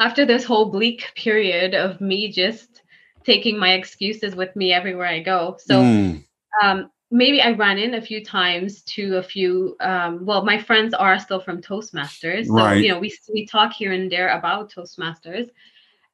after 0.00 0.26
this 0.26 0.44
whole 0.44 0.70
bleak 0.70 1.12
period 1.16 1.74
of 1.74 2.00
me 2.00 2.30
just 2.30 2.82
taking 3.24 3.58
my 3.58 3.72
excuses 3.72 4.34
with 4.36 4.54
me 4.56 4.72
everywhere 4.72 5.06
I 5.06 5.20
go. 5.20 5.56
So 5.58 5.82
Mm, 5.82 6.24
um, 6.62 6.90
maybe 7.10 7.40
I 7.40 7.52
ran 7.52 7.78
in 7.78 7.94
a 7.94 8.00
few 8.00 8.24
times 8.24 8.82
to 8.94 9.16
a 9.16 9.22
few. 9.22 9.76
Um, 9.80 10.24
well, 10.24 10.44
my 10.44 10.58
friends 10.58 10.94
are 10.94 11.18
still 11.18 11.40
from 11.40 11.60
Toastmasters, 11.60 12.46
so 12.46 12.54
Right. 12.54 12.82
you 12.82 12.88
know 12.88 12.98
we 12.98 13.12
we 13.32 13.46
talk 13.46 13.72
here 13.72 13.92
and 13.92 14.10
there 14.10 14.28
about 14.28 14.72
Toastmasters, 14.72 15.48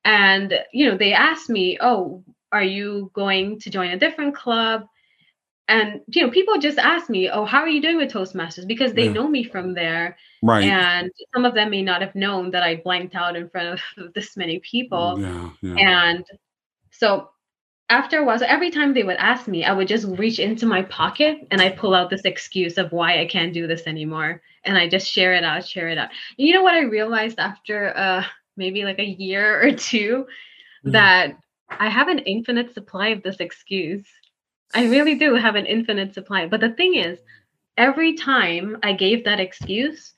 and 0.05 0.53
you 0.73 0.91
know 0.91 0.97
they 0.97 1.13
asked 1.13 1.51
me, 1.51 1.79
"Oh, 1.81 2.25
are 2.53 2.63
you 2.65 3.11
going 3.15 3.59
to 3.61 3.71
join 3.71 3.91
a 3.91 3.99
different 3.99 4.35
club?" 4.35 4.87
And 5.69 6.01
you 6.09 6.23
know 6.23 6.31
people 6.31 6.59
just 6.59 6.79
ask 6.79 7.09
me, 7.11 7.29
"Oh, 7.31 7.45
how 7.45 7.61
are 7.61 7.69
you 7.69 7.81
doing 7.83 7.97
with 7.99 8.13
Toastmasters?" 8.13 8.67
Because 8.67 8.95
they 8.95 9.07
Yeah. 9.07 9.13
know 9.13 9.29
me 9.29 9.45
from 9.45 9.75
there, 9.75 10.17
right. 10.43 10.65
and 10.65 11.11
some 11.35 11.45
of 11.45 11.55
them 11.55 11.71
may 11.71 11.83
not 11.83 12.01
have 12.03 12.15
known 12.15 12.51
that 12.53 12.63
I 12.63 12.77
blanked 12.77 13.15
out 13.15 13.37
in 13.37 13.49
front 13.49 13.81
of 13.99 14.15
this 14.15 14.37
many 14.37 14.61
people. 14.61 15.21
yeah, 15.21 15.51
yeah. 15.63 15.77
And 15.79 16.25
so 16.91 17.31
after 17.91 18.19
a 18.19 18.25
while, 18.25 18.39
so 18.39 18.47
every 18.47 18.71
time 18.71 18.95
they 18.95 19.03
would 19.05 19.17
ask 19.19 19.49
me, 19.49 19.65
I 19.65 19.73
would 19.73 19.89
just 19.89 20.07
reach 20.19 20.39
into 20.39 20.67
my 20.67 20.83
pocket 20.83 21.47
and 21.51 21.61
I 21.61 21.71
pull 21.71 21.95
out 21.95 22.11
this 22.11 22.25
excuse 22.25 22.79
of 22.79 22.93
why 22.93 23.21
I 23.21 23.27
can't 23.27 23.53
do 23.53 23.67
this 23.67 23.87
anymore. 23.87 24.43
And 24.65 24.79
I 24.79 24.89
just 24.89 25.09
share 25.11 25.35
it 25.35 25.45
out, 25.45 25.67
share 25.67 25.89
it 25.89 25.99
out. 25.99 26.11
You 26.37 26.55
know 26.55 26.63
what 26.63 26.75
I 26.75 26.81
realized 26.83 27.39
after 27.39 27.97
uh 27.97 28.25
maybe 28.57 28.85
like 28.85 28.99
a 28.99 29.05
year 29.05 29.63
or 29.63 29.73
two 29.73 30.27
Mm. 30.85 30.93
that 30.93 31.37
I 31.71 31.89
have 31.89 32.09
an 32.09 32.19
infinite 32.21 32.75
supply 32.75 33.09
of 33.09 33.23
this 33.23 33.37
excuse. 33.37 34.05
I 34.75 34.87
really 34.87 35.15
do 35.15 35.35
have 35.35 35.55
an 35.55 35.67
infinite 35.67 36.15
supply. 36.15 36.47
But 36.47 36.61
the 36.61 36.71
thing 36.71 36.95
is, 36.97 37.19
every 37.77 38.15
time 38.15 38.79
I 38.83 38.93
gave 38.93 39.25
that 39.25 39.41
excuse, 39.41 40.15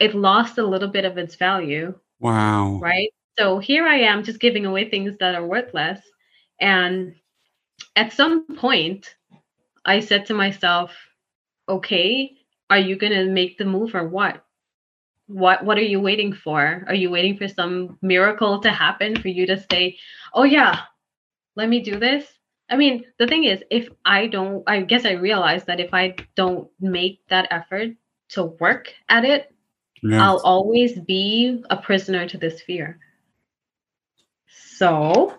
it 0.00 0.14
lost 0.14 0.58
a 0.58 0.66
little 0.66 0.88
bit 0.88 1.04
of 1.04 1.16
its 1.18 1.36
value 1.36 1.94
wow. 2.20 2.78
right? 2.78 3.10
So 3.38 3.58
here 3.58 3.86
I 3.86 3.96
am 3.96 4.24
just 4.24 4.40
giving 4.40 4.66
away 4.66 4.88
things 4.88 5.16
that 5.20 5.34
are 5.34 5.46
worthless. 5.46 6.00
And 6.60 7.14
at 7.96 8.12
some 8.12 8.56
point, 8.56 9.14
I 9.84 10.00
said 10.00 10.26
to 10.26 10.34
myself, 10.34 10.92
okay, 11.68 12.36
are 12.70 12.78
you 12.78 12.96
going 12.96 13.12
to 13.12 13.26
make 13.26 13.58
the 13.58 13.64
move 13.64 13.94
or 13.94 14.08
what? 14.08 14.44
What 15.26 15.64
what 15.64 15.78
are 15.78 15.82
you 15.82 16.00
waiting 16.00 16.32
for? 16.32 16.84
Are 16.86 16.94
you 16.94 17.10
waiting 17.10 17.36
for 17.36 17.48
some 17.48 17.98
miracle 18.02 18.60
to 18.60 18.70
happen 18.70 19.20
for 19.20 19.28
you 19.28 19.46
to 19.46 19.64
say, 19.70 19.98
"Oh 20.34 20.44
yeah, 20.44 20.80
let 21.56 21.68
me 21.68 21.80
do 21.80 21.98
this"? 21.98 22.26
I 22.70 22.76
mean, 22.76 23.04
the 23.18 23.26
thing 23.26 23.44
is, 23.44 23.62
if 23.70 23.88
I 24.04 24.26
don't, 24.26 24.62
I 24.66 24.82
guess 24.82 25.04
I 25.04 25.12
realize 25.12 25.64
that 25.64 25.80
if 25.80 25.94
I 25.94 26.16
don't 26.34 26.68
make 26.80 27.20
that 27.28 27.48
effort 27.50 27.92
to 28.30 28.44
work 28.44 28.92
at 29.08 29.24
it. 29.24 29.50
I'll 30.12 30.40
always 30.44 31.00
be 31.00 31.62
a 31.70 31.76
prisoner 31.76 32.28
to 32.28 32.36
this 32.36 32.60
fear. 32.60 32.98
So, 34.76 35.34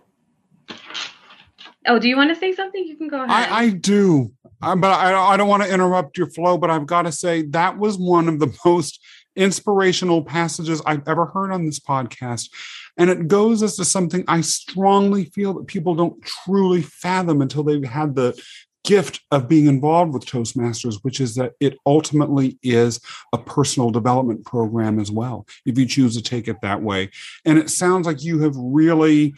oh, 1.86 2.00
do 2.00 2.08
you 2.08 2.18
want 2.18 2.30
to 2.30 2.36
say 2.36 2.54
something? 2.54 2.84
You 2.84 2.98
can 2.98 3.08
go 3.08 3.24
ahead. 3.24 3.30
I, 3.30 3.60
I 3.66 3.70
do, 3.70 4.32
uh, 4.64 4.76
but 4.76 4.88
I, 4.88 5.14
I 5.14 5.38
don't 5.38 5.48
want 5.48 5.62
to 5.62 5.72
interrupt 5.72 6.18
your 6.18 6.28
flow. 6.32 6.58
But 6.58 6.72
I've 6.72 6.88
got 6.88 7.04
to 7.04 7.12
say 7.12 7.44
that 7.50 7.78
was 7.78 7.98
one 7.98 8.28
of 8.28 8.40
the 8.40 8.58
most 8.66 9.00
inspirational 9.36 10.24
passages 10.24 10.82
I've 10.86 11.08
ever 11.08 11.26
heard 11.26 11.52
on 11.52 11.66
this 11.66 11.80
podcast. 11.80 12.50
And 12.98 13.10
it 13.10 13.28
goes 13.28 13.62
as 13.62 13.76
to 13.78 13.86
something 13.86 14.24
I 14.28 14.42
strongly 14.42 15.26
feel 15.26 15.54
that 15.54 15.68
people 15.68 15.96
don't 15.96 16.22
truly 16.24 16.82
fathom 16.82 17.42
until 17.42 17.64
they've 17.64 17.84
had 17.84 18.16
the 18.16 18.42
gift 18.86 19.22
of 19.32 19.50
being 19.50 19.66
involved 19.66 20.14
with 20.14 20.26
Toastmasters, 20.26 21.00
which 21.02 21.20
is 21.20 21.36
that 21.36 21.54
it 21.60 21.78
ultimately 21.86 22.58
is 22.64 23.02
a 23.34 23.38
personal 23.38 23.90
development 23.90 24.46
program 24.46 25.00
as 25.00 25.12
well, 25.12 25.46
if 25.66 25.78
you 25.78 25.86
choose 25.86 26.16
to 26.16 26.22
take 26.22 26.48
it 26.48 26.62
that 26.62 26.82
way. 26.82 27.10
And 27.44 27.58
it 27.58 27.70
sounds 27.70 28.06
like 28.06 28.24
you 28.24 28.40
have 28.42 28.56
really 28.56 29.34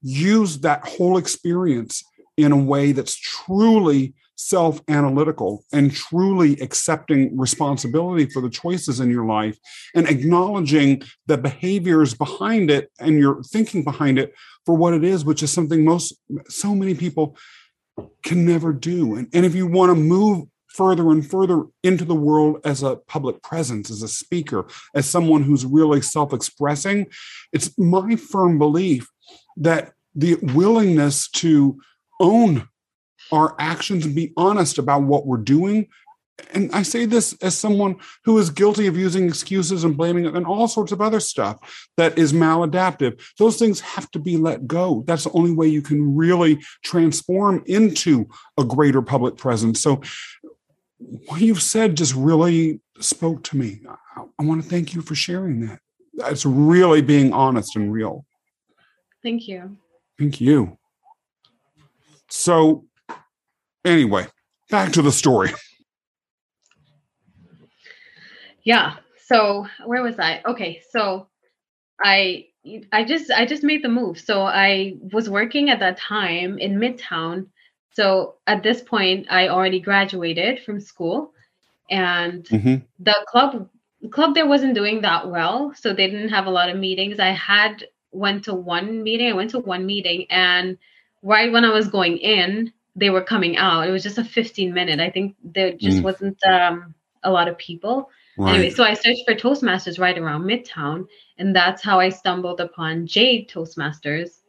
used 0.00 0.62
that 0.62 0.86
whole 0.86 1.18
experience 1.18 2.04
in 2.36 2.52
a 2.52 2.56
way 2.56 2.92
that's 2.92 3.16
truly 3.16 4.14
self 4.36 4.80
analytical 4.88 5.64
and 5.72 5.92
truly 5.92 6.58
accepting 6.60 7.36
responsibility 7.36 8.26
for 8.26 8.40
the 8.40 8.50
choices 8.50 9.00
in 9.00 9.10
your 9.10 9.24
life 9.24 9.58
and 9.94 10.08
acknowledging 10.08 11.02
the 11.26 11.38
behaviors 11.38 12.14
behind 12.14 12.70
it 12.70 12.90
and 12.98 13.18
your 13.18 13.42
thinking 13.42 13.84
behind 13.84 14.18
it 14.18 14.34
for 14.66 14.74
what 14.74 14.94
it 14.94 15.04
is, 15.04 15.24
which 15.24 15.42
is 15.42 15.52
something 15.52 15.84
most, 15.84 16.14
so 16.48 16.74
many 16.74 16.94
people 16.94 17.36
can 18.22 18.44
never 18.44 18.72
do. 18.72 19.14
And, 19.16 19.28
and 19.32 19.44
if 19.44 19.54
you 19.54 19.66
want 19.66 19.90
to 19.90 19.94
move 19.94 20.46
further 20.68 21.10
and 21.12 21.28
further 21.28 21.64
into 21.84 22.04
the 22.04 22.14
world 22.14 22.60
as 22.64 22.82
a 22.82 22.96
public 22.96 23.40
presence, 23.42 23.90
as 23.90 24.02
a 24.02 24.08
speaker, 24.08 24.66
as 24.94 25.08
someone 25.08 25.42
who's 25.42 25.64
really 25.64 26.02
self 26.02 26.32
expressing, 26.32 27.06
it's 27.52 27.76
my 27.78 28.16
firm 28.16 28.58
belief 28.58 29.08
that 29.56 29.92
the 30.14 30.34
willingness 30.42 31.28
to 31.28 31.78
own 32.20 32.68
our 33.34 33.56
actions 33.58 34.06
and 34.06 34.14
be 34.14 34.32
honest 34.36 34.78
about 34.78 35.02
what 35.02 35.26
we're 35.26 35.36
doing. 35.36 35.88
And 36.52 36.70
I 36.72 36.82
say 36.82 37.04
this 37.04 37.32
as 37.42 37.56
someone 37.56 37.96
who 38.24 38.38
is 38.38 38.50
guilty 38.50 38.86
of 38.86 38.96
using 38.96 39.26
excuses 39.26 39.82
and 39.82 39.96
blaming 39.96 40.26
and 40.26 40.46
all 40.46 40.68
sorts 40.68 40.92
of 40.92 41.00
other 41.00 41.20
stuff 41.20 41.88
that 41.96 42.16
is 42.16 42.32
maladaptive. 42.32 43.20
Those 43.38 43.56
things 43.56 43.80
have 43.80 44.10
to 44.12 44.20
be 44.20 44.36
let 44.36 44.66
go. 44.66 45.04
That's 45.06 45.24
the 45.24 45.32
only 45.32 45.52
way 45.52 45.66
you 45.66 45.82
can 45.82 46.16
really 46.16 46.60
transform 46.84 47.62
into 47.66 48.26
a 48.56 48.64
greater 48.64 49.02
public 49.02 49.36
presence. 49.36 49.80
So, 49.80 50.00
what 51.26 51.40
you've 51.40 51.62
said 51.62 51.96
just 51.96 52.14
really 52.14 52.80
spoke 53.00 53.42
to 53.44 53.56
me. 53.56 53.82
I, 54.16 54.24
I 54.38 54.44
want 54.44 54.62
to 54.62 54.68
thank 54.68 54.94
you 54.94 55.02
for 55.02 55.14
sharing 55.14 55.66
that. 55.66 55.80
It's 56.30 56.46
really 56.46 57.02
being 57.02 57.32
honest 57.32 57.76
and 57.76 57.92
real. 57.92 58.24
Thank 59.22 59.48
you. 59.48 59.76
Thank 60.18 60.40
you. 60.40 60.78
So, 62.30 62.86
Anyway, 63.84 64.26
back 64.70 64.92
to 64.92 65.02
the 65.02 65.12
story. 65.12 65.52
Yeah. 68.64 68.96
So 69.26 69.66
where 69.84 70.02
was 70.02 70.18
I? 70.18 70.42
Okay. 70.46 70.82
So 70.90 71.28
I 72.02 72.46
I 72.92 73.04
just 73.04 73.30
I 73.30 73.44
just 73.44 73.62
made 73.62 73.82
the 73.82 73.88
move. 73.88 74.18
So 74.18 74.42
I 74.42 74.96
was 75.12 75.28
working 75.28 75.70
at 75.70 75.80
that 75.80 75.98
time 75.98 76.58
in 76.58 76.78
Midtown. 76.78 77.46
So 77.92 78.36
at 78.46 78.62
this 78.62 78.82
point, 78.82 79.26
I 79.30 79.48
already 79.48 79.80
graduated 79.80 80.60
from 80.64 80.80
school, 80.80 81.32
and 81.90 82.44
mm-hmm. 82.44 82.76
the 82.98 83.14
club 83.28 83.68
club 84.10 84.34
there 84.34 84.48
wasn't 84.48 84.74
doing 84.74 85.02
that 85.02 85.28
well. 85.28 85.74
So 85.76 85.92
they 85.92 86.10
didn't 86.10 86.30
have 86.30 86.46
a 86.46 86.50
lot 86.50 86.70
of 86.70 86.78
meetings. 86.78 87.20
I 87.20 87.30
had 87.30 87.86
went 88.12 88.44
to 88.44 88.54
one 88.54 89.02
meeting. 89.02 89.28
I 89.28 89.34
went 89.34 89.50
to 89.50 89.58
one 89.58 89.84
meeting, 89.84 90.26
and 90.30 90.78
right 91.22 91.52
when 91.52 91.64
I 91.64 91.72
was 91.72 91.88
going 91.88 92.16
in, 92.16 92.72
they 92.96 93.10
were 93.10 93.22
coming 93.22 93.56
out. 93.56 93.88
It 93.88 93.90
was 93.90 94.02
just 94.02 94.18
a 94.18 94.24
15 94.24 94.72
minute. 94.72 95.00
I 95.00 95.10
think 95.10 95.36
there 95.42 95.72
just 95.72 95.98
mm. 95.98 96.02
wasn't 96.02 96.42
um, 96.44 96.94
a 97.22 97.30
lot 97.30 97.48
of 97.48 97.58
people. 97.58 98.10
Right. 98.36 98.54
Anyway, 98.54 98.70
so 98.70 98.84
I 98.84 98.94
searched 98.94 99.24
for 99.26 99.34
Toastmasters 99.34 99.98
right 99.98 100.18
around 100.18 100.44
Midtown, 100.44 101.06
and 101.38 101.54
that's 101.54 101.82
how 101.82 102.00
I 102.00 102.08
stumbled 102.08 102.60
upon 102.60 103.06
Jade 103.06 103.48
Toastmasters. 103.48 104.40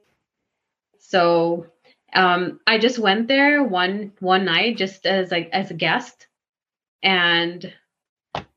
So 0.98 1.68
um, 2.14 2.60
I 2.66 2.80
just 2.80 2.98
went 2.98 3.28
there 3.28 3.64
one 3.64 4.12
one 4.20 4.46
night 4.46 4.78
just 4.78 5.06
as 5.06 5.30
like 5.30 5.50
as 5.54 5.70
a 5.70 5.76
guest, 5.76 6.28
and 7.04 7.72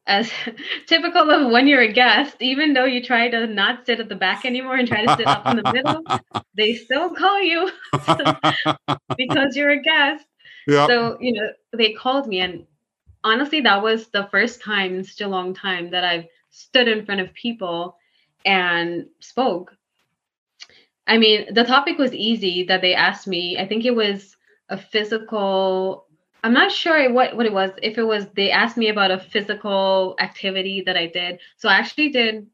as 0.09 0.30
typical 0.86 1.30
of 1.30 1.52
when 1.52 1.68
you're 1.68 1.82
a 1.82 1.92
guest, 1.92 2.36
even 2.40 2.72
though 2.72 2.86
you 2.86 3.02
try 3.02 3.28
to 3.28 3.46
not 3.46 3.86
sit 3.86 4.00
at 4.00 4.09
the 4.09 4.16
back 4.16 4.44
anymore 4.44 4.76
and 4.76 4.88
try 4.88 5.04
to 5.04 5.16
sit 5.16 5.26
up 5.26 5.46
in 5.46 5.56
the 5.56 5.72
middle, 5.72 6.02
they 6.56 6.74
still 6.74 7.14
call 7.14 7.40
you 7.40 7.70
because 9.16 9.54
you're 9.54 9.70
a 9.70 9.82
guest. 9.82 10.24
Yep. 10.66 10.88
So, 10.88 11.18
you 11.20 11.34
know, 11.34 11.50
they 11.72 11.92
called 11.92 12.26
me 12.26 12.40
and 12.40 12.66
honestly, 13.22 13.61
that 13.61 13.82
was 13.82 14.09
the 14.09 14.28
first 14.30 14.62
time 14.62 14.96
in 14.96 15.04
such 15.04 15.20
a 15.20 15.28
long 15.28 15.54
time 15.54 15.90
that 15.90 16.04
I've 16.04 16.26
stood 16.50 16.88
in 16.88 17.04
front 17.04 17.20
of 17.20 17.32
people 17.34 17.96
and 18.44 19.06
spoke. 19.20 19.74
I 21.06 21.18
mean, 21.18 21.52
the 21.54 21.64
topic 21.64 21.98
was 21.98 22.12
easy 22.12 22.64
that 22.64 22.80
they 22.80 22.94
asked 22.94 23.26
me. 23.26 23.59
I 23.59 23.66
think 23.66 23.84
it 23.84 23.94
was 23.94 24.36
a 24.68 24.76
physical 24.76 26.07
I'm 26.45 26.53
not 26.53 26.70
sure 26.70 27.12
what, 27.12 27.36
what 27.36 27.47
it 27.47 27.53
was. 27.53 27.70
If 27.82 27.99
it 27.99 28.05
was, 28.05 28.26
they 28.36 28.51
asked 28.51 28.76
me 28.76 28.89
about 28.89 29.11
a 29.11 29.18
physical 29.18 30.14
activity 30.20 30.82
that 30.86 30.97
I 30.97 31.07
did. 31.07 31.41
So 31.57 31.68
I 31.68 31.74
actually 31.74 32.11
did, 32.11 32.47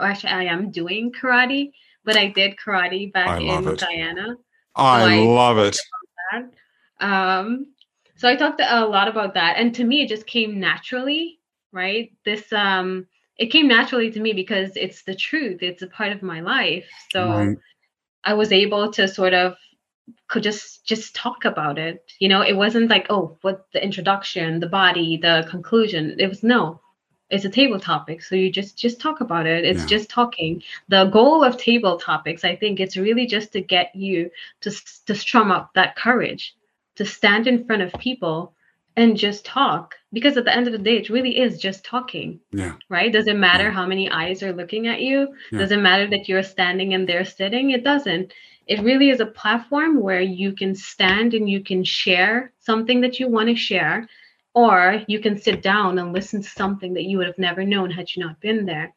actually, 0.00 0.30
I 0.30 0.44
am 0.44 0.70
doing 0.70 1.12
karate, 1.12 1.72
but 2.04 2.16
I 2.16 2.28
did 2.28 2.56
karate 2.56 3.12
back 3.12 3.40
in 3.40 3.68
it. 3.68 3.80
Guyana. 3.80 4.36
I, 4.74 5.00
so 5.00 5.08
I 5.08 5.16
love 5.24 5.58
it. 5.58 5.78
Um, 7.00 7.66
so 8.16 8.28
I 8.28 8.34
talked 8.34 8.60
a 8.60 8.84
lot 8.84 9.06
about 9.06 9.34
that. 9.34 9.56
And 9.56 9.74
to 9.76 9.84
me, 9.84 10.02
it 10.02 10.08
just 10.08 10.26
came 10.26 10.58
naturally, 10.58 11.38
right? 11.70 12.12
This, 12.24 12.52
um, 12.52 13.06
it 13.36 13.46
came 13.46 13.68
naturally 13.68 14.10
to 14.10 14.20
me 14.20 14.32
because 14.32 14.72
it's 14.74 15.04
the 15.04 15.14
truth. 15.14 15.62
It's 15.62 15.82
a 15.82 15.86
part 15.86 16.10
of 16.10 16.22
my 16.22 16.40
life. 16.40 16.88
So 17.12 17.28
right. 17.28 17.56
I 18.24 18.34
was 18.34 18.50
able 18.50 18.90
to 18.92 19.06
sort 19.06 19.32
of 19.32 19.54
could 20.28 20.42
just 20.42 20.84
just 20.84 21.14
talk 21.14 21.44
about 21.44 21.78
it. 21.78 22.04
You 22.18 22.28
know 22.28 22.42
it 22.42 22.56
wasn't 22.56 22.90
like 22.90 23.06
oh 23.10 23.36
what 23.42 23.66
the 23.72 23.82
introduction 23.82 24.60
the 24.60 24.66
body 24.66 25.16
the 25.16 25.46
conclusion. 25.50 26.16
It 26.18 26.28
was 26.28 26.42
no 26.42 26.80
it's 27.30 27.44
a 27.44 27.50
table 27.50 27.78
topic. 27.78 28.22
So 28.22 28.34
you 28.34 28.50
just 28.50 28.78
just 28.78 29.00
talk 29.00 29.20
about 29.20 29.46
it. 29.46 29.64
It's 29.64 29.80
yeah. 29.80 29.86
just 29.86 30.08
talking. 30.08 30.62
The 30.88 31.06
goal 31.06 31.44
of 31.44 31.58
table 31.58 31.98
topics 31.98 32.44
i 32.44 32.56
think 32.56 32.80
it's 32.80 32.96
really 32.96 33.26
just 33.26 33.52
to 33.52 33.60
get 33.60 33.94
you 33.94 34.30
to 34.62 34.70
to 35.06 35.14
strum 35.14 35.50
up 35.50 35.70
that 35.74 35.96
courage 35.96 36.54
to 36.96 37.06
stand 37.06 37.46
in 37.46 37.64
front 37.64 37.80
of 37.82 37.92
people 38.00 38.52
and 38.98 39.16
just 39.16 39.44
talk. 39.44 39.94
Because 40.12 40.36
at 40.36 40.44
the 40.44 40.54
end 40.54 40.66
of 40.66 40.72
the 40.72 40.78
day 40.78 40.96
it 40.96 41.08
really 41.08 41.38
is 41.38 41.60
just 41.60 41.84
talking 41.84 42.40
yeah. 42.50 42.74
right? 42.88 43.12
Does 43.12 43.28
it 43.28 43.36
matter 43.36 43.64
yeah. 43.64 43.70
how 43.70 43.86
many 43.86 44.10
eyes 44.10 44.42
are 44.42 44.52
looking 44.52 44.88
at 44.88 45.00
you? 45.00 45.28
Yeah. 45.52 45.60
does 45.60 45.70
it 45.70 45.78
matter 45.78 46.08
that 46.08 46.28
you're 46.28 46.42
standing 46.42 46.94
and 46.94 47.08
they're 47.08 47.24
sitting? 47.24 47.70
It 47.70 47.84
doesn't 47.84 48.32
it 48.68 48.82
really 48.82 49.08
is 49.08 49.20
a 49.20 49.26
platform 49.26 50.00
where 50.00 50.20
you 50.20 50.52
can 50.52 50.74
stand 50.74 51.32
and 51.32 51.48
you 51.48 51.64
can 51.64 51.82
share 51.82 52.52
something 52.60 53.00
that 53.00 53.18
you 53.18 53.26
want 53.26 53.48
to 53.48 53.56
share, 53.56 54.06
or 54.54 55.02
you 55.08 55.20
can 55.20 55.38
sit 55.38 55.62
down 55.62 55.98
and 55.98 56.12
listen 56.12 56.42
to 56.42 56.48
something 56.48 56.92
that 56.94 57.04
you 57.04 57.16
would 57.16 57.26
have 57.26 57.38
never 57.38 57.64
known 57.64 57.90
had 57.90 58.14
you 58.14 58.22
not 58.22 58.40
been 58.40 58.66
there. 58.66 58.94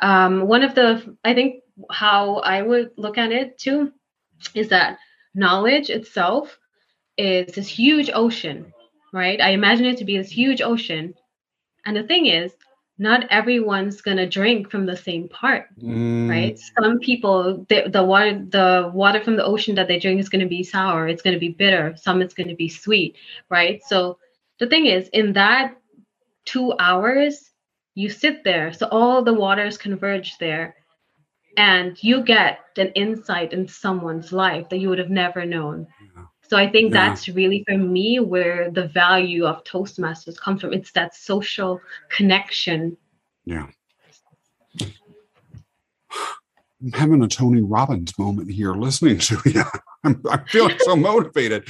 Um, 0.00 0.46
one 0.48 0.62
of 0.62 0.74
the, 0.74 1.16
I 1.22 1.34
think, 1.34 1.62
how 1.90 2.36
I 2.36 2.62
would 2.62 2.92
look 2.96 3.18
at 3.18 3.30
it 3.30 3.58
too 3.58 3.92
is 4.54 4.68
that 4.68 4.98
knowledge 5.34 5.90
itself 5.90 6.58
is 7.18 7.54
this 7.54 7.68
huge 7.68 8.10
ocean, 8.14 8.72
right? 9.12 9.40
I 9.40 9.50
imagine 9.50 9.86
it 9.86 9.98
to 9.98 10.04
be 10.06 10.16
this 10.16 10.30
huge 10.30 10.62
ocean. 10.62 11.14
And 11.84 11.94
the 11.94 12.04
thing 12.04 12.26
is, 12.26 12.52
not 13.00 13.26
everyone's 13.30 14.02
gonna 14.02 14.28
drink 14.28 14.70
from 14.70 14.84
the 14.84 14.96
same 14.96 15.26
part, 15.26 15.68
mm. 15.82 16.28
right? 16.28 16.58
Some 16.78 16.98
people, 16.98 17.64
the, 17.70 17.88
the 17.88 18.04
water, 18.04 18.44
the 18.50 18.90
water 18.92 19.24
from 19.24 19.36
the 19.36 19.44
ocean 19.44 19.74
that 19.76 19.88
they 19.88 19.98
drink 19.98 20.20
is 20.20 20.28
gonna 20.28 20.46
be 20.46 20.62
sour. 20.62 21.08
It's 21.08 21.22
gonna 21.22 21.38
be 21.38 21.48
bitter. 21.48 21.94
Some 21.96 22.20
it's 22.20 22.34
gonna 22.34 22.54
be 22.54 22.68
sweet, 22.68 23.16
right? 23.48 23.80
So 23.86 24.18
the 24.58 24.66
thing 24.66 24.84
is, 24.84 25.08
in 25.08 25.32
that 25.32 25.78
two 26.44 26.74
hours, 26.78 27.50
you 27.94 28.10
sit 28.10 28.44
there. 28.44 28.70
So 28.74 28.86
all 28.88 29.24
the 29.24 29.32
waters 29.32 29.78
converge 29.78 30.36
there, 30.36 30.76
and 31.56 31.96
you 32.04 32.22
get 32.22 32.60
an 32.76 32.88
insight 32.88 33.54
in 33.54 33.66
someone's 33.66 34.30
life 34.30 34.68
that 34.68 34.76
you 34.78 34.90
would 34.90 34.98
have 34.98 35.08
never 35.08 35.46
known. 35.46 35.86
Yeah. 36.14 36.24
So 36.50 36.56
I 36.56 36.68
think 36.68 36.92
yeah. 36.92 37.10
that's 37.10 37.28
really 37.28 37.62
for 37.64 37.78
me 37.78 38.18
where 38.18 38.72
the 38.72 38.88
value 38.88 39.46
of 39.46 39.62
Toastmasters 39.62 40.36
comes 40.36 40.60
from. 40.60 40.72
It's 40.72 40.90
that 40.92 41.14
social 41.14 41.80
connection. 42.08 42.96
Yeah. 43.44 43.68
I'm 44.80 44.90
having 46.92 47.22
a 47.22 47.28
Tony 47.28 47.62
Robbins 47.62 48.18
moment 48.18 48.50
here 48.50 48.74
listening 48.74 49.18
to 49.18 49.38
you. 49.44 49.62
I'm, 50.02 50.20
I'm 50.28 50.44
feeling 50.46 50.76
so 50.80 50.96
motivated. 50.96 51.68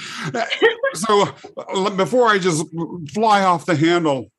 So 0.95 1.28
uh, 1.59 1.91
before 1.91 2.28
I 2.28 2.39
just 2.39 2.64
fly 3.12 3.43
off 3.43 3.66
the 3.66 3.76
handle, 3.76 4.33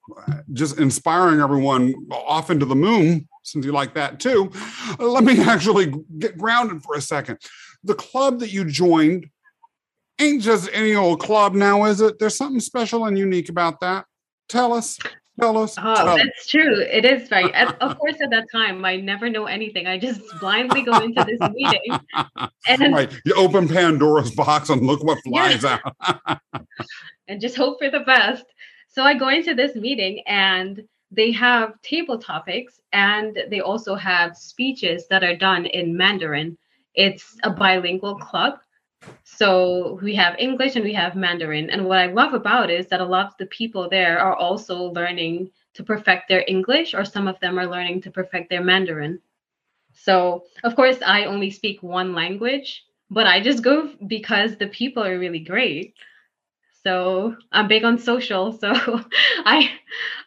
just 0.54 0.80
inspiring 0.80 1.40
everyone 1.40 1.94
off 2.10 2.50
into 2.50 2.66
the 2.66 2.76
moon, 2.76 3.28
since 3.44 3.64
you 3.64 3.74
like 3.74 3.94
that 3.94 4.20
too, 4.20 4.52
let 4.98 5.24
me 5.24 5.40
actually 5.44 5.94
get 6.18 6.36
grounded 6.36 6.82
for 6.82 6.96
a 6.96 7.02
second. 7.02 7.38
The 7.84 7.94
club 7.94 8.40
that 8.40 8.52
you 8.52 8.66
joined 8.66 9.28
ain't 10.22 10.42
just 10.42 10.70
any 10.74 10.96
old 10.96 11.20
club 11.20 11.54
now, 11.54 11.86
is 11.86 12.02
it? 12.02 12.20
There's 12.20 12.38
something 12.38 12.60
special 12.60 13.06
and 13.06 13.18
unique 13.18 13.50
about 13.50 13.80
that. 13.82 14.06
Tell 14.48 14.74
us. 14.74 14.98
Tell 15.40 15.58
us. 15.58 15.76
Oh, 15.78 15.96
tell 15.96 16.18
that's 16.18 16.48
true. 16.48 16.82
It 16.82 17.06
is 17.06 17.30
very. 17.30 17.54
of 17.54 17.98
course, 17.98 18.20
at 18.22 18.30
that 18.32 18.48
time, 18.52 18.84
I 18.84 18.98
never 18.98 19.30
know 19.30 19.46
anything. 19.46 19.88
I 19.88 19.98
just 19.98 20.22
blindly 20.40 20.84
go 20.84 21.00
into 21.00 21.24
this 21.24 21.40
meeting, 21.52 22.00
and 22.68 22.94
right, 22.94 23.12
you 23.26 23.34
open 23.36 23.68
Pandora's 23.68 24.32
box 24.32 24.70
and 24.70 24.86
look 24.86 25.04
what 25.04 25.20
flies 25.24 25.64
yeah. 25.64 25.80
out, 26.04 26.40
and 27.28 27.42
just 27.42 27.56
hope 27.56 27.80
for 27.80 27.90
the 27.90 28.02
best. 28.02 28.46
So 28.90 29.04
I 29.04 29.14
go 29.14 29.30
into 29.30 29.56
this 29.56 29.76
meeting, 29.76 30.22
and 30.28 30.84
they 31.12 31.32
have 31.32 31.82
table 31.82 32.18
topics, 32.18 32.80
and 32.92 33.38
they 33.50 33.62
also 33.62 33.96
have 33.96 34.36
speeches 34.38 35.08
that 35.08 35.24
are 35.24 35.36
done 35.36 35.66
in 35.66 35.96
Mandarin. 35.96 36.58
It's 36.94 37.38
a 37.44 37.50
bilingual 37.50 38.18
club, 38.18 38.60
so 39.24 40.00
we 40.04 40.16
have 40.16 40.36
English 40.38 40.76
and 40.76 40.86
we 40.86 40.94
have 40.94 41.16
Mandarin. 41.16 41.70
And 41.70 41.86
what 41.86 41.98
I 41.98 42.08
love 42.08 42.34
about 42.34 42.70
it 42.70 42.80
is 42.80 42.88
that 42.88 43.02
a 43.02 43.06
lot 43.06 43.28
of 43.28 43.38
the 43.38 43.48
people 43.48 43.90
there 43.90 44.20
are 44.20 44.36
also 44.36 44.92
learning 44.92 45.50
to 45.74 45.84
perfect 45.84 46.28
their 46.28 46.44
English, 46.48 46.94
or 46.94 47.06
some 47.06 47.28
of 47.28 47.40
them 47.40 47.58
are 47.58 47.68
learning 47.68 48.02
to 48.02 48.12
perfect 48.12 48.50
their 48.50 48.64
Mandarin. 48.64 49.20
So, 49.94 50.44
of 50.64 50.76
course, 50.76 50.98
I 51.06 51.26
only 51.26 51.50
speak 51.50 51.82
one 51.82 52.14
language, 52.14 52.84
but 53.10 53.28
I 53.28 53.42
just 53.42 53.64
go 53.64 53.90
because 54.08 54.58
the 54.58 54.68
people 54.68 55.04
are 55.04 55.20
really 55.20 55.40
great. 55.40 55.96
So 56.84 57.36
I'm 57.52 57.68
big 57.68 57.84
on 57.84 57.98
social. 57.98 58.52
So 58.54 58.72
I 59.46 59.70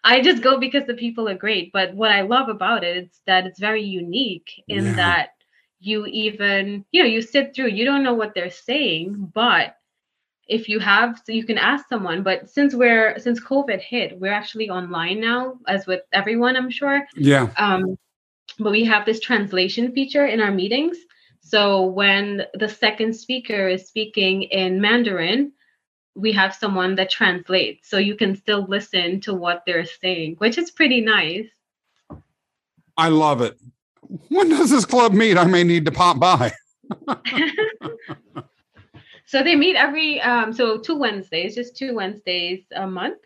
I 0.04 0.20
just 0.20 0.42
go 0.42 0.58
because 0.58 0.86
the 0.86 0.94
people 0.94 1.28
are 1.28 1.34
great. 1.34 1.72
But 1.72 1.94
what 1.94 2.10
I 2.10 2.22
love 2.22 2.48
about 2.48 2.84
it 2.84 2.96
is 3.04 3.20
that 3.26 3.46
it's 3.46 3.58
very 3.58 3.82
unique 3.82 4.62
in 4.68 4.84
yeah. 4.84 4.94
that 4.94 5.28
you 5.84 6.06
even 6.06 6.84
you 6.92 7.02
know 7.02 7.08
you 7.08 7.20
sit 7.20 7.54
through 7.54 7.68
you 7.68 7.84
don't 7.84 8.02
know 8.02 8.14
what 8.14 8.34
they're 8.34 8.50
saying 8.50 9.30
but 9.34 9.76
if 10.46 10.68
you 10.68 10.78
have 10.78 11.20
so 11.24 11.32
you 11.32 11.44
can 11.44 11.58
ask 11.58 11.88
someone 11.88 12.22
but 12.22 12.48
since 12.50 12.74
we're 12.74 13.18
since 13.18 13.40
covid 13.40 13.80
hit 13.80 14.18
we're 14.18 14.32
actually 14.32 14.70
online 14.70 15.20
now 15.20 15.58
as 15.66 15.86
with 15.86 16.02
everyone 16.12 16.56
i'm 16.56 16.70
sure. 16.70 17.02
Yeah. 17.16 17.50
Um 17.56 17.98
but 18.58 18.70
we 18.70 18.84
have 18.84 19.04
this 19.04 19.20
translation 19.20 19.92
feature 19.92 20.26
in 20.26 20.40
our 20.40 20.52
meetings. 20.52 20.96
So 21.40 21.86
when 21.86 22.44
the 22.54 22.68
second 22.68 23.14
speaker 23.14 23.68
is 23.68 23.86
speaking 23.86 24.42
in 24.42 24.80
mandarin 24.80 25.52
we 26.16 26.30
have 26.32 26.54
someone 26.54 26.94
that 26.94 27.10
translates. 27.10 27.90
So 27.90 27.98
you 27.98 28.14
can 28.14 28.36
still 28.36 28.64
listen 28.68 29.20
to 29.22 29.34
what 29.34 29.64
they're 29.66 29.86
saying 29.86 30.36
which 30.38 30.58
is 30.58 30.70
pretty 30.70 31.00
nice. 31.00 31.46
I 32.96 33.08
love 33.08 33.40
it 33.40 33.58
when 34.28 34.48
does 34.48 34.70
this 34.70 34.84
club 34.84 35.12
meet? 35.12 35.36
I 35.36 35.44
may 35.44 35.64
need 35.64 35.84
to 35.86 35.92
pop 35.92 36.18
by. 36.18 36.52
so 39.26 39.42
they 39.42 39.56
meet 39.56 39.76
every 39.76 40.20
um 40.20 40.52
so 40.52 40.78
two 40.78 40.96
Wednesdays, 40.96 41.54
just 41.54 41.76
two 41.76 41.94
Wednesdays 41.94 42.64
a 42.74 42.86
month. 42.86 43.18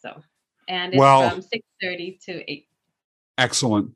So 0.00 0.22
and 0.68 0.94
it's 0.94 1.00
well, 1.00 1.30
from 1.30 1.42
6 1.42 1.66
30 1.82 2.18
to 2.26 2.50
8. 2.50 2.66
Excellent. 3.38 3.94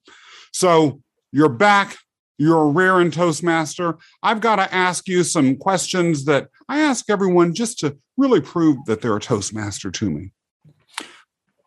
So 0.52 1.00
you're 1.32 1.48
back. 1.48 1.96
You're 2.36 2.62
a 2.62 2.66
rare 2.66 3.00
and 3.00 3.12
Toastmaster. 3.12 3.96
I've 4.22 4.40
got 4.40 4.56
to 4.56 4.74
ask 4.74 5.06
you 5.06 5.22
some 5.22 5.56
questions 5.56 6.24
that 6.24 6.48
I 6.68 6.80
ask 6.80 7.08
everyone 7.08 7.54
just 7.54 7.78
to 7.80 7.96
really 8.16 8.40
prove 8.40 8.78
that 8.86 9.00
they're 9.00 9.16
a 9.16 9.20
Toastmaster 9.20 9.92
to 9.92 10.10
me. 10.10 10.32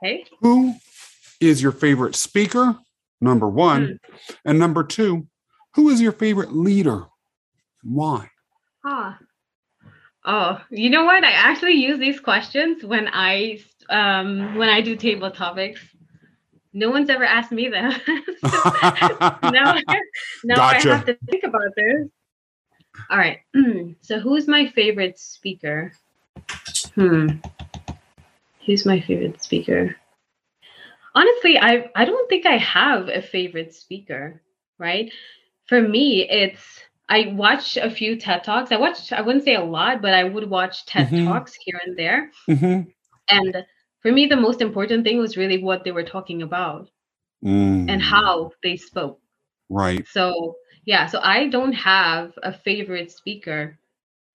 Okay. 0.04 0.26
Who 0.42 0.76
is 1.40 1.62
your 1.62 1.72
favorite 1.72 2.16
speaker 2.16 2.78
number 3.22 3.48
one. 3.48 3.88
Mm. 3.88 4.36
And 4.46 4.60
number 4.60 4.84
two, 4.84 5.28
who 5.74 5.90
is 5.90 6.02
your 6.02 6.12
favorite 6.12 6.54
leader? 6.54 7.06
Why? 7.84 8.30
Ah. 8.84 9.20
Oh, 10.26 10.62
you 10.70 10.90
know 10.90 11.06
what? 11.06 11.24
I 11.24 11.32
actually 11.32 11.74
use 11.74 12.00
these 12.00 12.20
questions 12.20 12.84
when 12.84 13.08
I 13.12 13.60
um 13.90 14.56
when 14.56 14.70
I 14.70 14.82
do 14.82 14.96
table 14.96 15.32
topics. 15.32 15.80
No 16.74 16.90
one's 16.90 17.10
ever 17.10 17.24
asked 17.24 17.52
me 17.52 17.70
that. 17.70 18.02
now 19.44 19.80
now 20.44 20.56
gotcha. 20.56 20.90
I 20.90 20.96
have 20.96 21.06
to 21.06 21.18
think 21.30 21.44
about 21.44 21.76
this. 21.76 22.10
All 23.10 23.18
right. 23.18 23.40
so 24.02 24.20
who's 24.20 24.48
my 24.48 24.68
favorite 24.68 25.18
speaker? 25.18 25.94
Hmm. 26.96 27.28
Who's 28.66 28.86
my 28.86 29.00
favorite 29.00 29.42
speaker? 29.42 29.96
Honestly, 31.18 31.58
I 31.58 31.90
I 31.96 32.06
don't 32.06 32.30
think 32.30 32.46
I 32.46 32.58
have 32.58 33.10
a 33.10 33.22
favorite 33.22 33.74
speaker, 33.74 34.42
right? 34.78 35.12
For 35.66 35.82
me, 35.82 36.28
it's 36.30 36.62
I 37.10 37.34
watch 37.36 37.78
a 37.78 37.90
few 37.90 38.16
TED 38.16 38.44
Talks. 38.44 38.72
I 38.72 38.78
watch 38.78 39.12
I 39.12 39.22
wouldn't 39.22 39.46
say 39.46 39.56
a 39.56 39.64
lot, 39.64 40.02
but 40.02 40.14
I 40.14 40.24
would 40.24 40.50
watch 40.50 40.86
TED 40.86 41.08
mm-hmm. 41.08 41.28
Talks 41.28 41.54
here 41.56 41.80
and 41.86 41.98
there. 41.98 42.32
Mm-hmm. 42.48 42.90
And 43.30 43.66
for 44.02 44.12
me, 44.12 44.28
the 44.28 44.36
most 44.48 44.62
important 44.62 45.04
thing 45.04 45.18
was 45.18 45.38
really 45.38 45.62
what 45.62 45.84
they 45.84 45.92
were 45.92 46.04
talking 46.04 46.42
about 46.44 46.90
mm. 47.44 47.90
and 47.92 48.02
how 48.02 48.52
they 48.64 48.78
spoke. 48.78 49.20
Right. 49.70 50.08
So 50.08 50.56
yeah, 50.86 51.08
so 51.08 51.20
I 51.22 51.48
don't 51.48 51.74
have 51.74 52.32
a 52.44 52.54
favorite 52.54 53.12
speaker. 53.12 53.78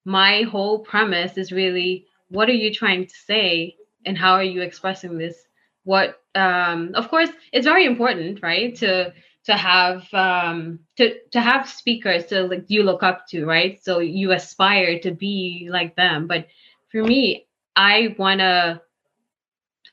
My 0.04 0.42
whole 0.42 0.80
premise 0.80 1.38
is 1.38 1.52
really 1.52 2.06
what 2.28 2.48
are 2.48 2.60
you 2.64 2.74
trying 2.74 3.06
to 3.06 3.14
say 3.26 3.76
and 4.04 4.18
how 4.18 4.32
are 4.32 4.42
you 4.42 4.62
expressing 4.62 5.16
this 5.16 5.36
what 5.84 6.21
um, 6.34 6.92
of 6.94 7.08
course 7.08 7.30
it's 7.52 7.66
very 7.66 7.84
important 7.84 8.42
right 8.42 8.74
to 8.76 9.12
to 9.44 9.56
have 9.56 10.06
um, 10.14 10.78
to 10.96 11.18
to 11.30 11.40
have 11.40 11.68
speakers 11.68 12.26
to 12.26 12.44
like 12.44 12.64
you 12.68 12.82
look 12.82 13.02
up 13.02 13.26
to 13.28 13.44
right? 13.44 13.82
So 13.82 13.98
you 13.98 14.32
aspire 14.32 14.98
to 15.00 15.10
be 15.10 15.68
like 15.70 15.96
them. 15.96 16.26
But 16.26 16.46
for 16.90 17.02
me 17.02 17.46
i 17.74 18.14
want 18.18 18.40
to 18.40 18.80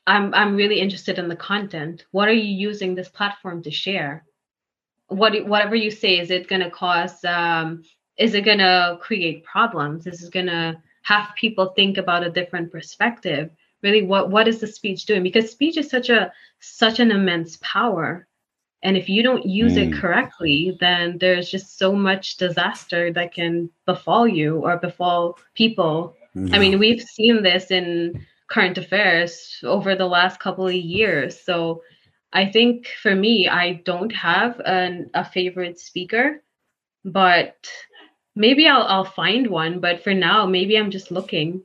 i'm 0.06 0.34
i'm 0.34 0.54
really 0.54 0.80
interested 0.80 1.18
in 1.18 1.28
the 1.28 1.36
content. 1.36 2.04
What 2.10 2.28
are 2.28 2.32
you 2.32 2.54
using 2.68 2.94
this 2.94 3.08
platform 3.08 3.62
to 3.62 3.70
share? 3.70 4.24
What 5.08 5.46
whatever 5.46 5.74
you 5.74 5.90
say 5.90 6.18
is 6.18 6.30
it 6.30 6.48
going 6.48 6.62
to 6.62 6.70
cause 6.70 7.24
um, 7.24 7.82
is 8.16 8.34
it 8.34 8.44
going 8.44 8.58
to 8.58 8.98
create 9.00 9.44
problems? 9.44 10.06
Is 10.06 10.22
it 10.22 10.32
going 10.32 10.46
to 10.46 10.80
have 11.02 11.30
people 11.36 11.72
think 11.74 11.96
about 11.96 12.26
a 12.26 12.30
different 12.30 12.70
perspective 12.70 13.50
really 13.82 14.02
what 14.02 14.30
what 14.30 14.48
is 14.48 14.60
the 14.60 14.66
speech 14.66 15.06
doing? 15.06 15.22
Because 15.22 15.50
speech 15.50 15.76
is 15.76 15.88
such 15.88 16.10
a 16.10 16.32
such 16.60 17.00
an 17.00 17.10
immense 17.10 17.58
power. 17.62 18.26
And 18.82 18.96
if 18.96 19.10
you 19.10 19.22
don't 19.22 19.44
use 19.44 19.74
mm. 19.74 19.88
it 19.88 20.00
correctly 20.00 20.76
then 20.80 21.18
there's 21.18 21.50
just 21.50 21.78
so 21.78 21.92
much 21.92 22.36
disaster 22.36 23.12
that 23.12 23.34
can 23.34 23.70
befall 23.86 24.26
you 24.26 24.58
or 24.64 24.78
befall 24.78 25.38
people. 25.54 26.16
Yeah. 26.34 26.56
i 26.56 26.58
mean 26.58 26.78
we've 26.78 27.02
seen 27.02 27.42
this 27.42 27.70
in 27.70 28.24
current 28.48 28.78
affairs 28.78 29.58
over 29.64 29.96
the 29.96 30.06
last 30.06 30.38
couple 30.40 30.66
of 30.66 30.74
years. 30.74 31.40
So 31.40 31.82
i 32.32 32.44
think 32.46 32.88
for 33.02 33.14
me 33.14 33.48
i 33.48 33.74
don't 33.84 34.12
have 34.12 34.60
an, 34.64 35.10
a 35.14 35.24
favorite 35.24 35.78
speaker 35.80 36.42
but 37.04 37.68
maybe 38.36 38.68
I'll, 38.68 38.82
I'll 38.82 39.04
find 39.04 39.46
one. 39.46 39.80
But 39.80 40.04
for 40.04 40.14
now 40.14 40.46
maybe 40.46 40.76
i'm 40.76 40.90
just 40.90 41.10
looking. 41.10 41.62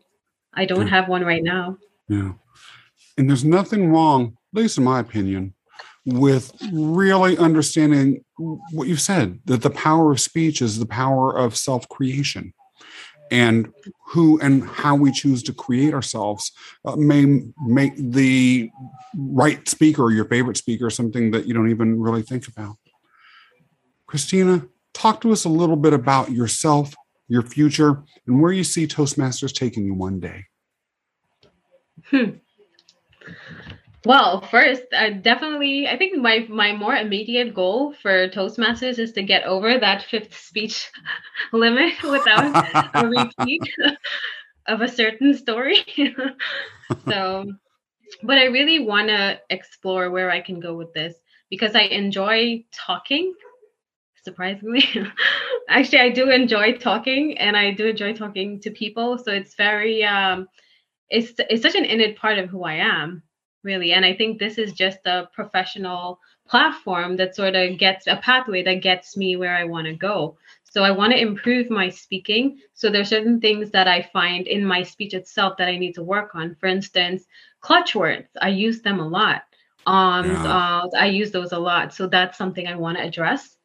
I 0.53 0.65
don't 0.65 0.87
have 0.87 1.09
one 1.09 1.25
right 1.25 1.43
now 1.43 1.77
yeah. 2.07 2.33
And 3.17 3.29
there's 3.29 3.45
nothing 3.45 3.91
wrong, 3.91 4.37
at 4.53 4.61
least 4.61 4.77
in 4.77 4.83
my 4.83 4.99
opinion, 4.99 5.53
with 6.05 6.51
really 6.71 7.37
understanding 7.37 8.23
what 8.37 8.87
you 8.87 8.95
said 8.95 9.39
that 9.45 9.61
the 9.61 9.69
power 9.69 10.11
of 10.11 10.19
speech 10.19 10.61
is 10.61 10.79
the 10.79 10.85
power 10.85 11.35
of 11.37 11.57
self 11.57 11.87
creation. 11.89 12.53
And 13.31 13.73
who 14.09 14.39
and 14.39 14.63
how 14.63 14.95
we 14.95 15.11
choose 15.11 15.41
to 15.43 15.53
create 15.53 15.95
ourselves 15.95 16.51
uh, 16.85 16.95
may 16.95 17.41
make 17.65 17.93
the 17.97 18.69
right 19.17 19.67
speaker 19.67 20.03
or 20.03 20.11
your 20.11 20.25
favorite 20.25 20.57
speaker 20.57 20.91
something 20.91 21.31
that 21.31 21.47
you 21.47 21.53
don't 21.55 21.71
even 21.71 21.99
really 21.99 22.21
think 22.21 22.47
about. 22.47 22.75
Christina, 24.05 24.67
talk 24.93 25.21
to 25.21 25.31
us 25.31 25.43
a 25.43 25.49
little 25.49 25.75
bit 25.75 25.93
about 25.93 26.31
yourself, 26.31 26.93
your 27.27 27.41
future, 27.41 28.03
and 28.27 28.43
where 28.43 28.51
you 28.51 28.63
see 28.63 28.85
Toastmasters 28.85 29.51
taking 29.51 29.85
you 29.85 29.95
one 29.95 30.19
day. 30.19 30.45
Hmm. 32.03 32.29
Well, 34.05 34.41
first, 34.41 34.83
I 34.93 35.09
definitely, 35.09 35.87
I 35.87 35.97
think 35.97 36.17
my 36.17 36.45
my 36.47 36.73
more 36.73 36.95
immediate 36.95 37.55
goal 37.55 37.93
for 37.93 38.29
Toastmasters 38.29 38.99
is 38.99 39.11
to 39.13 39.23
get 39.23 39.45
over 39.45 39.79
that 39.79 40.03
fifth 40.03 40.37
speech 40.37 40.91
limit 41.53 41.93
without 42.03 42.55
a 42.93 43.07
repeat 43.07 43.63
of 44.67 44.81
a 44.81 44.87
certain 44.87 45.33
story. 45.33 45.79
so, 47.09 47.45
but 48.21 48.37
I 48.37 48.45
really 48.45 48.79
want 48.79 49.07
to 49.07 49.39
explore 49.49 50.11
where 50.11 50.29
I 50.29 50.41
can 50.41 50.59
go 50.59 50.75
with 50.75 50.93
this 50.93 51.15
because 51.49 51.75
I 51.75 51.81
enjoy 51.81 52.63
talking. 52.71 53.33
surprisingly. 54.23 54.83
Actually, 55.67 55.99
I 55.99 56.09
do 56.09 56.29
enjoy 56.29 56.73
talking 56.73 57.37
and 57.39 57.57
I 57.57 57.71
do 57.71 57.87
enjoy 57.87 58.13
talking 58.13 58.59
to 58.61 58.69
people. 58.69 59.17
So 59.17 59.31
it's 59.31 59.55
very, 59.55 60.03
um, 60.03 60.47
it's, 61.09 61.33
it's 61.49 61.61
such 61.61 61.75
an 61.75 61.85
innate 61.85 62.17
part 62.17 62.37
of 62.37 62.49
who 62.49 62.63
I 62.63 62.75
am, 62.75 63.23
really. 63.63 63.93
And 63.93 64.05
I 64.05 64.15
think 64.15 64.39
this 64.39 64.57
is 64.57 64.73
just 64.73 64.99
a 65.05 65.29
professional 65.33 66.19
platform 66.47 67.17
that 67.17 67.35
sort 67.35 67.55
of 67.55 67.77
gets 67.77 68.07
a 68.07 68.17
pathway 68.17 68.63
that 68.63 68.81
gets 68.81 69.17
me 69.17 69.35
where 69.35 69.55
I 69.55 69.63
want 69.63 69.87
to 69.87 69.93
go. 69.93 70.37
So 70.69 70.83
I 70.83 70.91
want 70.91 71.13
to 71.13 71.19
improve 71.19 71.69
my 71.69 71.89
speaking. 71.89 72.59
So 72.73 72.89
there's 72.89 73.07
certain 73.07 73.39
things 73.39 73.71
that 73.71 73.87
I 73.87 74.01
find 74.11 74.45
in 74.45 74.65
my 74.65 74.83
speech 74.83 75.13
itself 75.13 75.57
that 75.57 75.69
I 75.69 75.77
need 75.77 75.93
to 75.93 76.03
work 76.03 76.35
on. 76.35 76.55
For 76.59 76.67
instance, 76.67 77.25
clutch 77.61 77.95
words. 77.95 78.27
I 78.41 78.49
use 78.49 78.81
them 78.81 78.99
a 78.99 79.07
lot. 79.07 79.43
Um, 79.87 80.25
yeah. 80.25 80.81
uh, 80.83 80.89
I 80.97 81.07
use 81.07 81.31
those 81.31 81.53
a 81.53 81.59
lot. 81.59 81.93
So 81.93 82.07
that's 82.07 82.37
something 82.37 82.67
I 82.67 82.75
want 82.75 82.97
to 82.97 83.03
address. 83.03 83.55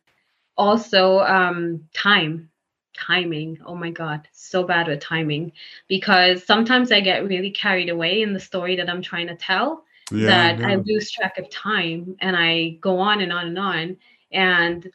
Also, 0.57 1.21
um, 1.21 1.89
time, 1.95 2.51
timing. 2.95 3.59
Oh 3.65 3.75
my 3.75 3.91
God, 3.91 4.29
so 4.33 4.65
bad 4.65 4.89
with 4.89 5.01
timing 5.01 5.53
because 5.89 6.45
sometimes 6.45 6.93
I 6.93 7.01
get 7.01 7.27
really 7.27 7.51
carried 7.51 7.89
away 7.89 8.23
in 8.23 8.33
the 8.33 8.41
story 8.41 8.77
that 8.77 8.89
I'm 8.89 9.03
trying 9.03 9.29
to 9.29 9.37
tell 9.37 9.85
yeah, 10.11 10.27
that 10.27 10.59
yeah. 10.61 10.69
I 10.69 10.75
lose 10.77 11.11
track 11.11 11.39
of 11.39 11.51
time 11.51 12.17
and 12.21 12.37
I 12.37 12.79
go 12.81 12.99
on 12.99 13.21
and 13.21 13.33
on 13.33 13.49
and 13.49 13.59
on. 13.59 13.97
And 14.33 14.91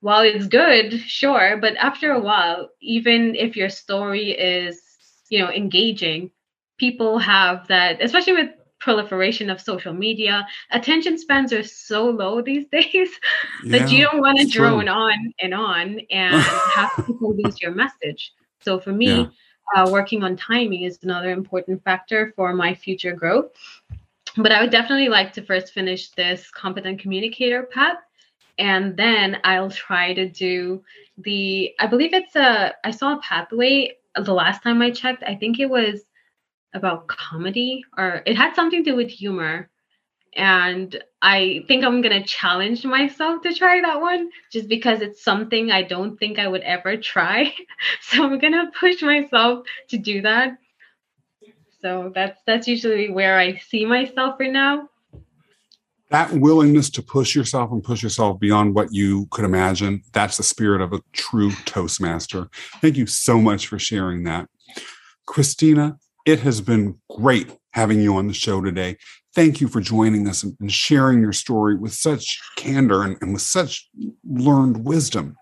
while 0.00 0.22
it's 0.22 0.46
good, 0.46 1.00
sure, 1.00 1.58
but 1.60 1.76
after 1.76 2.12
a 2.12 2.20
while, 2.20 2.70
even 2.80 3.34
if 3.34 3.56
your 3.56 3.70
story 3.70 4.30
is, 4.30 4.82
you 5.28 5.38
know, 5.38 5.50
engaging, 5.50 6.30
people 6.78 7.18
have 7.18 7.66
that, 7.68 8.02
especially 8.02 8.34
with 8.34 8.50
proliferation 8.84 9.48
of 9.48 9.58
social 9.60 9.94
media, 9.94 10.46
attention 10.70 11.16
spans 11.16 11.54
are 11.54 11.64
so 11.64 12.04
low 12.04 12.42
these 12.42 12.66
days 12.72 12.92
yeah, 13.64 13.78
that 13.78 13.90
you 13.90 14.04
don't 14.04 14.20
want 14.20 14.38
to 14.38 14.46
drone 14.46 14.84
true. 14.84 14.94
on 14.94 15.32
and 15.40 15.54
on 15.54 16.00
and 16.10 16.40
have 16.76 16.90
people 17.06 17.34
lose 17.34 17.60
your 17.62 17.72
message. 17.72 18.32
So 18.60 18.78
for 18.78 18.92
me, 18.92 19.06
yeah. 19.06 19.26
uh, 19.74 19.90
working 19.90 20.22
on 20.22 20.36
timing 20.36 20.82
is 20.82 20.98
another 21.02 21.30
important 21.30 21.82
factor 21.82 22.32
for 22.36 22.52
my 22.52 22.74
future 22.74 23.14
growth. 23.14 23.52
But 24.36 24.52
I 24.52 24.60
would 24.60 24.70
definitely 24.70 25.08
like 25.08 25.32
to 25.34 25.42
first 25.42 25.72
finish 25.72 26.10
this 26.10 26.50
competent 26.50 27.00
communicator 27.00 27.62
path 27.62 27.96
and 28.58 28.96
then 28.96 29.38
I'll 29.44 29.70
try 29.70 30.12
to 30.14 30.28
do 30.28 30.82
the 31.18 31.72
I 31.80 31.86
believe 31.86 32.12
it's 32.12 32.36
a 32.36 32.74
I 32.84 32.90
saw 32.90 33.14
a 33.14 33.20
pathway 33.20 33.96
the 34.16 34.32
last 34.32 34.62
time 34.62 34.80
I 34.82 34.90
checked. 34.90 35.22
I 35.24 35.34
think 35.34 35.58
it 35.58 35.70
was 35.70 36.02
about 36.74 37.06
comedy 37.06 37.84
or 37.96 38.22
it 38.26 38.36
had 38.36 38.54
something 38.54 38.84
to 38.84 38.90
do 38.90 38.96
with 38.96 39.08
humor. 39.08 39.70
And 40.36 41.00
I 41.22 41.64
think 41.68 41.84
I'm 41.84 42.02
to 42.02 42.24
challenge 42.24 42.84
myself 42.84 43.42
to 43.42 43.54
try 43.54 43.80
that 43.80 44.00
one 44.00 44.30
just 44.50 44.68
because 44.68 45.00
it's 45.00 45.22
something 45.22 45.70
I 45.70 45.82
don't 45.82 46.18
think 46.18 46.38
I 46.40 46.48
would 46.48 46.62
ever 46.62 46.96
try. 46.96 47.54
so 48.02 48.24
I'm 48.24 48.40
to 48.40 48.70
push 48.78 49.00
myself 49.00 49.64
to 49.90 49.98
do 49.98 50.22
that. 50.22 50.58
So 51.80 52.10
that's 52.14 52.40
that's 52.46 52.66
usually 52.66 53.10
where 53.10 53.38
I 53.38 53.58
see 53.58 53.84
myself 53.84 54.40
right 54.40 54.50
now 54.50 54.88
that 56.10 56.32
willingness 56.32 56.90
to 56.90 57.02
push 57.02 57.34
yourself 57.34 57.72
and 57.72 57.82
push 57.82 58.02
yourself 58.02 58.38
beyond 58.38 58.74
what 58.74 58.92
you 58.92 59.26
could 59.30 59.44
imagine 59.44 60.02
that's 60.12 60.36
the 60.36 60.42
spirit 60.42 60.80
of 60.80 60.92
a 60.92 61.00
true 61.12 61.50
toastmaster 61.64 62.48
thank 62.80 62.96
you 62.96 63.06
so 63.06 63.40
much 63.40 63.66
for 63.66 63.78
sharing 63.78 64.22
that 64.24 64.48
christina 65.26 65.98
it 66.24 66.40
has 66.40 66.60
been 66.60 66.98
great 67.10 67.56
having 67.72 68.00
you 68.00 68.16
on 68.16 68.26
the 68.26 68.34
show 68.34 68.60
today 68.60 68.96
thank 69.34 69.60
you 69.60 69.68
for 69.68 69.80
joining 69.80 70.28
us 70.28 70.42
and 70.42 70.72
sharing 70.72 71.20
your 71.20 71.32
story 71.32 71.76
with 71.76 71.92
such 71.92 72.40
candor 72.56 73.02
and, 73.02 73.16
and 73.20 73.32
with 73.32 73.42
such 73.42 73.88
learned 74.24 74.84
wisdom 74.84 75.36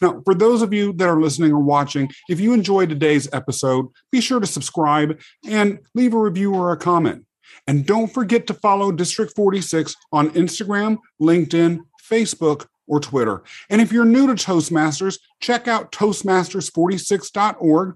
now, 0.00 0.22
for 0.24 0.34
those 0.34 0.62
of 0.62 0.72
you 0.72 0.92
that 0.94 1.08
are 1.08 1.20
listening 1.20 1.52
or 1.52 1.60
watching, 1.60 2.10
if 2.28 2.40
you 2.40 2.52
enjoyed 2.52 2.88
today's 2.88 3.28
episode, 3.32 3.86
be 4.12 4.20
sure 4.20 4.40
to 4.40 4.46
subscribe 4.46 5.20
and 5.44 5.80
leave 5.94 6.14
a 6.14 6.18
review 6.18 6.54
or 6.54 6.72
a 6.72 6.76
comment. 6.76 7.24
And 7.66 7.84
don't 7.84 8.12
forget 8.12 8.46
to 8.46 8.54
follow 8.54 8.92
District 8.92 9.34
46 9.34 9.94
on 10.12 10.30
Instagram, 10.30 10.98
LinkedIn, 11.20 11.80
Facebook, 12.08 12.66
or 12.86 13.00
Twitter. 13.00 13.42
And 13.68 13.80
if 13.80 13.92
you're 13.92 14.04
new 14.04 14.28
to 14.28 14.34
Toastmasters, 14.34 15.18
check 15.40 15.68
out 15.68 15.92
Toastmasters46.org. 15.92 17.94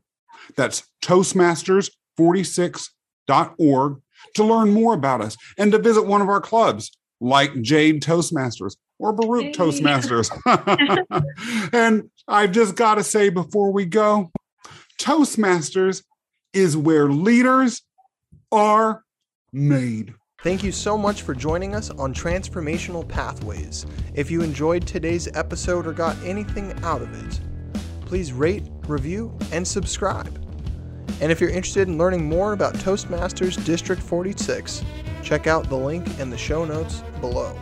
That's 0.56 0.82
Toastmasters46.org 2.18 4.00
to 4.34 4.44
learn 4.44 4.72
more 4.72 4.94
about 4.94 5.20
us 5.20 5.36
and 5.58 5.72
to 5.72 5.78
visit 5.78 6.06
one 6.06 6.20
of 6.20 6.28
our 6.28 6.40
clubs 6.40 6.90
like 7.20 7.60
Jade 7.62 8.02
Toastmasters 8.02 8.76
or 8.98 9.12
Baruch 9.12 9.44
hey. 9.44 9.52
Toastmasters. 9.52 10.30
and 11.72 12.10
I've 12.28 12.52
just 12.52 12.76
got 12.76 12.96
to 12.96 13.04
say 13.04 13.28
before 13.28 13.72
we 13.72 13.84
go, 13.86 14.30
Toastmasters 14.98 16.02
is 16.52 16.76
where 16.76 17.08
leaders 17.08 17.82
are 18.52 19.02
made. 19.52 20.14
Thank 20.42 20.62
you 20.62 20.72
so 20.72 20.98
much 20.98 21.22
for 21.22 21.34
joining 21.34 21.74
us 21.74 21.88
on 21.90 22.12
Transformational 22.12 23.08
Pathways. 23.08 23.86
If 24.14 24.30
you 24.30 24.42
enjoyed 24.42 24.86
today's 24.86 25.26
episode 25.34 25.86
or 25.86 25.92
got 25.92 26.16
anything 26.22 26.72
out 26.84 27.00
of 27.00 27.26
it, 27.26 27.40
please 28.04 28.32
rate, 28.32 28.64
review, 28.86 29.36
and 29.52 29.66
subscribe. 29.66 30.43
And 31.20 31.30
if 31.30 31.40
you're 31.40 31.50
interested 31.50 31.88
in 31.88 31.98
learning 31.98 32.24
more 32.24 32.52
about 32.52 32.74
Toastmasters 32.74 33.64
District 33.64 34.02
46, 34.02 34.84
check 35.22 35.46
out 35.46 35.68
the 35.68 35.76
link 35.76 36.18
in 36.18 36.30
the 36.30 36.36
show 36.36 36.64
notes 36.64 37.02
below. 37.20 37.58